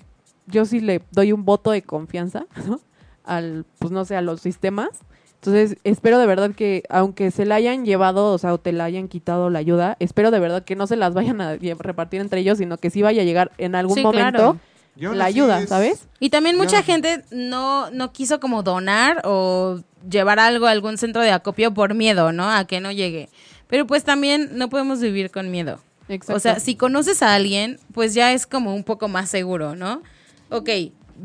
yo 0.46 0.64
sí 0.64 0.80
le 0.80 1.02
doy 1.10 1.32
un 1.32 1.44
voto 1.44 1.70
de 1.70 1.82
confianza, 1.82 2.46
¿no? 2.68 2.80
Al 3.24 3.64
pues 3.78 3.90
no 3.92 4.04
sé, 4.04 4.16
a 4.16 4.22
los 4.22 4.40
sistemas. 4.40 4.90
Entonces, 5.36 5.76
espero 5.84 6.18
de 6.18 6.26
verdad 6.26 6.52
que, 6.52 6.82
aunque 6.88 7.30
se 7.30 7.44
la 7.44 7.56
hayan 7.56 7.84
llevado, 7.84 8.32
o 8.32 8.38
sea, 8.38 8.54
o 8.54 8.58
te 8.58 8.72
la 8.72 8.84
hayan 8.84 9.06
quitado 9.06 9.50
la 9.50 9.58
ayuda, 9.58 9.96
espero 10.00 10.30
de 10.30 10.40
verdad 10.40 10.64
que 10.64 10.74
no 10.76 10.86
se 10.86 10.96
las 10.96 11.14
vayan 11.14 11.40
a 11.40 11.56
repartir 11.56 12.20
entre 12.20 12.40
ellos, 12.40 12.58
sino 12.58 12.78
que 12.78 12.90
sí 12.90 13.02
vaya 13.02 13.22
a 13.22 13.24
llegar 13.24 13.52
en 13.58 13.74
algún 13.74 13.96
Sí, 13.96 14.02
momento 14.02 14.58
claro. 14.98 15.14
La 15.14 15.26
ayuda, 15.26 15.60
es- 15.60 15.68
¿sabes? 15.68 16.08
Y 16.20 16.30
también 16.30 16.56
mucha 16.56 16.82
gente 16.82 17.22
no, 17.30 17.90
no 17.90 18.12
quiso 18.12 18.40
como 18.40 18.62
donar 18.62 19.20
o 19.24 19.78
llevar 20.08 20.38
algo 20.38 20.66
a 20.66 20.70
algún 20.70 20.96
centro 20.96 21.20
de 21.22 21.30
acopio 21.32 21.74
por 21.74 21.92
miedo, 21.94 22.32
¿no? 22.32 22.50
A 22.50 22.64
que 22.64 22.80
no 22.80 22.90
llegue. 22.90 23.28
Pero 23.68 23.86
pues 23.86 24.04
también 24.04 24.50
no 24.52 24.68
podemos 24.68 25.00
vivir 25.00 25.30
con 25.30 25.50
miedo. 25.50 25.80
Exacto. 26.08 26.36
O 26.36 26.40
sea, 26.40 26.60
si 26.60 26.76
conoces 26.76 27.22
a 27.22 27.34
alguien, 27.34 27.78
pues 27.92 28.14
ya 28.14 28.32
es 28.32 28.46
como 28.46 28.74
un 28.74 28.84
poco 28.84 29.08
más 29.08 29.28
seguro, 29.28 29.74
¿no? 29.74 30.02
Ok, 30.50 30.70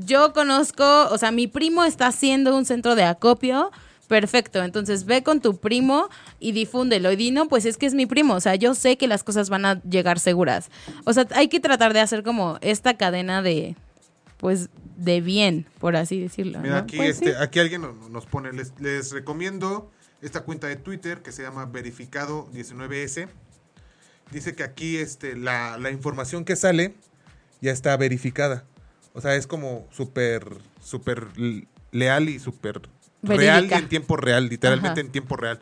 yo 0.05 0.33
conozco, 0.33 0.83
o 1.11 1.17
sea, 1.17 1.31
mi 1.31 1.47
primo 1.47 1.83
está 1.83 2.07
haciendo 2.07 2.55
un 2.57 2.65
centro 2.65 2.95
de 2.95 3.03
acopio. 3.03 3.71
Perfecto, 4.07 4.61
entonces 4.61 5.05
ve 5.05 5.23
con 5.23 5.39
tu 5.39 5.57
primo 5.57 6.09
y 6.39 6.51
difúndelo. 6.51 7.11
Y 7.13 7.15
di, 7.15 7.31
no, 7.31 7.47
pues 7.47 7.63
es 7.65 7.77
que 7.77 7.85
es 7.85 7.93
mi 7.93 8.05
primo, 8.07 8.33
o 8.33 8.41
sea, 8.41 8.55
yo 8.55 8.73
sé 8.73 8.97
que 8.97 9.07
las 9.07 9.23
cosas 9.23 9.49
van 9.49 9.65
a 9.65 9.81
llegar 9.83 10.19
seguras. 10.19 10.69
O 11.05 11.13
sea, 11.13 11.27
hay 11.33 11.47
que 11.47 11.61
tratar 11.61 11.93
de 11.93 12.01
hacer 12.01 12.21
como 12.23 12.57
esta 12.59 12.97
cadena 12.97 13.41
de, 13.41 13.77
pues, 14.35 14.67
de 14.97 15.21
bien, 15.21 15.65
por 15.79 15.95
así 15.95 16.19
decirlo. 16.19 16.59
Mira, 16.59 16.73
¿no? 16.73 16.79
aquí, 16.81 16.97
Pues 16.97 17.19
sí. 17.19 17.25
este, 17.25 17.37
aquí 17.41 17.59
alguien 17.59 17.83
nos, 17.83 18.09
nos 18.09 18.25
pone, 18.25 18.51
les, 18.51 18.73
les 18.81 19.11
recomiendo 19.13 19.89
esta 20.21 20.41
cuenta 20.41 20.67
de 20.67 20.75
Twitter 20.75 21.21
que 21.21 21.31
se 21.31 21.43
llama 21.43 21.67
Verificado19S. 21.71 23.27
Dice 24.31 24.55
que 24.55 24.63
aquí 24.63 24.97
este, 24.97 25.35
la, 25.35 25.77
la 25.77 25.91
información 25.91 26.45
que 26.45 26.55
sale 26.55 26.93
ya 27.59 27.71
está 27.71 27.95
verificada. 27.97 28.63
O 29.13 29.21
sea, 29.21 29.35
es 29.35 29.45
como 29.47 29.87
súper, 29.91 30.45
súper 30.81 31.27
leal 31.91 32.29
y 32.29 32.39
súper 32.39 32.81
real 33.21 33.67
y 33.69 33.73
en 33.73 33.89
tiempo 33.89 34.15
real, 34.15 34.47
literalmente 34.47 35.01
Ajá. 35.01 35.01
en 35.01 35.11
tiempo 35.11 35.35
real. 35.35 35.59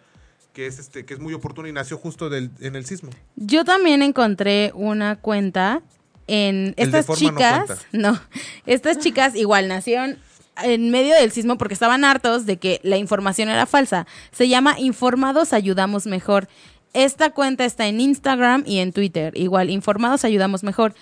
Que 0.53 0.67
es, 0.67 0.77
este, 0.79 1.05
que 1.05 1.13
es 1.13 1.19
muy 1.19 1.33
oportuno 1.33 1.67
y 1.67 1.71
nació 1.71 1.97
justo 1.97 2.29
del, 2.29 2.51
en 2.59 2.75
el 2.75 2.85
sismo. 2.85 3.09
Yo 3.35 3.63
también 3.65 4.01
encontré 4.01 4.71
una 4.75 5.15
cuenta 5.15 5.81
en 6.27 6.73
El 6.77 6.91
de 6.91 6.99
estas 6.99 7.05
forma 7.07 7.31
no 7.31 7.37
chicas. 7.37 7.65
cuenta. 7.65 7.85
No, 7.91 8.19
estas 8.65 8.99
chicas 8.99 9.35
igual 9.35 9.67
nacieron 9.67 10.17
en 10.63 10.91
medio 10.91 11.15
del 11.15 11.31
sismo 11.31 11.57
porque 11.57 11.73
estaban 11.73 12.03
hartos 12.03 12.45
de 12.45 12.57
que 12.57 12.79
la 12.83 12.97
información 12.97 13.49
era 13.49 13.65
falsa. 13.65 14.07
Se 14.31 14.47
llama 14.47 14.79
Informados 14.79 15.53
Ayudamos 15.53 16.05
Mejor. 16.05 16.47
Esta 16.93 17.29
cuenta 17.31 17.65
está 17.65 17.87
en 17.87 18.01
Instagram 18.01 18.63
y 18.65 18.79
en 18.79 18.93
Twitter. 18.93 19.37
Igual, 19.37 19.69
Informados 19.69 20.25
Ayudamos 20.25 20.63
Mejor. 20.63 20.93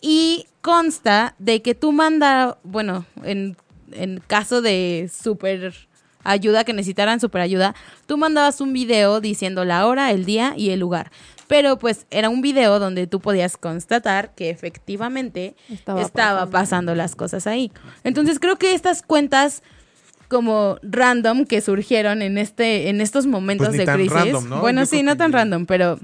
Y 0.00 0.46
consta 0.60 1.34
de 1.38 1.62
que 1.62 1.74
tú 1.74 1.92
manda, 1.92 2.58
bueno, 2.62 3.04
en, 3.22 3.56
en 3.92 4.20
caso 4.26 4.62
de 4.62 5.10
super 5.12 5.74
ayuda, 6.24 6.64
que 6.64 6.72
necesitaran 6.72 7.20
super 7.20 7.42
ayuda, 7.42 7.74
tú 8.06 8.16
mandabas 8.16 8.60
un 8.60 8.72
video 8.72 9.20
diciendo 9.20 9.64
la 9.64 9.86
hora, 9.86 10.10
el 10.10 10.24
día 10.24 10.54
y 10.56 10.70
el 10.70 10.80
lugar. 10.80 11.10
Pero 11.46 11.78
pues 11.78 12.06
era 12.10 12.28
un 12.30 12.40
video 12.40 12.78
donde 12.78 13.06
tú 13.06 13.20
podías 13.20 13.56
constatar 13.56 14.34
que 14.34 14.50
efectivamente 14.50 15.54
Estaba 15.70 16.00
estaba, 16.02 16.38
pasando. 16.40 16.50
pasando 16.52 16.94
las 16.94 17.16
cosas 17.16 17.46
ahí. 17.46 17.70
Entonces 18.02 18.38
creo 18.38 18.56
que 18.56 18.74
estas 18.74 19.02
cuentas 19.02 19.62
como 20.28 20.78
random 20.82 21.44
que 21.44 21.60
surgieron 21.60 22.22
en 22.22 22.38
este 22.38 22.88
en 22.88 23.00
estos 23.00 23.26
momentos 23.26 23.68
Pues 23.68 23.72
ni 23.72 23.78
de 23.80 23.84
tan 23.84 23.96
crisis. 23.96 24.12
random, 24.14 24.48
¿no? 24.48 24.60
Bueno, 24.60 24.80
Yo 24.82 24.86
sí, 24.86 25.02
no 25.02 25.12
que- 25.12 25.18
tan 25.18 25.32
random, 25.32 25.66
pero 25.66 25.98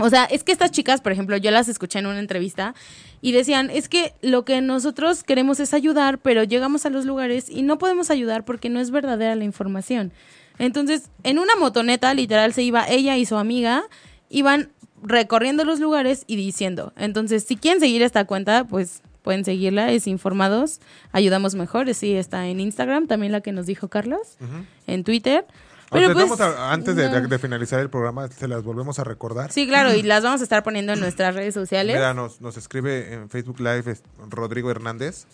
o 0.00 0.08
sea, 0.10 0.26
es 0.26 0.44
que 0.44 0.52
estas 0.52 0.70
chicas, 0.70 1.00
por 1.00 1.10
ejemplo, 1.10 1.36
yo 1.36 1.50
las 1.50 1.68
escuché 1.68 1.98
en 1.98 2.06
una 2.06 2.20
entrevista 2.20 2.72
y 3.20 3.32
decían, 3.32 3.68
es 3.68 3.88
que 3.88 4.14
lo 4.22 4.44
que 4.44 4.60
nosotros 4.60 5.24
queremos 5.24 5.58
es 5.58 5.74
ayudar, 5.74 6.18
pero 6.18 6.44
llegamos 6.44 6.86
a 6.86 6.90
los 6.90 7.04
lugares 7.04 7.50
y 7.50 7.62
no 7.62 7.78
podemos 7.78 8.08
ayudar 8.12 8.44
porque 8.44 8.68
no 8.68 8.78
es 8.78 8.92
verdadera 8.92 9.34
la 9.34 9.42
información. 9.42 10.12
Entonces, 10.60 11.10
en 11.24 11.40
una 11.40 11.56
motoneta, 11.56 12.14
literal, 12.14 12.52
se 12.52 12.62
iba 12.62 12.88
ella 12.88 13.16
y 13.16 13.26
su 13.26 13.36
amiga, 13.36 13.82
iban 14.28 14.70
recorriendo 15.02 15.64
los 15.64 15.80
lugares 15.80 16.24
y 16.26 16.36
diciendo. 16.36 16.92
Entonces, 16.96 17.44
si 17.44 17.56
quieren 17.56 17.80
seguir 17.80 18.02
esta 18.02 18.24
cuenta, 18.26 18.64
pues 18.64 19.02
pueden 19.22 19.44
seguirla, 19.44 19.92
es 19.92 20.06
Informados, 20.06 20.80
Ayudamos 21.12 21.54
Mejor, 21.54 21.92
sí, 21.94 22.14
está 22.14 22.46
en 22.46 22.60
Instagram, 22.60 23.06
también 23.06 23.32
la 23.32 23.40
que 23.40 23.52
nos 23.52 23.66
dijo 23.66 23.88
Carlos, 23.88 24.38
en 24.86 25.04
Twitter. 25.04 25.46
Pero 25.90 26.12
pues, 26.12 26.40
a- 26.40 26.72
antes 26.72 26.96
de, 26.96 27.08
no. 27.08 27.28
de 27.28 27.38
finalizar 27.38 27.80
el 27.80 27.88
programa, 27.88 28.28
se 28.28 28.46
las 28.46 28.62
volvemos 28.62 28.98
a 28.98 29.04
recordar. 29.04 29.50
Sí, 29.50 29.66
claro, 29.66 29.94
y 29.94 30.02
las 30.02 30.22
vamos 30.22 30.40
a 30.40 30.44
estar 30.44 30.62
poniendo 30.62 30.92
en 30.92 31.00
nuestras 31.00 31.34
redes 31.34 31.54
sociales. 31.54 31.96
Mira, 31.96 32.12
nos, 32.14 32.40
nos 32.40 32.56
escribe 32.56 33.14
en 33.14 33.30
Facebook 33.30 33.58
Live 33.60 33.96
Rodrigo 34.28 34.70
Hernández. 34.70 35.26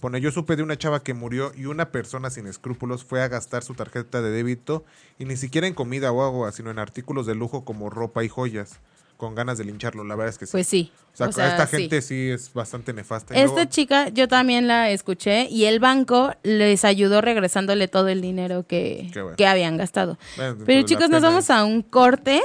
Pone, 0.00 0.20
yo 0.20 0.30
supe 0.30 0.56
de 0.56 0.62
una 0.62 0.76
chava 0.76 1.02
que 1.02 1.14
murió 1.14 1.52
y 1.56 1.66
una 1.66 1.90
persona 1.90 2.28
sin 2.30 2.46
escrúpulos 2.46 3.04
fue 3.04 3.22
a 3.22 3.28
gastar 3.28 3.62
su 3.62 3.74
tarjeta 3.74 4.20
de 4.20 4.30
débito 4.30 4.84
y 5.18 5.24
ni 5.24 5.36
siquiera 5.36 5.66
en 5.66 5.74
comida 5.74 6.12
o 6.12 6.22
agua, 6.22 6.52
sino 6.52 6.70
en 6.70 6.78
artículos 6.78 7.26
de 7.26 7.34
lujo 7.34 7.64
como 7.64 7.88
ropa 7.88 8.22
y 8.22 8.28
joyas, 8.28 8.80
con 9.16 9.34
ganas 9.34 9.56
de 9.58 9.64
lincharlo. 9.64 10.04
La 10.04 10.14
verdad 10.16 10.30
es 10.30 10.38
que 10.38 10.46
sí. 10.46 10.52
Pues 10.52 10.66
sí. 10.66 10.92
o 11.14 11.16
sea, 11.16 11.28
o 11.28 11.32
sea, 11.32 11.48
esta 11.48 11.66
sí. 11.66 11.76
gente 11.78 12.02
sí. 12.02 12.30
es 12.30 12.52
bastante 12.52 12.92
nefasta. 12.92 13.34
Esta 13.34 13.54
luego- 13.54 13.70
chica 13.70 14.08
yo 14.10 14.28
también 14.28 14.66
la 14.68 14.90
escuché 14.90 15.48
y 15.48 15.64
el 15.64 15.80
banco 15.80 16.32
les 16.42 16.84
ayudó 16.84 17.20
regresándole 17.22 17.88
todo 17.88 18.08
el 18.08 18.20
dinero 18.20 18.66
que, 18.66 19.10
bueno. 19.14 19.36
que 19.36 19.46
habían 19.46 19.76
gastado. 19.78 20.18
Bueno, 20.36 20.56
Pero 20.66 20.82
chicos, 20.82 21.08
nos 21.08 21.22
vamos 21.22 21.48
a 21.48 21.64
un 21.64 21.82
corte 21.82 22.42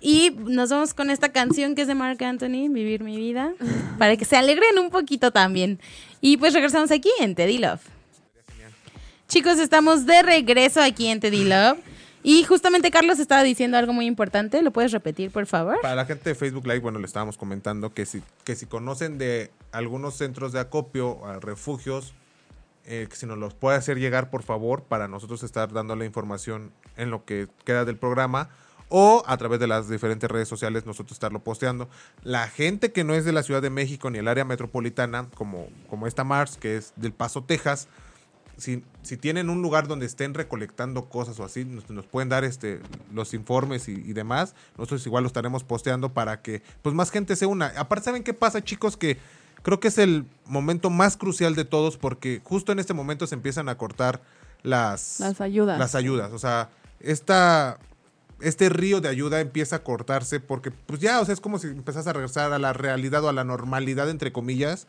y 0.00 0.30
nos 0.30 0.70
vamos 0.70 0.94
con 0.94 1.10
esta 1.10 1.30
canción 1.30 1.74
que 1.74 1.82
es 1.82 1.88
de 1.88 1.94
Mark 1.94 2.22
Anthony, 2.22 2.68
Vivir 2.70 3.02
mi 3.02 3.16
vida, 3.16 3.52
para 3.98 4.16
que 4.16 4.24
se 4.24 4.36
alegren 4.36 4.78
un 4.78 4.90
poquito 4.90 5.30
también. 5.30 5.78
Y 6.20 6.36
pues 6.38 6.54
regresamos 6.54 6.90
aquí 6.90 7.10
en 7.20 7.34
Teddy 7.34 7.58
Love. 7.58 7.82
Chicos, 9.28 9.58
estamos 9.58 10.06
de 10.06 10.22
regreso 10.22 10.82
aquí 10.82 11.06
en 11.06 11.20
Teddy 11.20 11.44
Love. 11.44 11.78
Y 12.22 12.44
justamente 12.44 12.90
Carlos 12.90 13.18
estaba 13.18 13.42
diciendo 13.42 13.78
algo 13.78 13.92
muy 13.92 14.06
importante. 14.06 14.60
¿Lo 14.60 14.72
puedes 14.72 14.92
repetir, 14.92 15.30
por 15.30 15.46
favor? 15.46 15.80
Para 15.80 15.94
la 15.94 16.04
gente 16.04 16.28
de 16.30 16.34
Facebook 16.34 16.66
Live, 16.66 16.80
bueno, 16.80 16.98
le 16.98 17.06
estábamos 17.06 17.38
comentando 17.38 17.94
que 17.94 18.04
si, 18.04 18.22
que 18.44 18.56
si 18.56 18.66
conocen 18.66 19.16
de 19.16 19.50
algunos 19.72 20.16
centros 20.16 20.52
de 20.52 20.60
acopio, 20.60 21.24
a 21.24 21.40
refugios, 21.40 22.12
eh, 22.84 23.06
que 23.08 23.16
si 23.16 23.24
nos 23.24 23.38
los 23.38 23.54
puede 23.54 23.78
hacer 23.78 23.98
llegar, 23.98 24.28
por 24.28 24.42
favor, 24.42 24.82
para 24.82 25.08
nosotros 25.08 25.42
estar 25.42 25.72
dando 25.72 25.96
la 25.96 26.04
información 26.04 26.72
en 26.96 27.10
lo 27.10 27.24
que 27.24 27.48
queda 27.64 27.86
del 27.86 27.96
programa 27.96 28.50
o 28.90 29.22
a 29.26 29.36
través 29.38 29.58
de 29.58 29.66
las 29.66 29.88
diferentes 29.88 30.30
redes 30.30 30.48
sociales 30.48 30.84
nosotros 30.84 31.12
estarlo 31.12 31.38
posteando. 31.38 31.88
La 32.22 32.48
gente 32.48 32.92
que 32.92 33.04
no 33.04 33.14
es 33.14 33.24
de 33.24 33.32
la 33.32 33.42
Ciudad 33.42 33.62
de 33.62 33.70
México 33.70 34.10
ni 34.10 34.18
el 34.18 34.28
área 34.28 34.44
metropolitana, 34.44 35.28
como, 35.34 35.68
como 35.88 36.06
esta 36.06 36.24
Mars, 36.24 36.58
que 36.58 36.76
es 36.76 36.92
del 36.96 37.12
Paso, 37.12 37.44
Texas, 37.44 37.88
si, 38.58 38.84
si 39.02 39.16
tienen 39.16 39.48
un 39.48 39.62
lugar 39.62 39.88
donde 39.88 40.04
estén 40.04 40.34
recolectando 40.34 41.08
cosas 41.08 41.40
o 41.40 41.44
así, 41.44 41.64
nos, 41.64 41.88
nos 41.88 42.04
pueden 42.04 42.28
dar 42.28 42.44
este 42.44 42.80
los 43.14 43.32
informes 43.32 43.88
y, 43.88 43.92
y 43.92 44.12
demás. 44.12 44.54
Nosotros 44.76 45.06
igual 45.06 45.22
lo 45.22 45.28
estaremos 45.28 45.64
posteando 45.64 46.12
para 46.12 46.42
que 46.42 46.62
pues 46.82 46.94
más 46.94 47.10
gente 47.10 47.36
se 47.36 47.46
una. 47.46 47.68
Aparte, 47.78 48.04
¿saben 48.04 48.22
qué 48.22 48.34
pasa, 48.34 48.62
chicos? 48.62 48.98
Que 48.98 49.16
creo 49.62 49.80
que 49.80 49.88
es 49.88 49.96
el 49.96 50.26
momento 50.44 50.90
más 50.90 51.16
crucial 51.16 51.54
de 51.54 51.64
todos 51.64 51.96
porque 51.96 52.42
justo 52.44 52.72
en 52.72 52.78
este 52.78 52.92
momento 52.92 53.26
se 53.26 53.34
empiezan 53.34 53.68
a 53.68 53.78
cortar 53.78 54.20
las, 54.62 55.20
Las 55.20 55.40
ayudas. 55.40 55.78
Las 55.78 55.94
ayudas. 55.94 56.32
O 56.32 56.38
sea, 56.38 56.70
esta, 57.00 57.78
este 58.42 58.68
río 58.68 59.00
de 59.00 59.08
ayuda 59.08 59.40
empieza 59.40 59.76
a 59.76 59.78
cortarse 59.84 60.40
porque 60.40 60.70
pues 60.70 61.00
ya, 61.00 61.20
o 61.20 61.24
sea, 61.24 61.34
es 61.34 61.40
como 61.40 61.58
si 61.58 61.68
empezás 61.68 62.06
a 62.06 62.12
regresar 62.12 62.52
a 62.52 62.58
la 62.58 62.72
realidad 62.72 63.24
o 63.24 63.28
a 63.28 63.32
la 63.32 63.44
normalidad, 63.44 64.08
entre 64.10 64.32
comillas. 64.32 64.86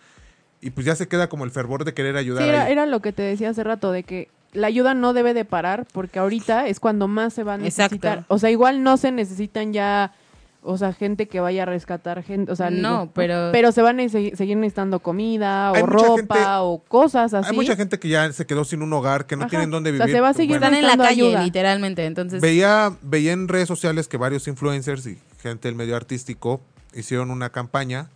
Y 0.62 0.70
pues 0.70 0.86
ya 0.86 0.96
se 0.96 1.08
queda 1.08 1.28
como 1.28 1.44
el 1.44 1.52
fervor 1.52 1.86
de 1.86 1.94
querer 1.94 2.16
ayudar. 2.18 2.44
Sí, 2.44 2.72
era, 2.72 2.86
lo 2.86 3.02
que 3.02 3.12
te 3.12 3.24
decía 3.24 3.50
hace 3.50 3.64
rato, 3.64 3.92
de 3.92 4.04
que 4.04 4.30
la 4.54 4.68
ayuda 4.68 4.94
no 4.94 5.14
debe 5.14 5.34
de 5.34 5.44
parar 5.44 5.88
porque 5.92 6.20
ahorita 6.20 6.68
es 6.68 6.80
cuando 6.80 7.08
más 7.08 7.34
se 7.34 7.44
va 7.44 7.54
a 7.54 7.56
Exacto. 7.56 7.96
necesitar. 7.96 8.26
O 8.28 8.38
sea, 8.38 8.52
igual 8.52 8.84
no 8.84 8.98
se 8.98 9.12
necesitan 9.12 9.74
ya, 9.74 10.14
o 10.64 10.78
sea, 10.78 10.94
gente 10.94 11.28
que 11.28 11.40
vaya 11.40 11.64
a 11.64 11.66
rescatar 11.66 12.22
gente, 12.24 12.52
o 12.52 12.56
sea, 12.56 12.70
No, 12.70 13.02
digo, 13.02 13.12
pero- 13.16 13.50
Pero 13.52 13.72
se 13.72 13.82
van 13.82 14.00
a 14.00 14.08
seguir 14.10 14.58
necesitando 14.58 15.00
comida 15.00 15.72
Hay 15.72 15.82
o 15.82 15.86
ropa 15.88 16.16
gente- 16.18 16.40
o 16.60 16.84
cosas 16.88 17.34
así. 17.34 17.50
Hay 17.50 17.56
mucha 17.56 17.76
gente 17.76 17.98
que 18.00 18.10
ya 18.10 18.32
se 18.32 18.46
quedó 18.46 18.64
sin 18.64 18.82
un 18.84 18.94
hogar, 18.94 19.26
que 19.26 19.36
no 19.36 19.44
Ajá. 19.44 19.50
tienen 19.50 19.72
dónde 19.72 19.90
O 19.90 19.94
vivir. 19.94 20.06
sea, 20.06 20.16
se 20.16 20.22
va 20.22 20.30
a 20.30 20.34
seguir 20.34 20.60
Bueno, 20.60 20.66
Están 20.78 20.80
en 20.84 20.88
la 20.88 21.04
calle, 21.04 21.22
ayuda. 21.28 21.44
literalmente. 21.44 22.06
Entonces, 22.06 22.42
veía, 22.42 22.96
veía 23.02 23.34
en 23.34 23.48
redes 23.48 23.68
sociales 23.68 24.08
que 24.08 24.18
varios 24.18 24.48
influencers 24.48 25.08
y 25.08 25.18
gente 25.42 25.68
del 25.68 25.76
medio 25.76 25.96
artístico 25.96 26.62
hicieron 26.94 27.32
una 27.32 27.50
campaña, 27.50 28.10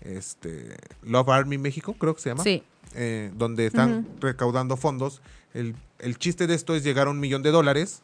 este, 0.00 0.76
Love 1.02 1.28
Army 1.30 1.58
México, 1.58 1.94
creo 1.98 2.14
que 2.14 2.20
se 2.22 2.30
llama. 2.30 2.42
sí. 2.44 2.62
eh, 2.96 3.32
donde 3.36 3.66
están 3.66 4.06
recaudando 4.20 4.76
fondos. 4.76 5.20
El, 5.52 5.74
el 5.98 6.16
chiste 6.16 6.46
de 6.46 6.54
esto 6.54 6.76
es 6.76 6.84
llegar 6.84 7.08
a 7.08 7.10
un 7.10 7.18
millón 7.18 7.42
de 7.42 7.50
dólares 7.50 8.02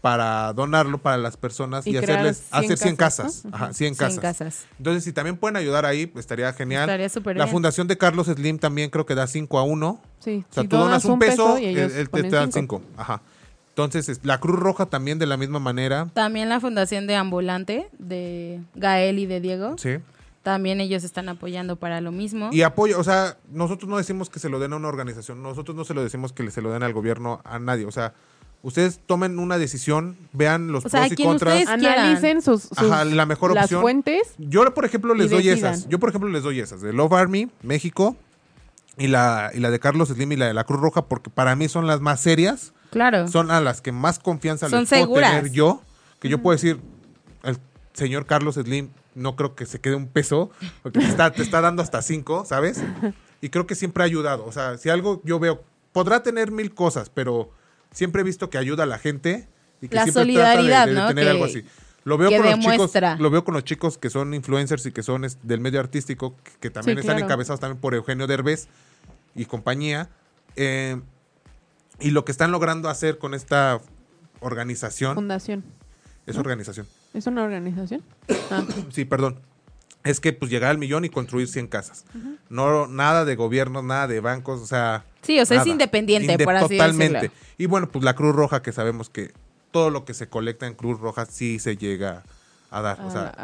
para 0.00 0.52
donarlo 0.52 0.98
para 0.98 1.16
las 1.16 1.36
personas 1.36 1.86
y, 1.86 1.96
hacerles 1.96 2.44
100 2.50 2.64
hacer 2.64 2.78
100 2.78 2.96
casas. 2.96 3.44
¿no? 3.44 3.54
Ajá, 3.54 3.72
100 3.72 3.94
100 3.96 4.16
casas. 4.18 4.66
Entonces, 4.78 5.04
si 5.04 5.12
también 5.12 5.36
pueden 5.36 5.56
ayudar 5.56 5.86
ahí, 5.86 6.06
pues, 6.06 6.22
estaría 6.24 6.52
genial. 6.52 6.88
Estaría 6.88 7.34
La 7.34 7.44
bien. 7.44 7.48
fundación 7.52 7.88
de 7.88 7.98
Carlos 7.98 8.28
Slim 8.28 8.58
también 8.58 8.90
creo 8.90 9.06
que 9.06 9.14
da 9.14 9.26
5 9.26 9.58
a 9.58 9.64
1. 9.64 10.00
Sí, 10.20 10.44
O 10.48 10.52
sea, 10.54 10.62
si 10.62 10.68
tú 10.68 10.76
donas 10.76 11.04
un 11.04 11.18
peso, 11.18 11.58
y 11.58 11.66
ellos 11.66 11.92
él 11.94 12.06
te, 12.06 12.10
ponen 12.10 12.30
te 12.30 12.36
dan 12.36 12.52
cinco. 12.52 12.80
5. 12.86 13.00
Ajá. 13.00 13.22
Entonces, 13.70 14.08
es- 14.08 14.24
la 14.24 14.38
Cruz 14.38 14.58
Roja 14.58 14.86
también 14.86 15.18
de 15.18 15.26
la 15.26 15.36
misma 15.36 15.58
manera. 15.58 16.08
También 16.14 16.48
la 16.48 16.60
fundación 16.60 17.06
de 17.06 17.16
Ambulante, 17.16 17.88
de 17.98 18.60
Gael 18.74 19.18
y 19.18 19.26
de 19.26 19.40
Diego. 19.40 19.76
Sí. 19.78 19.98
También 20.42 20.80
ellos 20.80 21.04
están 21.04 21.28
apoyando 21.28 21.76
para 21.76 22.00
lo 22.00 22.10
mismo. 22.12 22.50
Y 22.52 22.62
apoyo, 22.62 22.98
o 22.98 23.04
sea, 23.04 23.36
nosotros 23.50 23.88
no 23.90 23.96
decimos 23.98 24.30
que 24.30 24.38
se 24.38 24.48
lo 24.48 24.58
den 24.60 24.72
a 24.72 24.76
una 24.76 24.88
organización, 24.88 25.42
nosotros 25.42 25.76
no 25.76 25.84
se 25.84 25.94
lo 25.94 26.02
decimos 26.02 26.32
que 26.32 26.48
se 26.50 26.62
lo 26.62 26.70
den 26.70 26.82
al 26.84 26.92
gobierno, 26.92 27.40
a 27.44 27.58
nadie. 27.58 27.84
O 27.84 27.90
sea, 27.90 28.14
ustedes 28.62 29.00
tomen 29.06 29.38
una 29.38 29.58
decisión, 29.58 30.16
vean 30.32 30.72
los 30.72 30.84
O 30.86 30.88
pros 30.88 31.12
y 31.12 31.22
contras. 31.22 31.66
Analicen 31.68 32.42
sus, 32.42 32.62
sus- 32.62 32.78
Ajá, 32.78 33.04
la 33.04 33.26
mejor 33.26 33.54
las 33.54 33.64
opción. 33.64 33.80
fuentes. 33.82 34.34
Yo, 34.38 34.72
por 34.74 34.84
ejemplo, 34.84 35.14
les 35.14 35.30
doy 35.30 35.42
decidan. 35.44 35.74
esas. 35.74 35.88
Yo, 35.88 35.98
por 35.98 36.08
ejemplo, 36.08 36.28
les 36.30 36.42
doy 36.42 36.60
esas. 36.60 36.80
De 36.80 36.92
Love 36.92 37.12
Army, 37.12 37.48
México, 37.62 38.16
y 38.96 39.06
la, 39.06 39.50
y 39.54 39.60
la 39.60 39.70
de 39.70 39.78
Carlos 39.78 40.08
Slim 40.08 40.32
y 40.32 40.36
la 40.36 40.46
de 40.46 40.54
la 40.54 40.64
Cruz 40.64 40.80
Roja, 40.80 41.06
porque 41.06 41.30
para 41.30 41.54
mí 41.56 41.68
son 41.68 41.86
las 41.86 42.00
más 42.00 42.20
serias. 42.20 42.72
claro. 42.90 43.28
Son 43.28 43.50
a 43.50 43.60
las 43.60 43.80
que 43.80 43.92
más 43.92 44.18
confianza 44.18 44.68
Son 44.68 44.80
les 44.80 44.88
puedo 44.88 45.02
seguras. 45.02 45.30
tener 45.30 45.52
yo. 45.52 45.82
Que 46.20 46.28
yo 46.28 46.38
puedo 46.42 46.56
decir, 46.56 46.80
el 47.44 47.58
señor 47.92 48.26
Carlos 48.26 48.56
Slim 48.56 48.90
no 49.14 49.36
creo 49.36 49.54
que 49.54 49.66
se 49.66 49.80
quede 49.80 49.94
un 49.94 50.08
peso, 50.08 50.50
porque 50.82 50.98
te 50.98 51.06
está, 51.06 51.30
te 51.32 51.42
está 51.42 51.60
dando 51.60 51.80
hasta 51.82 52.02
cinco, 52.02 52.44
¿sabes? 52.44 52.82
Y 53.40 53.50
creo 53.50 53.68
que 53.68 53.76
siempre 53.76 54.02
ha 54.02 54.06
ayudado. 54.06 54.44
O 54.44 54.50
sea, 54.52 54.78
si 54.78 54.88
algo 54.90 55.20
yo 55.24 55.38
veo, 55.38 55.62
podrá 55.92 56.24
tener 56.24 56.50
mil 56.50 56.74
cosas, 56.74 57.08
pero 57.08 57.50
siempre 57.92 58.20
he 58.22 58.24
visto 58.24 58.50
que 58.50 58.58
ayuda 58.58 58.84
a 58.84 58.86
la 58.86 58.98
gente 58.98 59.48
y 59.80 59.88
que 59.88 59.94
La 59.96 60.02
siempre 60.04 60.22
solidaridad, 60.22 60.84
trata 60.84 60.86
de, 60.86 60.94
de 60.94 61.00
¿no? 61.00 61.08
tener 61.08 61.24
Que- 61.24 61.30
algo 61.30 61.44
así. 61.44 61.64
Lo 62.04 62.16
veo, 62.16 62.30
con 62.30 62.46
los 62.46 62.58
chicos, 62.60 62.92
lo 63.18 63.30
veo 63.30 63.44
con 63.44 63.52
los 63.54 63.64
chicos 63.64 63.98
que 63.98 64.08
son 64.08 64.32
influencers 64.32 64.86
y 64.86 64.92
que 64.92 65.02
son 65.02 65.26
del 65.42 65.60
medio 65.60 65.78
artístico, 65.78 66.34
que, 66.42 66.52
que 66.60 66.70
también 66.70 66.96
Sí, 66.96 67.00
están 67.00 67.16
claro. 67.16 67.26
encabezados 67.26 67.60
también 67.60 67.80
por 67.80 67.94
Eugenio 67.94 68.26
Derbez 68.26 68.68
y 69.34 69.44
compañía. 69.44 70.08
Eh, 70.56 70.98
y 72.00 72.10
lo 72.12 72.24
que 72.24 72.32
están 72.32 72.50
logrando 72.50 72.88
hacer 72.88 73.18
con 73.18 73.34
esta 73.34 73.80
organización, 74.40 75.16
Fundación. 75.16 75.64
es 76.26 76.36
organización, 76.38 76.86
¿Es 77.12 77.26
una 77.26 77.42
organización? 77.44 78.02
Ah, 78.50 78.64
sí, 78.90 79.04
perdón, 79.04 79.40
es 80.04 80.20
que 80.20 80.32
pues 80.32 80.50
llegar 80.50 80.70
al 80.70 80.78
millón 80.78 81.04
y 81.04 81.10
construir 81.10 81.48
100 81.48 81.66
casas. 81.66 82.04
No 82.48 82.86
nada 82.86 83.26
de 83.26 83.34
gobiernos, 83.36 83.84
nada 83.84 84.06
de 84.06 84.20
bancos, 84.20 84.60
o 84.62 84.66
sea... 84.66 85.04
Sí, 85.28 85.38
o 85.38 85.44
sea, 85.44 85.60
es 85.60 85.66
independiente, 85.66 86.32
Inde- 86.38 86.44
por 86.44 86.56
así 86.56 86.76
Totalmente. 86.78 87.14
decirlo. 87.20 87.36
Y 87.58 87.66
bueno, 87.66 87.88
pues 87.90 88.02
la 88.02 88.14
Cruz 88.14 88.34
Roja, 88.34 88.62
que 88.62 88.72
sabemos 88.72 89.10
que 89.10 89.32
todo 89.72 89.90
lo 89.90 90.06
que 90.06 90.14
se 90.14 90.26
colecta 90.28 90.66
en 90.66 90.72
Cruz 90.74 90.98
Roja 90.98 91.26
sí 91.26 91.58
se 91.58 91.76
llega 91.76 92.22
a 92.70 92.80
dar. 92.80 92.98
o 93.02 93.10
sea, 93.10 93.34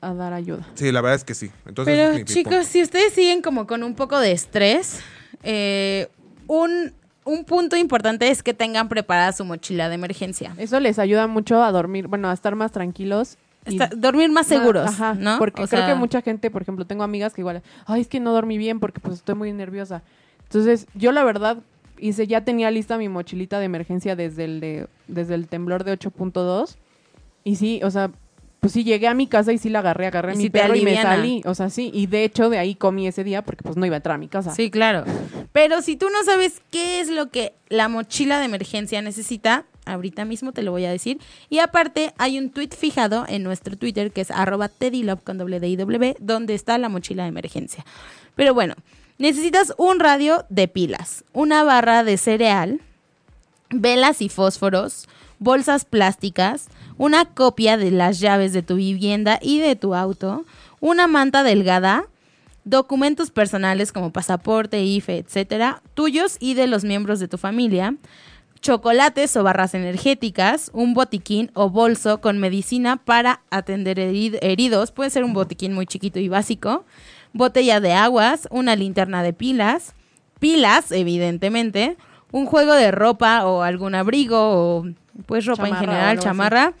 a, 0.00 0.14
dar 0.14 0.32
ayuda. 0.32 0.64
sí, 0.74 0.92
la 0.92 1.00
verdad 1.00 1.16
es 1.16 1.24
que 1.24 1.34
sí. 1.34 1.50
Entonces, 1.66 1.92
Pero 1.96 2.12
mi- 2.12 2.18
mi 2.18 2.24
chicos, 2.24 2.54
punto. 2.54 2.68
si 2.68 2.82
ustedes 2.82 3.12
siguen 3.14 3.42
como 3.42 3.66
con 3.66 3.82
un 3.82 3.96
poco 3.96 4.20
de 4.20 4.30
estrés, 4.30 5.00
eh, 5.42 6.06
un, 6.46 6.92
un 7.24 7.44
punto 7.44 7.76
importante 7.76 8.30
es 8.30 8.44
que 8.44 8.54
tengan 8.54 8.88
preparada 8.88 9.32
su 9.32 9.44
mochila 9.44 9.88
de 9.88 9.96
emergencia. 9.96 10.54
Eso 10.56 10.78
les 10.78 11.00
ayuda 11.00 11.26
mucho 11.26 11.62
a 11.64 11.72
dormir, 11.72 12.06
bueno, 12.06 12.30
a 12.30 12.32
estar 12.32 12.54
más 12.54 12.70
tranquilos. 12.70 13.38
Está- 13.64 13.90
dormir 13.94 14.30
más 14.30 14.46
seguros, 14.46 14.88
Ajá, 14.88 15.14
¿no? 15.14 15.36
Porque 15.38 15.64
O 15.64 15.66
creo 15.68 15.82
sea, 15.82 15.88
que 15.92 15.98
mucha 15.98 16.22
gente, 16.22 16.48
por 16.50 16.62
ejemplo, 16.62 16.86
tengo 16.86 17.02
amigas 17.02 17.34
que 17.34 17.40
igual, 17.40 17.60
ay, 17.86 18.02
es 18.02 18.06
que 18.08 18.20
no 18.20 18.32
dormí 18.32 18.56
bien 18.56 18.78
porque 18.78 19.00
pues 19.00 19.16
estoy 19.16 19.34
muy 19.34 19.52
nerviosa. 19.52 20.02
Entonces, 20.48 20.86
yo 20.94 21.12
la 21.12 21.24
verdad 21.24 21.58
hice, 21.98 22.26
ya 22.26 22.44
tenía 22.44 22.70
lista 22.70 22.96
mi 22.96 23.08
mochilita 23.08 23.58
de 23.58 23.66
emergencia 23.66 24.16
desde 24.16 24.44
el 24.44 24.60
de, 24.60 24.88
desde 25.06 25.34
el 25.34 25.48
temblor 25.48 25.84
de 25.84 25.98
8.2 25.98 26.76
y 27.44 27.56
sí, 27.56 27.80
o 27.82 27.90
sea, 27.90 28.10
pues 28.60 28.72
sí 28.72 28.82
llegué 28.82 29.08
a 29.08 29.14
mi 29.14 29.26
casa 29.26 29.52
y 29.52 29.58
sí 29.58 29.68
la 29.68 29.80
agarré, 29.80 30.06
agarré 30.06 30.32
a 30.32 30.34
mi 30.34 30.44
te 30.44 30.50
perro 30.50 30.74
y 30.74 30.82
me 30.82 31.00
salí, 31.00 31.42
o 31.44 31.54
sea, 31.54 31.70
sí, 31.70 31.90
y 31.92 32.06
de 32.06 32.24
hecho 32.24 32.50
de 32.50 32.58
ahí 32.58 32.74
comí 32.74 33.06
ese 33.06 33.24
día 33.24 33.42
porque 33.42 33.62
pues 33.62 33.76
no 33.76 33.86
iba 33.86 33.96
a 33.96 33.98
entrar 33.98 34.14
a 34.14 34.18
mi 34.18 34.28
casa. 34.28 34.54
Sí, 34.54 34.70
claro. 34.70 35.04
Pero 35.52 35.82
si 35.82 35.96
tú 35.96 36.06
no 36.10 36.24
sabes 36.24 36.62
qué 36.70 37.00
es 37.00 37.08
lo 37.08 37.30
que 37.30 37.54
la 37.68 37.88
mochila 37.88 38.38
de 38.38 38.46
emergencia 38.46 39.02
necesita, 39.02 39.66
ahorita 39.86 40.24
mismo 40.24 40.52
te 40.52 40.62
lo 40.62 40.70
voy 40.70 40.84
a 40.84 40.90
decir. 40.90 41.18
Y 41.48 41.58
aparte, 41.58 42.12
hay 42.18 42.38
un 42.38 42.50
tweet 42.50 42.70
fijado 42.76 43.24
en 43.28 43.42
nuestro 43.42 43.76
Twitter 43.76 44.12
que 44.12 44.20
es 44.20 44.30
arroba 44.30 44.70
con 45.24 45.38
doble 45.38 45.60
D 45.60 45.68
y 45.68 45.76
W, 45.76 46.16
donde 46.20 46.54
está 46.54 46.78
la 46.78 46.88
mochila 46.88 47.24
de 47.24 47.30
emergencia. 47.30 47.84
Pero 48.34 48.54
bueno, 48.54 48.74
necesitas 49.18 49.74
un 49.76 50.00
radio 50.00 50.44
de 50.48 50.68
pilas, 50.68 51.24
una 51.32 51.62
barra 51.64 52.04
de 52.04 52.16
cereal, 52.16 52.80
velas 53.70 54.22
y 54.22 54.28
fósforos, 54.28 55.08
bolsas 55.38 55.84
plásticas, 55.84 56.68
una 56.96 57.26
copia 57.26 57.76
de 57.76 57.90
las 57.90 58.20
llaves 58.20 58.52
de 58.52 58.62
tu 58.62 58.76
vivienda 58.76 59.38
y 59.42 59.58
de 59.58 59.76
tu 59.76 59.94
auto, 59.94 60.44
una 60.80 61.06
manta 61.06 61.42
delgada, 61.42 62.06
documentos 62.64 63.30
personales 63.30 63.92
como 63.92 64.12
pasaporte, 64.12 64.82
IFE, 64.82 65.18
etcétera, 65.18 65.82
tuyos 65.94 66.36
y 66.40 66.54
de 66.54 66.66
los 66.66 66.84
miembros 66.84 67.18
de 67.20 67.28
tu 67.28 67.38
familia, 67.38 67.94
chocolates 68.60 69.36
o 69.36 69.42
barras 69.44 69.74
energéticas, 69.74 70.70
un 70.74 70.92
botiquín 70.92 71.50
o 71.54 71.70
bolso 71.70 72.20
con 72.20 72.38
medicina 72.38 72.96
para 72.96 73.40
atender 73.50 73.98
herid- 73.98 74.38
heridos, 74.42 74.90
puede 74.90 75.10
ser 75.10 75.22
un 75.24 75.32
botiquín 75.32 75.72
muy 75.72 75.86
chiquito 75.86 76.18
y 76.18 76.28
básico, 76.28 76.84
botella 77.32 77.80
de 77.80 77.92
aguas, 77.92 78.48
una 78.50 78.76
linterna 78.76 79.22
de 79.22 79.32
pilas, 79.32 79.94
pilas, 80.38 80.92
evidentemente, 80.92 81.96
un 82.30 82.46
juego 82.46 82.74
de 82.74 82.90
ropa 82.90 83.46
o 83.46 83.62
algún 83.62 83.94
abrigo 83.94 84.38
o 84.38 84.86
pues 85.26 85.46
ropa 85.46 85.64
Chamarra 85.64 85.80
en 85.80 85.88
general, 85.88 86.18
así. 86.18 86.24
chamarra, 86.24 86.72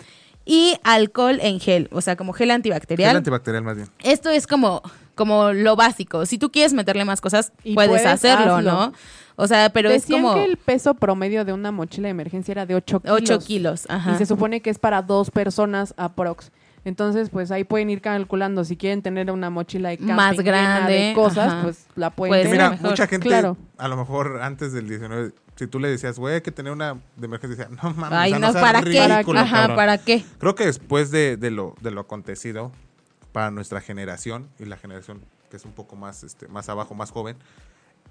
y 0.44 0.76
alcohol 0.82 1.38
en 1.42 1.60
gel, 1.60 1.88
o 1.92 2.00
sea, 2.00 2.16
como 2.16 2.32
gel 2.32 2.50
antibacterial. 2.50 3.10
Gel 3.10 3.16
antibacterial 3.18 3.62
más 3.62 3.76
bien. 3.76 3.88
Esto 4.02 4.30
es 4.30 4.46
como, 4.46 4.82
como 5.14 5.52
lo 5.52 5.76
básico. 5.76 6.24
Si 6.24 6.38
tú 6.38 6.50
quieres 6.50 6.72
meterle 6.72 7.04
más 7.04 7.20
cosas, 7.20 7.52
puedes, 7.74 7.90
puedes, 7.90 8.06
hacerlo, 8.06 8.56
hazlo. 8.56 8.70
¿no? 8.72 8.92
O 9.36 9.46
sea, 9.46 9.70
pero 9.70 9.90
Decían 9.90 10.20
es 10.20 10.24
como 10.24 10.34
que 10.34 10.44
el 10.44 10.56
peso 10.56 10.94
promedio 10.94 11.44
de 11.44 11.52
una 11.52 11.70
mochila 11.70 12.06
de 12.06 12.10
emergencia 12.10 12.52
era 12.52 12.66
de 12.66 12.74
8 12.74 13.00
kilos. 13.00 13.20
8 13.22 13.38
kilos. 13.40 13.86
Ajá. 13.88 14.14
Y 14.14 14.16
se 14.16 14.26
supone 14.26 14.60
que 14.60 14.70
es 14.70 14.78
para 14.78 15.02
dos 15.02 15.30
personas 15.30 15.94
aprox. 15.96 16.50
Entonces, 16.88 17.30
pues 17.30 17.50
ahí 17.50 17.64
pueden 17.64 17.90
ir 17.90 18.00
calculando. 18.00 18.64
Si 18.64 18.76
quieren 18.76 19.02
tener 19.02 19.30
una 19.30 19.50
mochila 19.50 19.90
de 19.90 19.98
camping 19.98 20.14
Más 20.14 20.36
llena 20.36 20.42
grande, 20.50 20.92
de 20.92 21.14
cosas, 21.14 21.52
ajá. 21.52 21.62
pues 21.62 21.86
la 21.94 22.10
pueden 22.10 22.32
Pues 22.32 22.42
tener. 22.42 22.56
mira, 22.56 22.70
mejor. 22.70 22.90
mucha 22.90 23.06
gente, 23.06 23.28
Claro. 23.28 23.56
a 23.76 23.88
lo 23.88 23.96
mejor 23.96 24.40
antes 24.42 24.72
del 24.72 24.88
19, 24.88 25.32
si 25.56 25.66
tú 25.66 25.78
le 25.78 25.88
decías, 25.88 26.18
güey, 26.18 26.36
hay 26.36 26.40
que 26.40 26.50
tener 26.52 26.72
una 26.72 26.94
de 27.16 27.26
emergencia, 27.26 27.64
decía, 27.66 27.78
no 27.82 27.90
mames, 27.94 28.18
Ay, 28.18 28.32
o 28.32 28.38
sea, 28.38 28.48
no, 28.48 28.52
¿para 28.60 28.82
qué? 28.82 29.06
ridículo, 29.08 29.40
Ajá, 29.40 29.56
cabrón". 29.56 29.76
¿para 29.76 29.98
qué? 29.98 30.24
Creo 30.38 30.54
que 30.54 30.66
después 30.66 31.10
de, 31.10 31.36
de 31.36 31.50
lo, 31.50 31.74
de 31.80 31.90
lo 31.90 32.00
acontecido 32.00 32.72
para 33.32 33.50
nuestra 33.50 33.80
generación 33.80 34.48
y 34.58 34.64
la 34.64 34.76
generación 34.76 35.20
que 35.50 35.56
es 35.56 35.64
un 35.64 35.72
poco 35.72 35.96
más, 35.96 36.24
este, 36.24 36.48
más 36.48 36.68
abajo, 36.68 36.94
más 36.94 37.10
joven, 37.10 37.36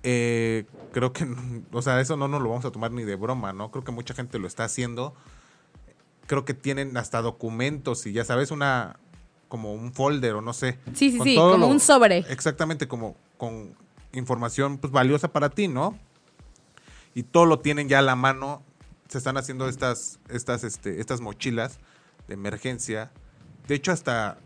eh, 0.04 0.66
creo 0.92 1.14
que, 1.14 1.26
o 1.72 1.82
sea, 1.82 2.00
eso 2.02 2.18
no 2.18 2.28
nos 2.28 2.42
lo 2.42 2.50
vamos 2.50 2.66
a 2.66 2.72
tomar 2.72 2.92
ni 2.92 3.04
de 3.04 3.16
broma, 3.16 3.54
¿no? 3.54 3.72
Creo 3.72 3.84
que 3.84 3.92
mucha 3.92 4.14
gente 4.14 4.40
lo 4.40 4.48
está 4.48 4.64
haciendo. 4.66 5.14
Creo 6.28 6.46
que 6.46 6.54
tienen 6.54 6.96
hasta 6.98 7.22
documentos 7.22 8.06
y 8.06 8.12
ya 8.14 8.24
sabes, 8.24 8.52
una 8.52 8.98
como 9.48 9.74
un 9.74 9.94
folder 9.94 10.34
o 10.36 10.42
no 10.42 10.54
sé. 10.54 10.78
Sí, 10.94 11.10
sí, 11.12 11.20
sí, 11.24 11.36
como 11.36 11.58
lo- 11.58 11.68
un 11.68 11.80
sobre. 11.80 12.20
Exactamente, 12.30 12.88
como 12.88 13.16
con 13.38 13.74
información 14.14 14.78
pues 14.78 14.92
valiosa 14.94 15.30
para 15.30 15.50
ti, 15.50 15.68
¿no? 15.68 15.98
Y 17.16 17.24
todo 17.24 17.46
lo 17.46 17.60
tienen 17.60 17.88
ya 17.90 18.00
a 18.00 18.04
la 18.04 18.16
mano. 18.16 18.62
Se 19.08 19.18
están 19.18 19.38
haciendo 19.38 19.70
estas, 19.70 20.20
estas, 20.30 20.64
este, 20.64 21.00
estas 21.00 21.22
mochilas 21.22 21.80
de 22.28 22.34
emergencia. 22.34 23.10
De 23.68 23.76
hecho, 23.76 23.92
hasta 23.94 24.38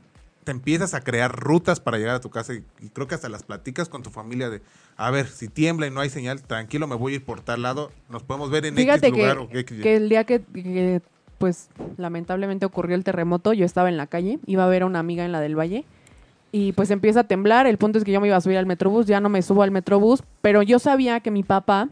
te 0.43 0.51
empiezas 0.51 0.93
a 0.93 1.01
crear 1.01 1.35
rutas 1.35 1.79
para 1.79 1.97
llegar 1.97 2.15
a 2.15 2.21
tu 2.21 2.29
casa 2.29 2.53
y, 2.53 2.63
y 2.79 2.89
creo 2.89 3.07
que 3.07 3.15
hasta 3.15 3.29
las 3.29 3.43
platicas 3.43 3.89
con 3.89 4.01
tu 4.03 4.09
familia 4.09 4.49
de, 4.49 4.61
a 4.97 5.11
ver, 5.11 5.27
si 5.27 5.47
tiembla 5.47 5.85
y 5.87 5.91
no 5.91 5.99
hay 5.99 6.09
señal, 6.09 6.41
tranquilo, 6.41 6.87
me 6.87 6.95
voy 6.95 7.13
a 7.13 7.15
ir 7.17 7.25
por 7.25 7.41
tal 7.41 7.61
lado, 7.61 7.91
nos 8.09 8.23
podemos 8.23 8.49
ver 8.49 8.65
en 8.65 8.75
Fíjate 8.75 9.07
X 9.07 9.17
lugar 9.19 9.37
o 9.37 9.49
que, 9.49 9.59
X. 9.59 9.81
que 9.81 9.95
el 9.95 10.09
día 10.09 10.23
que, 10.23 10.41
que, 10.43 11.01
pues, 11.41 11.69
lamentablemente 11.97 12.67
ocurrió 12.67 12.95
el 12.95 13.03
terremoto, 13.03 13.51
yo 13.51 13.65
estaba 13.65 13.89
en 13.89 13.97
la 13.97 14.05
calle, 14.05 14.37
iba 14.45 14.63
a 14.63 14.67
ver 14.67 14.83
a 14.83 14.85
una 14.85 14.99
amiga 14.99 15.25
en 15.25 15.31
la 15.31 15.41
del 15.41 15.57
Valle, 15.57 15.85
y 16.51 16.73
pues 16.73 16.91
empieza 16.91 17.21
a 17.21 17.23
temblar. 17.23 17.65
El 17.65 17.79
punto 17.79 17.97
es 17.97 18.03
que 18.03 18.11
yo 18.11 18.21
me 18.21 18.27
iba 18.27 18.37
a 18.37 18.41
subir 18.41 18.59
al 18.59 18.67
metrobús, 18.67 19.07
ya 19.07 19.19
no 19.19 19.27
me 19.27 19.41
subo 19.41 19.63
al 19.63 19.71
metrobús, 19.71 20.21
pero 20.41 20.61
yo 20.61 20.77
sabía 20.77 21.19
que 21.19 21.31
mi 21.31 21.41
papá 21.41 21.89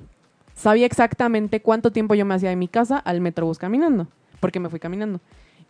sabía 0.53 0.85
exactamente 0.85 1.61
cuánto 1.61 1.91
tiempo 1.91 2.13
yo 2.13 2.25
me 2.25 2.35
hacía 2.35 2.49
de 2.49 2.57
mi 2.57 2.67
casa 2.67 2.99
al 2.99 3.21
metrobús 3.21 3.57
caminando, 3.57 4.07
porque 4.39 4.59
me 4.59 4.69
fui 4.69 4.79
caminando. 4.79 5.19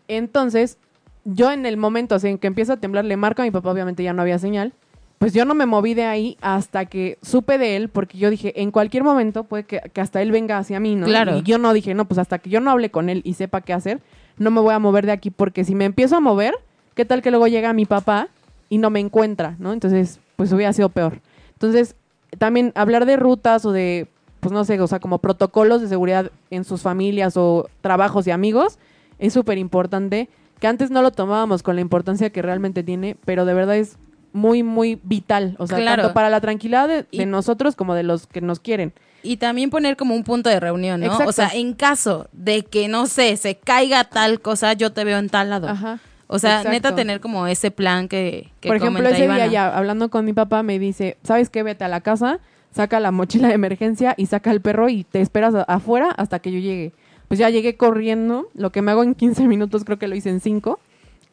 Entonces, 0.10 0.78
yo 1.24 1.50
en 1.50 1.66
el 1.66 1.78
momento 1.78 2.16
así 2.16 2.28
en 2.28 2.38
que 2.38 2.48
empieza 2.48 2.74
a 2.74 2.78
temblar, 2.78 3.06
le 3.06 3.16
marco 3.16 3.42
a 3.42 3.46
mi 3.46 3.52
papá, 3.52 3.72
obviamente 3.72 4.04
ya 4.04 4.12
no 4.12 4.22
había 4.22 4.40
señal. 4.40 4.74
Pues 5.20 5.34
yo 5.34 5.44
no 5.44 5.54
me 5.54 5.66
moví 5.66 5.94
de 5.94 6.06
ahí 6.06 6.38
hasta 6.42 6.86
que 6.86 7.18
supe 7.22 7.58
de 7.58 7.76
él, 7.76 7.90
porque 7.90 8.18
yo 8.18 8.30
dije, 8.30 8.62
en 8.62 8.72
cualquier 8.72 9.04
momento 9.04 9.44
puede 9.44 9.66
que, 9.66 9.82
que 9.94 10.02
hasta 10.02 10.22
él 10.22 10.32
venga 10.32 10.58
hacia 10.58 10.80
mí, 10.80 10.96
¿no? 10.96 11.06
Claro. 11.06 11.38
Y 11.38 11.44
yo 11.44 11.58
no 11.58 11.74
dije, 11.74 11.94
no, 11.94 12.06
pues 12.06 12.18
hasta 12.18 12.40
que 12.40 12.50
yo 12.50 12.62
no 12.62 12.72
hable 12.72 12.90
con 12.90 13.10
él 13.10 13.22
y 13.26 13.34
sepa 13.34 13.60
qué 13.60 13.74
hacer, 13.74 14.00
no 14.38 14.50
me 14.50 14.62
voy 14.62 14.74
a 14.74 14.80
mover 14.80 15.06
de 15.06 15.12
aquí, 15.12 15.30
porque 15.30 15.66
si 15.66 15.76
me 15.76 15.84
empiezo 15.84 16.16
a 16.16 16.22
mover, 16.22 16.56
¿qué 16.96 17.04
tal 17.04 17.22
que 17.22 17.32
luego 17.32 17.48
llega 17.48 17.74
mi 17.74 17.86
papá 17.86 18.30
y 18.70 18.78
no 18.78 18.90
me 18.90 19.02
encuentra, 19.02 19.56
¿no? 19.60 19.74
Entonces, 19.74 20.22
pues 20.38 20.54
hubiera 20.54 20.72
sido 20.72 20.88
peor. 20.88 21.20
Entonces, 21.52 21.96
también 22.38 22.72
hablar 22.76 23.06
de 23.06 23.18
rutas 23.18 23.66
o 23.66 23.74
de, 23.74 24.08
pues 24.40 24.54
no 24.54 24.64
sé, 24.64 24.80
o 24.80 24.88
sea, 24.88 25.00
como 25.00 25.18
protocolos 25.20 25.82
de 25.82 25.90
seguridad 25.90 26.32
en 26.50 26.64
sus 26.64 26.82
familias 26.82 27.36
o 27.36 27.68
trabajos 27.82 28.26
y 28.28 28.32
amigos, 28.32 28.80
es 29.18 29.34
súper 29.34 29.58
importante, 29.58 30.30
que 30.62 30.68
antes 30.68 30.92
no 30.92 31.02
lo 31.02 31.12
tomábamos 31.12 31.62
con 31.62 31.76
la 31.76 31.82
importancia 31.82 32.30
que 32.30 32.42
realmente 32.42 32.84
tiene, 32.84 33.18
pero 33.26 33.44
de 33.44 33.54
verdad 33.54 33.76
es 33.76 33.98
muy, 34.34 34.64
muy 34.64 35.00
vital, 35.04 35.56
o 35.60 35.68
sea, 35.68 35.78
Claro. 35.78 36.04
tanto 36.04 36.14
para 36.14 36.30
la 36.30 36.42
tranquilidad 36.42 36.88
de, 36.88 37.26
nosotros 37.26 37.76
como 37.76 37.96
de 37.96 38.04
los 38.04 38.28
que 38.28 38.42
nos 38.42 38.60
quieren. 38.60 38.94
Y 39.22 39.38
también 39.38 39.70
poner 39.70 39.98
como 39.98 40.16
un 40.16 40.24
punto 40.24 40.50
de 40.50 40.60
reunión, 40.60 41.02
¿no? 41.02 41.08
Exacto. 41.08 41.30
O 41.30 41.34
sea, 41.34 41.50
en 41.54 41.74
caso 41.74 42.28
de 42.32 42.64
que, 42.64 42.88
no 42.88 43.06
sé, 43.08 43.36
se 43.38 43.56
caiga 43.56 44.06
tal 44.06 44.40
cosa, 44.40 44.74
yo 44.74 44.92
te 44.94 45.04
veo 45.04 45.18
en 45.18 45.30
tal 45.30 45.50
lado. 45.50 45.68
Ajá. 45.68 46.00
O 46.28 46.40
sea, 46.40 46.58
Exacto. 46.60 46.70
neta 46.72 46.96
tener 46.96 47.20
como 47.20 47.48
ese 47.48 47.72
plan 47.72 48.08
que, 48.08 48.50
que 48.60 48.68
Por 48.70 48.78
ejemplo, 48.78 49.08
ese 49.10 49.26
Ivana. 49.26 49.44
día 49.44 49.48
ya 49.48 49.76
hablando 49.76 50.10
con 50.10 50.24
mi 50.26 50.34
papá 50.34 50.62
me 50.64 50.78
dice, 50.80 51.18
¿sabes 51.24 51.50
qué? 51.50 51.64
Vete 51.64 51.84
a 51.84 51.88
la 51.88 52.02
casa, 52.02 52.40
saca 52.72 53.00
la 53.00 53.12
mochila 53.12 53.48
de 53.48 53.56
emergencia 53.56 54.14
y 54.16 54.28
saca 54.28 54.52
el 54.52 54.62
perro 54.62 54.90
y 54.90 55.04
te 55.04 55.22
esperas 55.22 55.56
afuera 55.68 56.12
hasta 56.12 56.38
que 56.40 56.52
yo 56.52 56.60
llegue. 56.60 56.94
Pues 57.28 57.40
ya 57.40 57.50
llegué 57.50 57.76
corriendo, 57.78 58.48
lo 58.54 58.72
que 58.72 58.82
me 58.84 58.92
hago 58.92 59.04
en 59.04 59.16
15 59.16 59.48
minutos 59.48 59.84
creo 59.84 59.98
que 60.00 60.08
lo 60.08 60.16
hice 60.16 60.30
en 60.30 60.40
5. 60.40 60.80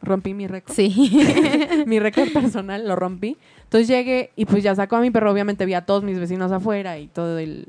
Rompí 0.07 0.32
mi 0.34 0.46
récord. 0.46 0.74
Sí. 0.74 1.26
mi 1.86 1.98
récord 1.98 2.32
personal 2.32 2.86
lo 2.86 2.96
rompí. 2.96 3.36
Entonces 3.64 3.88
llegué 3.88 4.30
y 4.36 4.44
pues 4.46 4.62
ya 4.62 4.74
sacó 4.74 4.96
a 4.96 5.00
mi 5.00 5.11
perro, 5.11 5.30
obviamente 5.32 5.66
vi 5.66 5.74
a 5.74 5.82
todos 5.84 6.02
mis 6.04 6.18
vecinos 6.18 6.52
afuera 6.52 6.98
y 6.98 7.09
todo 7.09 7.38
el 7.38 7.68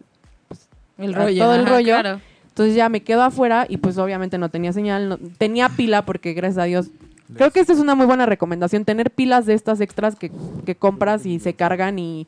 el 0.97 1.13
a 1.15 1.17
rollo. 1.25 1.43
todo 1.43 1.55
el 1.55 1.61
ajá, 1.61 1.69
rollo. 1.69 1.85
claro. 1.99 2.21
Entonces 2.49 2.75
ya 2.75 2.89
me 2.89 3.01
quedo 3.01 3.21
afuera 3.23 3.65
y 3.69 3.77
pues 3.77 3.97
obviamente 3.97 4.38
no 4.38 4.49
tenía 4.49 4.73
señal, 4.73 5.09
no- 5.09 5.17
tenía 5.38 5.69
pila 5.69 6.05
porque 6.05 6.33
gracias 6.33 6.57
a 6.59 6.63
Dios 6.65 6.88
Creo 7.35 7.51
que 7.51 7.59
esta 7.59 7.73
es 7.73 7.79
una 7.79 7.93
muy 7.93 8.05
buena 8.05 8.25
recomendación, 8.25 8.85
tener 8.85 9.11
pilas 9.11 9.45
de 9.45 9.53
estas 9.53 9.81
extras 9.81 10.15
que, 10.15 10.31
que 10.65 10.75
compras 10.75 11.25
y 11.25 11.39
se 11.39 11.55
cargan 11.55 11.99
y, 11.99 12.25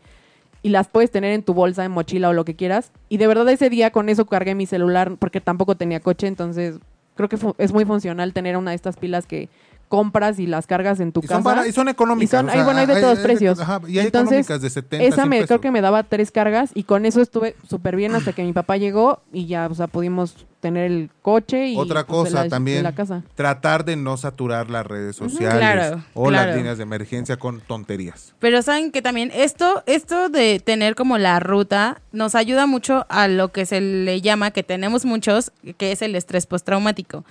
y 0.62 0.70
las 0.70 0.90
puedes 0.90 1.10
tener 1.10 1.32
en 1.34 1.42
tu 1.42 1.54
bolsa, 1.54 1.86
en 1.86 1.92
mochila 1.92 2.28
o 2.28 2.34
lo 2.34 2.44
que 2.44 2.54
quieras. 2.56 2.92
Y 3.08 3.16
de 3.16 3.26
verdad 3.28 3.48
ese 3.48 3.70
día 3.70 3.92
con 3.92 4.10
eso 4.10 4.26
cargué 4.26 4.56
mi 4.56 4.66
celular 4.66 5.16
porque 5.18 5.40
tampoco 5.40 5.76
tenía 5.78 6.02
coche, 6.02 6.28
entonces 6.28 6.80
creo 7.16 7.30
que 7.30 7.38
es 7.60 7.72
muy 7.72 7.86
funcional 7.86 8.34
tener 8.34 8.58
una 8.58 8.72
de 8.72 8.76
estas 8.76 8.98
pilas 8.98 9.26
que 9.26 9.48
compras 9.90 10.40
y 10.40 10.48
las 10.48 10.66
cargas 10.68 11.00
en 11.02 11.12
tu 11.12 11.20
Y 11.24 11.28
son, 11.28 11.44
casa. 11.44 11.68
y 11.68 11.72
son 11.74 11.90
económicas. 11.90 12.30
Y 12.30 12.38
son- 12.38 12.48
o 12.48 12.52
sea, 12.52 12.60
hay- 12.62 12.64
bueno, 12.66 12.80
hay 12.80 12.86
de 12.86 13.02
todos 13.02 13.20
precios. 13.20 13.60
ajá, 13.60 13.82
y 13.88 14.00
hay 14.00 14.06
Entonces, 14.06 14.46
económicas 14.46 14.62
de 14.62 14.70
70, 14.70 15.06
Esa 15.06 15.16
100 15.16 15.30
me, 15.30 15.36
pesos. 15.38 15.48
creo 15.48 15.62
que 15.62 15.72
me 15.72 15.82
daba 15.82 16.04
tres 16.04 16.32
cargas 16.32 16.70
y 16.74 16.84
con 16.84 17.06
eso 17.06 17.22
estuve 17.22 17.56
súper 17.68 17.96
bien 17.98 18.16
hasta 18.16 18.32
que 18.32 18.44
mi 18.44 18.54
papá 18.54 18.78
llegó 18.78 19.22
y 19.34 19.48
ya, 19.48 19.68
o 19.68 19.74
sea, 19.74 19.88
pudimos 19.88 20.46
tener 20.62 20.92
el 20.92 21.10
coche 21.22 21.70
y 21.70 21.78
Otra 21.78 22.06
pues, 22.06 22.30
cosa 22.30 22.44
la- 22.44 22.50
también, 22.50 22.84
la 22.84 22.94
casa. 22.94 23.24
tratar 23.34 23.86
de 23.86 23.96
no 23.96 24.18
saturar 24.18 24.70
las 24.70 24.86
redes 24.86 25.16
sociales 25.16 25.58
claro, 25.58 26.04
o 26.14 26.28
claro. 26.28 26.48
las 26.48 26.56
líneas 26.58 26.78
de 26.78 26.84
emergencia 26.84 27.38
con 27.38 27.62
tonterías. 27.62 28.34
Pero 28.40 28.62
saben 28.62 28.92
que 28.92 29.02
también 29.02 29.32
esto, 29.34 29.84
esto 29.86 30.28
de 30.30 30.60
tener 30.60 30.96
como 30.96 31.18
la 31.18 31.40
ruta 31.40 32.02
nos 32.12 32.36
ayuda 32.36 32.68
mucho 32.68 33.06
a 33.10 33.28
lo 33.30 33.54
que 33.54 33.66
se 33.66 33.80
le 33.82 34.20
llama, 34.22 34.52
que 34.52 34.62
tenemos 34.64 35.06
muchos, 35.06 35.52
que 35.78 35.94
es 35.94 36.02
el 36.02 36.14
estrés 36.16 36.46
postraumático. 36.46 37.24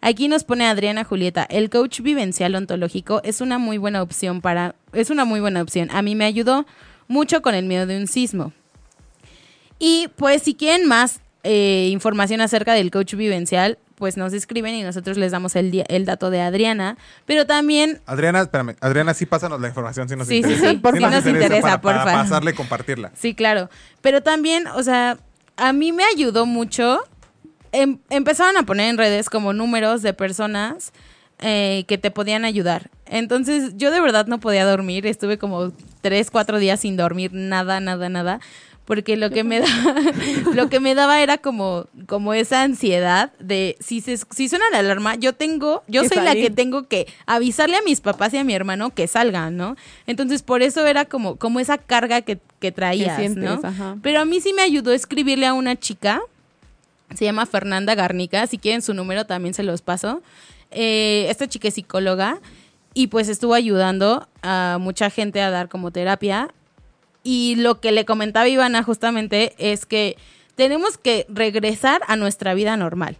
Aquí 0.00 0.28
nos 0.28 0.44
pone 0.44 0.66
Adriana 0.66 1.04
Julieta, 1.04 1.44
el 1.48 1.70
coach 1.70 2.00
vivencial 2.00 2.54
ontológico 2.54 3.20
es 3.24 3.40
una 3.40 3.58
muy 3.58 3.78
buena 3.78 4.02
opción 4.02 4.40
para, 4.40 4.74
es 4.92 5.10
una 5.10 5.24
muy 5.24 5.40
buena 5.40 5.62
opción. 5.62 5.88
A 5.92 6.02
mí 6.02 6.14
me 6.14 6.24
ayudó 6.24 6.66
mucho 7.08 7.42
con 7.42 7.54
el 7.54 7.64
miedo 7.66 7.86
de 7.86 7.96
un 7.96 8.06
sismo. 8.06 8.52
Y 9.78 10.08
pues 10.16 10.42
si 10.42 10.54
quieren 10.54 10.86
más 10.86 11.20
eh, 11.44 11.88
información 11.92 12.40
acerca 12.40 12.72
del 12.74 12.90
coach 12.90 13.14
vivencial, 13.14 13.78
pues 13.96 14.16
nos 14.18 14.32
escriben 14.34 14.74
y 14.74 14.82
nosotros 14.82 15.16
les 15.16 15.32
damos 15.32 15.56
el, 15.56 15.84
el 15.88 16.04
dato 16.04 16.30
de 16.30 16.40
Adriana. 16.42 16.98
Pero 17.24 17.46
también 17.46 18.00
Adriana, 18.06 18.42
espérame, 18.42 18.76
Adriana, 18.80 19.14
sí 19.14 19.24
pásanos 19.26 19.60
la 19.60 19.68
información 19.68 20.08
si 20.08 20.16
nos 20.16 20.28
Sí, 20.28 20.42
sí, 20.42 20.50
interesa. 20.50 20.70
sí, 20.70 20.98
sí 20.98 21.02
nos 21.02 21.26
interesa, 21.26 21.80
para, 21.80 21.80
para 21.80 22.02
porfa. 22.04 22.22
pasarle 22.22 22.50
y 22.50 22.54
compartirla. 22.54 23.12
Sí, 23.14 23.34
claro. 23.34 23.70
Pero 24.02 24.22
también, 24.22 24.66
o 24.66 24.82
sea, 24.82 25.18
a 25.56 25.72
mí 25.72 25.92
me 25.92 26.04
ayudó 26.04 26.44
mucho. 26.46 27.00
Em- 27.76 27.98
empezaron 28.10 28.56
a 28.56 28.62
poner 28.64 28.88
en 28.88 28.96
redes 28.98 29.28
como 29.28 29.52
números 29.52 30.02
de 30.02 30.14
personas 30.14 30.92
eh, 31.40 31.84
que 31.86 31.98
te 31.98 32.10
podían 32.10 32.46
ayudar. 32.46 32.90
Entonces, 33.04 33.72
yo 33.76 33.90
de 33.90 34.00
verdad 34.00 34.26
no 34.26 34.40
podía 34.40 34.64
dormir. 34.64 35.06
Estuve 35.06 35.36
como 35.36 35.72
tres, 36.00 36.30
cuatro 36.30 36.58
días 36.58 36.80
sin 36.80 36.96
dormir, 36.96 37.32
nada, 37.34 37.78
nada, 37.80 38.08
nada. 38.08 38.40
Porque 38.86 39.16
lo 39.16 39.28
que 39.30 39.44
me 39.44 39.60
daba, 39.60 39.94
lo 40.54 40.70
que 40.70 40.80
me 40.80 40.94
daba 40.94 41.20
era 41.20 41.36
como, 41.36 41.86
como 42.06 42.32
esa 42.32 42.62
ansiedad 42.62 43.32
de 43.40 43.76
si 43.80 44.00
se, 44.00 44.16
si 44.30 44.48
suena 44.48 44.64
la 44.72 44.78
alarma, 44.78 45.16
yo 45.16 45.34
tengo, 45.34 45.82
yo 45.88 46.04
soy 46.04 46.22
la 46.22 46.32
que 46.34 46.50
tengo 46.50 46.84
que 46.88 47.06
avisarle 47.26 47.76
a 47.76 47.82
mis 47.82 48.00
papás 48.00 48.32
y 48.32 48.38
a 48.38 48.44
mi 48.44 48.54
hermano 48.54 48.90
que 48.90 49.06
salgan, 49.06 49.56
¿no? 49.56 49.76
Entonces, 50.06 50.42
por 50.42 50.62
eso 50.62 50.86
era 50.86 51.04
como, 51.04 51.36
como 51.36 51.60
esa 51.60 51.76
carga 51.78 52.22
que, 52.22 52.38
que 52.60 52.72
traías, 52.72 53.16
sientes, 53.18 53.44
¿no? 53.44 53.60
ajá. 53.62 53.96
Pero 54.02 54.20
a 54.20 54.24
mí 54.24 54.40
sí 54.40 54.52
me 54.54 54.62
ayudó 54.62 54.92
escribirle 54.92 55.46
a 55.46 55.52
una 55.52 55.76
chica, 55.76 56.22
se 57.14 57.24
llama 57.24 57.46
Fernanda 57.46 57.94
Garnica, 57.94 58.46
si 58.46 58.58
quieren 58.58 58.82
su 58.82 58.94
número 58.94 59.26
también 59.26 59.54
se 59.54 59.62
los 59.62 59.82
paso. 59.82 60.22
Eh, 60.70 61.26
esta 61.28 61.48
chica 61.48 61.68
es 61.68 61.74
psicóloga 61.74 62.40
y 62.94 63.08
pues 63.08 63.28
estuvo 63.28 63.54
ayudando 63.54 64.28
a 64.42 64.78
mucha 64.80 65.10
gente 65.10 65.40
a 65.40 65.50
dar 65.50 65.68
como 65.68 65.90
terapia. 65.90 66.48
Y 67.22 67.56
lo 67.56 67.80
que 67.80 67.92
le 67.92 68.04
comentaba 68.04 68.48
Ivana 68.48 68.82
justamente 68.82 69.54
es 69.58 69.86
que 69.86 70.16
tenemos 70.54 70.96
que 70.96 71.26
regresar 71.28 72.02
a 72.08 72.16
nuestra 72.16 72.54
vida 72.54 72.76
normal, 72.76 73.16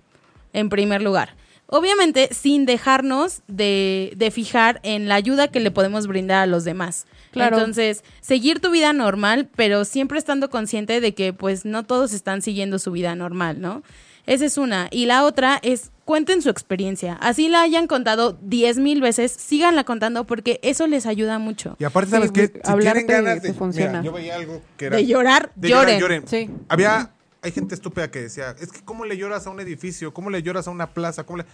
en 0.53 0.69
primer 0.69 1.03
lugar. 1.03 1.35
Obviamente 1.67 2.29
sin 2.33 2.65
dejarnos 2.65 3.43
de, 3.49 4.13
de 4.17 4.31
fijar 4.31 4.81
en 4.83 5.09
la 5.09 5.17
ayuda 5.17 5.49
que 5.49 5.61
le 5.61 5.71
podemos 5.71 6.07
brindar 6.07 6.43
a 6.43 6.47
los 6.47 6.65
demás. 6.65 7.07
Claro. 7.37 7.59
Entonces, 7.59 8.03
seguir 8.21 8.61
tu 8.61 8.71
vida 8.71 8.93
normal, 8.93 9.49
pero 9.57 9.85
siempre 9.85 10.19
estando 10.19 10.51
consciente 10.51 11.01
de 11.01 11.15
que 11.15 11.33
pues 11.33 11.65
no 11.65 11.85
todos 11.85 12.13
están 12.13 12.43
siguiendo 12.43 12.79
su 12.79 12.91
vida 12.93 13.15
normal, 13.15 13.61
¿no? 13.61 13.83
Esa 14.27 14.45
es 14.45 14.59
una. 14.59 14.89
Y 14.91 15.07
la 15.07 15.25
otra 15.25 15.59
es 15.63 15.93
cuenten 16.05 16.43
su 16.43 16.51
experiencia. 16.51 17.15
Así 17.21 17.49
la 17.49 17.63
hayan 17.63 17.87
contado 17.87 18.37
diez 18.43 18.79
mil 18.79 19.01
veces, 19.01 19.31
síganla 19.33 19.85
contando 19.85 20.25
porque 20.25 20.59
eso 20.63 20.87
les 20.89 21.07
ayuda 21.07 21.39
mucho. 21.39 21.77
Y 21.79 21.85
aparte, 21.85 22.11
¿sabes 22.11 22.29
Sí, 22.29 22.33
qué? 22.35 22.49
pues, 22.49 22.63
Si 22.65 22.73
hablar 22.73 22.95
tienen 22.95 23.07
ganas 23.25 23.43
de... 23.43 23.53
funciona. 23.55 24.01
Mira, 24.01 24.03
yo 24.03 24.13
veía 24.13 24.35
algo 24.35 24.63
que 24.77 24.87
era... 24.87 24.97
De 24.97 25.07
llorar, 25.07 25.53
de 25.55 25.69
llorar, 25.69 25.99
lloren. 25.99 26.25
lloren. 26.25 26.29
Sí. 26.29 26.51
Había... 26.69 27.13
Hay 27.43 27.53
gente 27.53 27.77
estúpida 27.77 28.11
que 28.11 28.23
decía, 28.23 28.57
es 28.61 28.73
que 28.73 28.81
¿cómo 28.85 29.05
le 29.05 29.17
lloras 29.17 29.47
a 29.47 29.51
un 29.51 29.61
edificio? 29.61 30.13
¿Cómo 30.13 30.31
le 30.31 30.43
lloras 30.43 30.67
a 30.67 30.71
una 30.73 30.89
plaza? 30.89 31.23
¿Cómo 31.25 31.37
le...? 31.39 31.45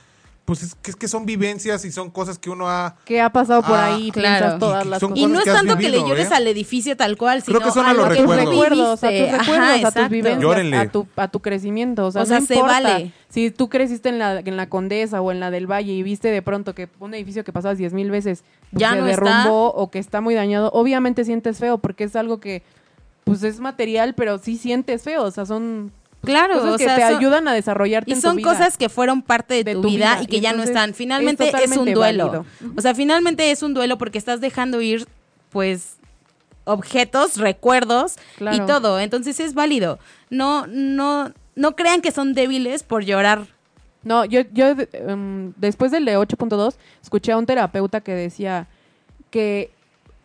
Pues 0.45 0.61
es 0.65 0.75
que, 0.75 0.91
es 0.91 0.97
que 0.97 1.07
son 1.07 1.25
vivencias 1.25 1.85
y 1.85 1.93
son 1.93 2.11
cosas 2.11 2.37
que 2.37 2.51
uno 2.51 2.69
ha... 2.69 2.97
¿Qué 3.05 3.21
ha 3.21 3.31
pasado 3.31 3.63
por 3.63 3.77
Ah, 3.77 3.95
ahí? 3.95 4.11
claro. 4.11 4.59
Todas 4.59 4.85
Y 4.85 4.89
las 4.89 4.99
son 4.99 5.11
cosas. 5.11 5.25
Y 5.25 5.27
no 5.29 5.39
es 5.39 5.45
que 5.45 5.51
tanto 5.53 5.77
que 5.77 5.89
le 5.89 5.99
llores 6.01 6.31
¿eh? 6.33 6.35
al 6.35 6.47
edificio 6.49 6.97
tal 6.97 7.17
cual, 7.17 7.43
sino 7.43 7.59
Creo 7.61 7.69
que 7.69 7.73
son 7.73 7.87
a 7.87 7.91
a 7.91 7.95
los 7.95 8.09
que 8.09 8.15
recuerdos. 8.15 8.49
recuerdos, 8.51 9.05
a 9.05 9.09
tus. 9.09 9.21
Ajá, 9.21 9.39
recuerdos, 9.39 9.85
a 9.85 9.93
tus 9.93 10.09
vivencias, 10.11 10.43
Llórenle. 10.43 10.77
a 10.79 10.89
tu, 10.91 11.07
a 11.15 11.29
tu 11.29 11.39
crecimiento. 11.41 12.07
O 12.07 12.11
sea, 12.11 12.23
O 12.23 12.27
sea, 12.27 12.41
no 12.41 12.47
se 12.47 12.55
importa. 12.55 12.73
vale. 12.73 13.13
Si 13.29 13.53
tú 13.53 13.69
creciste 13.69 14.09
en 14.09 14.19
la, 14.19 14.41
en 14.41 14.57
la 14.57 14.69
Condesa 14.69 15.21
o 15.21 15.31
en 15.31 15.39
la 15.39 15.53
del 15.53 15.71
Valle 15.71 15.93
y 15.93 16.03
viste 16.03 16.29
de 16.33 16.43
pronto 16.43 16.75
que 16.75 16.89
un 16.99 17.15
edificio 17.15 17.45
que 17.45 17.53
pasabas 17.53 17.79
diez 17.79 17.93
mil 17.93 18.11
veces 18.11 18.43
pues, 18.73 18.81
Ya 18.81 18.95
se 18.95 19.01
no 19.01 19.07
está. 19.07 19.25
derrumbó 19.25 19.69
o 19.69 19.91
que 19.93 20.01
está 20.01 20.21
muy 20.21 20.35
dañado, 20.35 20.71
obviamente 20.75 21.25
sientes 21.25 21.59
feo 21.59 21.79
porque 21.79 22.03
es 22.05 22.17
algo 22.17 22.41
que 22.41 22.65
pues 23.23 23.45
es 23.45 23.61
material, 23.61 24.15
pero 24.17 24.39
sí 24.39 24.57
sientes 24.59 25.05
feo. 25.05 25.23
O 25.23 25.31
sea, 25.31 25.47
son 25.47 25.93
Claro, 26.23 26.55
cosas 26.55 26.75
o 26.75 26.79
que 26.79 26.85
sea, 26.85 26.97
te 26.97 27.03
son- 27.09 27.17
ayudan 27.19 27.49
a 27.49 27.53
desarrollarte 27.53 28.11
Y 28.11 28.15
en 28.15 28.21
tu 28.21 28.29
son 28.29 28.37
vida. 28.37 28.49
cosas 28.51 28.77
que 28.79 28.89
fueron 28.89 29.23
parte 29.23 29.55
de, 29.55 29.65
De 29.65 29.73
tu, 29.75 29.83
tu 29.83 29.89
vida, 29.89 30.19
y 30.23 30.27
que 30.27 30.37
Y 30.37 30.41
ya 30.41 30.53
no 30.53 30.63
están. 30.63 30.91
es 30.91 30.97
Finalmente 30.97 31.51
es, 31.65 31.77
un 31.77 31.93
duelo. 31.93 32.27
válido. 32.27 32.47
O 32.77 32.81
sea, 32.81 32.95
finalmente 32.95 33.51
es 33.51 33.63
un 33.63 33.75
duelo 33.75 33.99
porque 33.99 34.19
estás 34.19 34.41
dejando 34.41 34.81
ir, 34.81 35.07
pues, 35.51 35.97
objetos, 36.65 37.37
recuerdos 37.39 38.17
Claro. 38.37 38.57
y 38.57 38.67
todo. 38.67 39.01
Entonces 39.01 39.41
es 39.41 39.55
válido. 39.55 39.99
No, 40.31 40.67
no, 40.69 41.33
no 41.57 41.75
crean 41.77 42.01
que 42.01 42.13
son 42.13 42.35
débiles 42.35 42.83
por 42.85 43.05
llorar. 43.05 43.47
No, 44.05 44.25
yo, 44.25 44.43
yo 44.53 44.75
em, 44.93 45.53
después 45.57 45.91
del 45.93 46.05
de 46.05 46.17
8.2 46.19 46.77
escuché 47.03 47.33
a 47.33 47.37
un 47.37 47.47
terapeuta 47.47 48.01
que 48.01 48.13
decía 48.15 48.67
que 49.31 49.71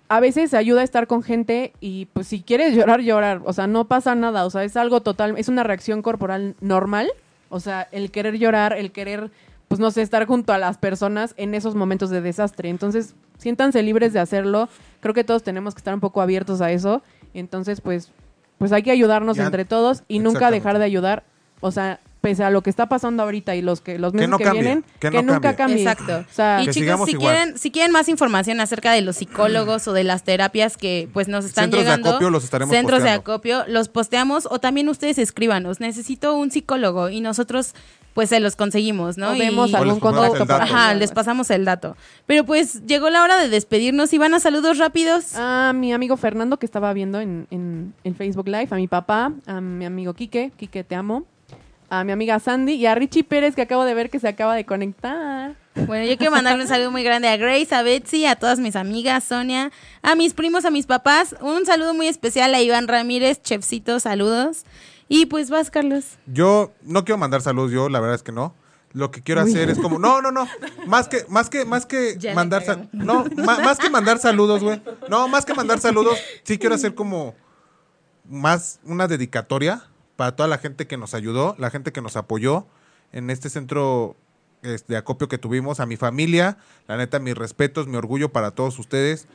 a 0.10 0.20
veces 0.20 0.54
ayuda 0.54 0.82
a 0.82 0.84
estar 0.84 1.08
con 1.08 1.22
gente 1.24 1.74
y 1.82 2.06
pues 2.14 2.28
si 2.28 2.42
quieres 2.42 2.74
llorar, 2.76 3.02
llorar. 3.02 3.42
O 3.46 3.54
sea, 3.54 3.68
no 3.68 3.86
pasa 3.86 4.16
nada. 4.16 4.46
O 4.46 4.50
sea, 4.50 4.64
es 4.64 4.78
algo 4.78 5.02
total, 5.02 5.36
es 5.38 5.50
una 5.50 5.64
reacción 5.64 6.02
corporal 6.02 6.56
normal. 6.62 7.10
O 7.50 7.60
sea, 7.60 7.88
el 7.92 8.12
querer 8.12 8.38
llorar, 8.38 8.74
el 8.74 8.92
querer, 8.92 9.32
pues 9.68 9.80
no 9.80 9.92
sé, 9.92 10.02
estar 10.02 10.26
junto 10.26 10.54
a 10.54 10.58
las 10.58 10.78
personas 10.78 11.34
en 11.38 11.54
esos 11.54 11.76
momentos 11.76 12.10
de 12.10 12.22
desastre. 12.22 12.70
Entonces, 12.70 13.16
siéntanse 13.38 13.82
libres 13.84 14.14
de 14.14 14.20
hacerlo. 14.20 14.70
Creo 15.00 15.14
que 15.14 15.24
todos 15.24 15.44
tenemos 15.44 15.74
que 15.74 15.80
estar 15.80 15.94
un 15.94 16.00
poco 16.02 16.22
abiertos 16.22 16.62
a 16.62 16.72
eso. 16.72 17.02
Entonces, 17.34 17.82
pues, 17.82 18.12
pues 18.58 18.72
hay 18.72 18.84
que 18.84 18.92
ayudarnos 18.92 19.38
Ya- 19.38 19.46
entre 19.46 19.64
todos 19.66 20.04
y 20.08 20.20
nunca 20.20 20.52
dejar 20.52 20.78
de 20.80 20.86
ayudar. 20.86 21.24
O 21.62 21.72
sea, 21.72 22.00
pese 22.28 22.44
a 22.44 22.50
lo 22.50 22.62
que 22.62 22.70
está 22.70 22.90
pasando 22.90 23.24
ahorita 23.24 23.56
y 23.56 23.62
los 23.62 23.80
que 23.80 23.98
los 23.98 24.14
meses 24.14 24.28
no 24.28 24.38
que 24.38 24.44
cambie, 24.44 24.62
vienen, 24.62 24.84
que 25.00 25.12
que, 25.12 25.24
nunca 25.24 25.56
cambie. 25.56 25.86
cambie. 25.86 25.90
Exacto. 25.90 26.26
O 26.30 26.34
sea, 26.34 26.62
y 26.62 26.66
Que 26.66 26.72
chicos, 26.74 27.06
si 27.06 27.12
igual. 27.12 27.34
quieren, 27.34 27.58
si 27.58 27.72
quieren 27.72 27.94
más 27.94 28.10
información 28.10 28.60
acerca 28.60 28.92
de 28.92 29.00
los 29.00 29.16
psicólogos 29.16 29.88
o 29.88 29.94
de 29.94 30.04
las 30.04 30.24
terapias 30.24 30.76
que 30.76 31.08
pues 31.14 31.30
nos 31.30 31.46
están 31.46 31.72
Centros 31.72 31.86
de 31.86 31.92
acopio 31.92 32.30
los 32.30 32.44
estaremos 32.44 32.76
centros 32.76 33.02
de 33.02 33.12
acopio, 33.12 33.64
los 33.70 33.88
posteamos 33.88 34.46
o 34.52 34.60
también 34.60 34.90
ustedes 34.90 35.20
escríbanos, 35.20 35.80
necesito 35.80 36.36
un 36.36 36.52
psicólogo 36.52 37.08
y 37.08 37.22
nosotros 37.22 37.74
pues 38.14 38.28
se 38.28 38.42
los 38.42 38.58
conseguimos, 38.58 39.18
¿no? 39.18 39.38
vemos 39.38 39.74
algún 39.74 40.02
contacto. 40.02 40.52
Ajá, 40.52 40.96
les 40.96 41.12
pasamos 41.12 41.50
el 41.52 41.64
dato. 41.66 41.96
Pero 42.26 42.46
pues 42.46 42.84
llegó 42.88 43.12
la 43.12 43.22
hora 43.22 43.40
de 43.40 43.48
despedirnos. 43.48 44.12
Iván, 44.12 44.34
a 44.34 44.40
saludos 44.40 44.80
rápidos. 44.80 45.36
A 45.36 45.72
mi 45.74 45.94
amigo 45.94 46.18
Fernando 46.18 46.58
que 46.58 46.66
estaba 46.66 46.92
viendo 46.94 47.22
en, 47.22 47.48
en, 47.52 47.94
en 48.04 48.16
Facebook 48.16 48.48
Live, 48.48 48.70
a 48.72 48.76
mi 48.76 48.88
papá, 48.88 49.32
a 49.46 49.62
mi 49.62 49.86
amigo 49.86 50.16
Quique, 50.16 50.52
Quique 50.58 50.84
te 50.84 50.96
amo, 50.96 51.26
a 51.90 52.04
mi 52.04 52.12
amiga 52.12 52.40
Sandy 52.40 52.74
y 52.74 52.86
a 52.86 52.96
Richie 52.96 53.24
Pérez 53.24 53.56
que 53.56 53.62
acabo 53.62 53.86
de 53.86 53.94
ver 53.94 54.10
que 54.10 54.20
se 54.20 54.28
acaba 54.28 54.56
de 54.56 54.66
conectar. 54.66 55.56
Bueno, 55.86 56.06
yo 56.06 56.18
quiero 56.18 56.32
mandarle 56.32 56.64
un 56.64 56.68
saludo 56.68 56.92
muy 56.92 57.04
grande 57.04 57.28
a 57.28 57.38
Grace, 57.38 57.74
a 57.74 57.82
Betsy, 57.84 58.26
a 58.26 58.36
todas 58.36 58.60
mis 58.60 58.76
amigas, 58.76 59.24
Sonia, 59.24 59.72
a 60.02 60.16
mis 60.16 60.34
primos, 60.34 60.66
a 60.66 60.72
mis 60.72 60.86
papás. 60.88 61.36
Un 61.40 61.66
saludo 61.66 61.94
muy 61.94 62.08
especial 62.08 62.54
a 62.56 62.62
Iván 62.62 62.88
Ramírez, 62.88 63.42
chefcito, 63.42 64.00
saludos. 64.00 64.66
Y 65.08 65.28
pues 65.28 65.50
vas, 65.50 65.70
Carlos. 65.72 66.18
Yo 66.26 66.74
no 66.82 67.06
quiero 67.06 67.18
mandar 67.20 67.42
saludos, 67.42 67.72
yo 67.72 67.88
la 67.90 68.00
verdad 68.00 68.16
es 68.16 68.24
que 68.24 68.32
no. 68.32 68.54
Lo 68.94 69.12
que 69.12 69.22
quiero 69.22 69.42
hacer 69.42 69.70
es 69.70 69.78
como, 69.78 70.00
no, 70.00 70.22
no, 70.22 70.32
no, 70.32 70.48
más 70.88 71.08
que, 71.08 71.24
más 71.30 71.50
que, 71.50 71.66
más 71.66 71.86
que 71.86 72.16
Ya 72.18 72.34
mandar, 72.34 72.64
sal- 72.64 72.90
no, 72.94 73.26
ma- 73.36 73.60
más 73.60 73.78
que 73.78 73.90
mandar 73.90 74.18
saludos, 74.18 74.64
güey. 74.64 74.82
No, 75.10 75.28
más 75.28 75.46
que 75.46 75.54
mandar 75.54 75.80
saludos, 75.80 76.18
sí 76.44 76.58
quiero 76.58 76.74
hacer 76.76 76.96
como 76.96 77.36
más 78.28 78.80
una 78.84 79.08
dedicatoria 79.08 79.84
para 80.18 80.36
toda 80.36 80.50
la 80.50 80.58
gente 80.58 80.88
que 80.88 80.98
nos 80.98 81.14
ayudó, 81.14 81.56
la 81.58 81.70
gente 81.70 81.94
que 81.94 82.02
nos 82.02 82.18
apoyó 82.18 82.66
en 83.14 83.30
este 83.30 83.50
centro 83.50 84.18
este, 84.64 84.94
de 84.94 84.98
acopio 84.98 85.30
que 85.30 85.38
tuvimos, 85.38 85.80
a 85.80 85.86
mi 85.86 85.96
familia, 85.96 86.58
la 86.88 86.98
neta, 86.98 87.20
mis 87.20 87.36
respetos, 87.36 87.88
mi 87.88 87.96
orgullo 87.96 88.30
para 88.30 88.52
todos 88.52 88.78
ustedes, 88.80 89.28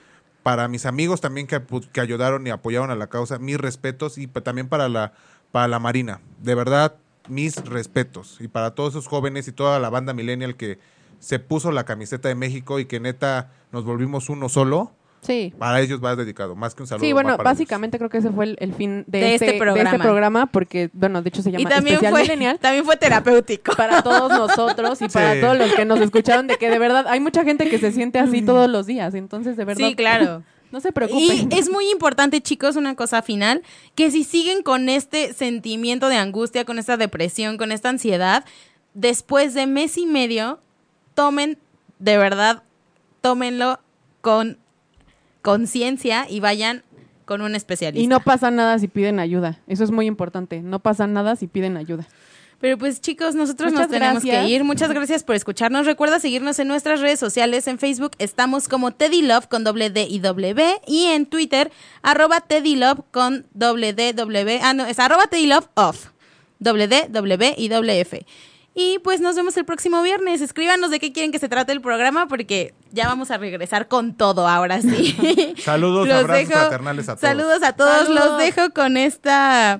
para 0.42 0.68
mis 0.68 0.84
amigos 0.84 1.20
también 1.20 1.46
que, 1.46 1.62
que 1.92 2.00
ayudaron 2.00 2.46
y 2.46 2.50
apoyaron 2.50 2.90
a 2.90 2.96
la 2.96 3.06
causa, 3.06 3.38
mis 3.38 3.56
respetos 3.56 4.18
y 4.18 4.26
también 4.26 4.68
para 4.68 4.88
la, 4.88 5.14
para 5.52 5.68
la 5.68 5.78
Marina. 5.78 6.20
De 6.42 6.54
verdad, 6.56 6.96
mis 7.28 7.56
respetos. 7.64 8.38
Y 8.40 8.48
para 8.48 8.74
todos 8.74 8.94
esos 8.94 9.06
jóvenes 9.06 9.46
y 9.46 9.52
toda 9.52 9.78
la 9.78 9.88
banda 9.88 10.12
millennial 10.12 10.56
que 10.56 10.78
se 11.20 11.38
puso 11.38 11.70
la 11.70 11.84
camiseta 11.84 12.28
de 12.28 12.34
México 12.34 12.80
y 12.80 12.86
que 12.86 12.98
neta 12.98 13.52
nos 13.70 13.84
volvimos 13.84 14.28
uno 14.28 14.48
solo, 14.48 14.92
Sí. 15.22 15.54
para 15.56 15.80
ellos 15.80 16.02
va 16.04 16.16
dedicado, 16.16 16.56
más 16.56 16.74
que 16.74 16.82
un 16.82 16.88
saludo. 16.88 17.06
Sí, 17.06 17.12
bueno, 17.12 17.36
para 17.36 17.50
ellos. 17.50 17.58
básicamente 17.58 17.96
creo 17.98 18.10
que 18.10 18.18
ese 18.18 18.30
fue 18.30 18.44
el, 18.44 18.56
el 18.60 18.74
fin 18.74 19.04
de, 19.06 19.20
De 19.20 19.34
este, 19.34 19.46
este 19.46 19.58
programa. 19.58 19.90
de 19.90 19.96
este 19.96 20.02
programa, 20.02 20.46
porque, 20.46 20.90
bueno, 20.92 21.22
de 21.22 21.28
hecho 21.28 21.42
se 21.42 21.52
llama 21.52 21.62
Y 21.62 21.64
también 21.66 21.94
Especial 21.94 22.12
fue, 22.12 22.22
Millennial. 22.22 22.58
también 22.60 22.84
fue 22.84 22.96
terapéutico. 22.96 23.72
Para 23.76 24.02
todos 24.02 24.30
nosotros 24.32 25.00
y 25.00 25.08
para 25.08 25.40
todos 25.40 25.56
los 25.56 25.72
que 25.74 25.84
nos 25.84 26.00
escucharon, 26.00 26.48
de 26.48 26.56
que 26.56 26.68
de 26.68 26.78
verdad 26.78 27.06
hay 27.06 27.20
mucha 27.20 27.44
gente 27.44 27.70
que 27.70 27.78
se 27.78 27.92
siente 27.92 28.18
así 28.18 28.42
todos 28.42 28.68
los 28.68 28.86
días. 28.86 29.14
Entonces, 29.14 29.56
de 29.56 29.64
verdad. 29.64 29.86
Sí, 29.86 29.94
claro. 29.94 30.42
No 30.72 30.80
se 30.80 30.88
Y 30.88 30.92
preocupen. 30.92 31.48
es 31.52 31.68
muy 31.70 31.90
importante, 31.90 32.40
chicos, 32.40 32.76
una 32.76 32.96
cosa 32.96 33.20
final, 33.20 33.62
que 33.94 34.10
si 34.10 34.24
siguen 34.24 34.62
con 34.62 34.88
este 34.88 35.34
sentimiento 35.34 36.08
de 36.08 36.16
angustia, 36.16 36.64
con 36.64 36.78
esta 36.78 36.96
depresión, 36.96 37.58
con 37.58 37.72
esta 37.72 37.90
ansiedad, 37.90 38.46
después 38.94 39.52
de 39.52 39.66
mes 39.66 39.98
y 39.98 40.06
medio, 40.06 40.60
tomen, 41.12 41.58
de 41.98 42.16
verdad, 42.16 42.62
tómenlo 43.20 43.80
con 44.22 44.56
conciencia 45.42 46.26
y 46.28 46.40
vayan 46.40 46.82
con 47.24 47.42
un 47.42 47.54
especialista. 47.54 48.02
Y 48.02 48.06
no 48.06 48.20
pasa 48.20 48.50
nada 48.50 48.78
si 48.78 48.88
piden 48.88 49.20
ayuda. 49.20 49.60
Eso 49.66 49.84
es 49.84 49.90
muy 49.90 50.06
importante. 50.06 50.62
No 50.62 50.80
pasa 50.80 51.06
nada 51.06 51.36
si 51.36 51.46
piden 51.46 51.76
ayuda. 51.76 52.06
Pero 52.60 52.78
pues 52.78 53.00
chicos, 53.00 53.34
nosotros 53.34 53.72
Muchas 53.72 53.88
nos 53.88 53.98
tenemos 53.98 54.22
gracias. 54.22 54.46
que 54.46 54.52
ir. 54.52 54.62
Muchas 54.62 54.88
gracias 54.90 55.24
por 55.24 55.34
escucharnos. 55.34 55.84
Recuerda 55.84 56.20
seguirnos 56.20 56.60
en 56.60 56.68
nuestras 56.68 57.00
redes 57.00 57.18
sociales. 57.18 57.66
En 57.66 57.80
Facebook 57.80 58.12
estamos 58.18 58.68
como 58.68 58.92
Teddy 58.92 59.22
Love 59.22 59.48
con 59.48 59.64
doble 59.64 59.90
D 59.90 60.06
y 60.08 60.20
W. 60.20 60.80
Y 60.86 61.06
en 61.06 61.26
Twitter, 61.26 61.72
arroba 62.02 62.40
Teddy 62.40 62.76
Love 62.76 63.00
con 63.10 63.46
doble 63.52 63.94
D, 63.94 64.12
W. 64.12 64.60
Ah, 64.62 64.74
no, 64.74 64.86
es 64.86 65.00
arroba 65.00 65.26
Teddy 65.26 65.46
Love 65.46 65.66
off. 65.74 66.10
Doble 66.60 66.86
D, 66.86 67.08
W 67.10 67.54
y 67.58 67.66
doble 67.68 68.00
F. 68.00 68.24
Y 68.74 69.00
pues 69.00 69.20
nos 69.20 69.36
vemos 69.36 69.54
el 69.58 69.66
próximo 69.66 70.00
viernes. 70.02 70.40
Escríbanos 70.40 70.90
de 70.90 70.98
qué 70.98 71.12
quieren 71.12 71.30
que 71.30 71.38
se 71.38 71.48
trate 71.48 71.72
el 71.72 71.82
programa 71.82 72.26
porque 72.26 72.72
ya 72.90 73.06
vamos 73.06 73.30
a 73.30 73.36
regresar 73.36 73.86
con 73.86 74.14
todo 74.16 74.48
ahora 74.48 74.80
sí. 74.80 75.54
Saludos, 75.62 76.08
Los 76.08 76.16
abrazos 76.20 76.48
dejo- 76.48 76.58
fraternales 76.58 77.08
a 77.08 77.16
todos. 77.16 77.20
Saludos 77.20 77.62
a 77.62 77.72
todos. 77.74 78.06
Saludos. 78.06 78.24
Los 78.30 78.38
dejo 78.38 78.70
con 78.70 78.96
esta. 78.96 79.78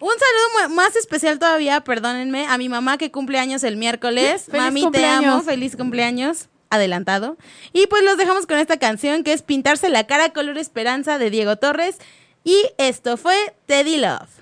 Un 0.00 0.10
saludo 0.10 0.74
más 0.74 0.96
especial 0.96 1.38
todavía, 1.38 1.82
perdónenme, 1.82 2.46
a 2.48 2.58
mi 2.58 2.68
mamá 2.68 2.98
que 2.98 3.12
cumple 3.12 3.38
años 3.38 3.62
el 3.62 3.76
miércoles. 3.76 4.46
¡Feliz 4.50 4.60
Mami, 4.64 4.90
te 4.90 5.06
amo. 5.06 5.42
Feliz 5.42 5.76
cumpleaños. 5.76 6.48
Adelantado. 6.68 7.36
Y 7.72 7.86
pues 7.86 8.02
los 8.02 8.16
dejamos 8.16 8.46
con 8.46 8.58
esta 8.58 8.78
canción 8.78 9.22
que 9.24 9.34
es 9.34 9.42
Pintarse 9.42 9.88
la 9.90 10.06
cara 10.06 10.30
color 10.30 10.56
esperanza 10.58 11.18
de 11.18 11.30
Diego 11.30 11.56
Torres. 11.56 11.98
Y 12.44 12.56
esto 12.78 13.16
fue 13.16 13.36
Teddy 13.66 13.98
Love. 13.98 14.41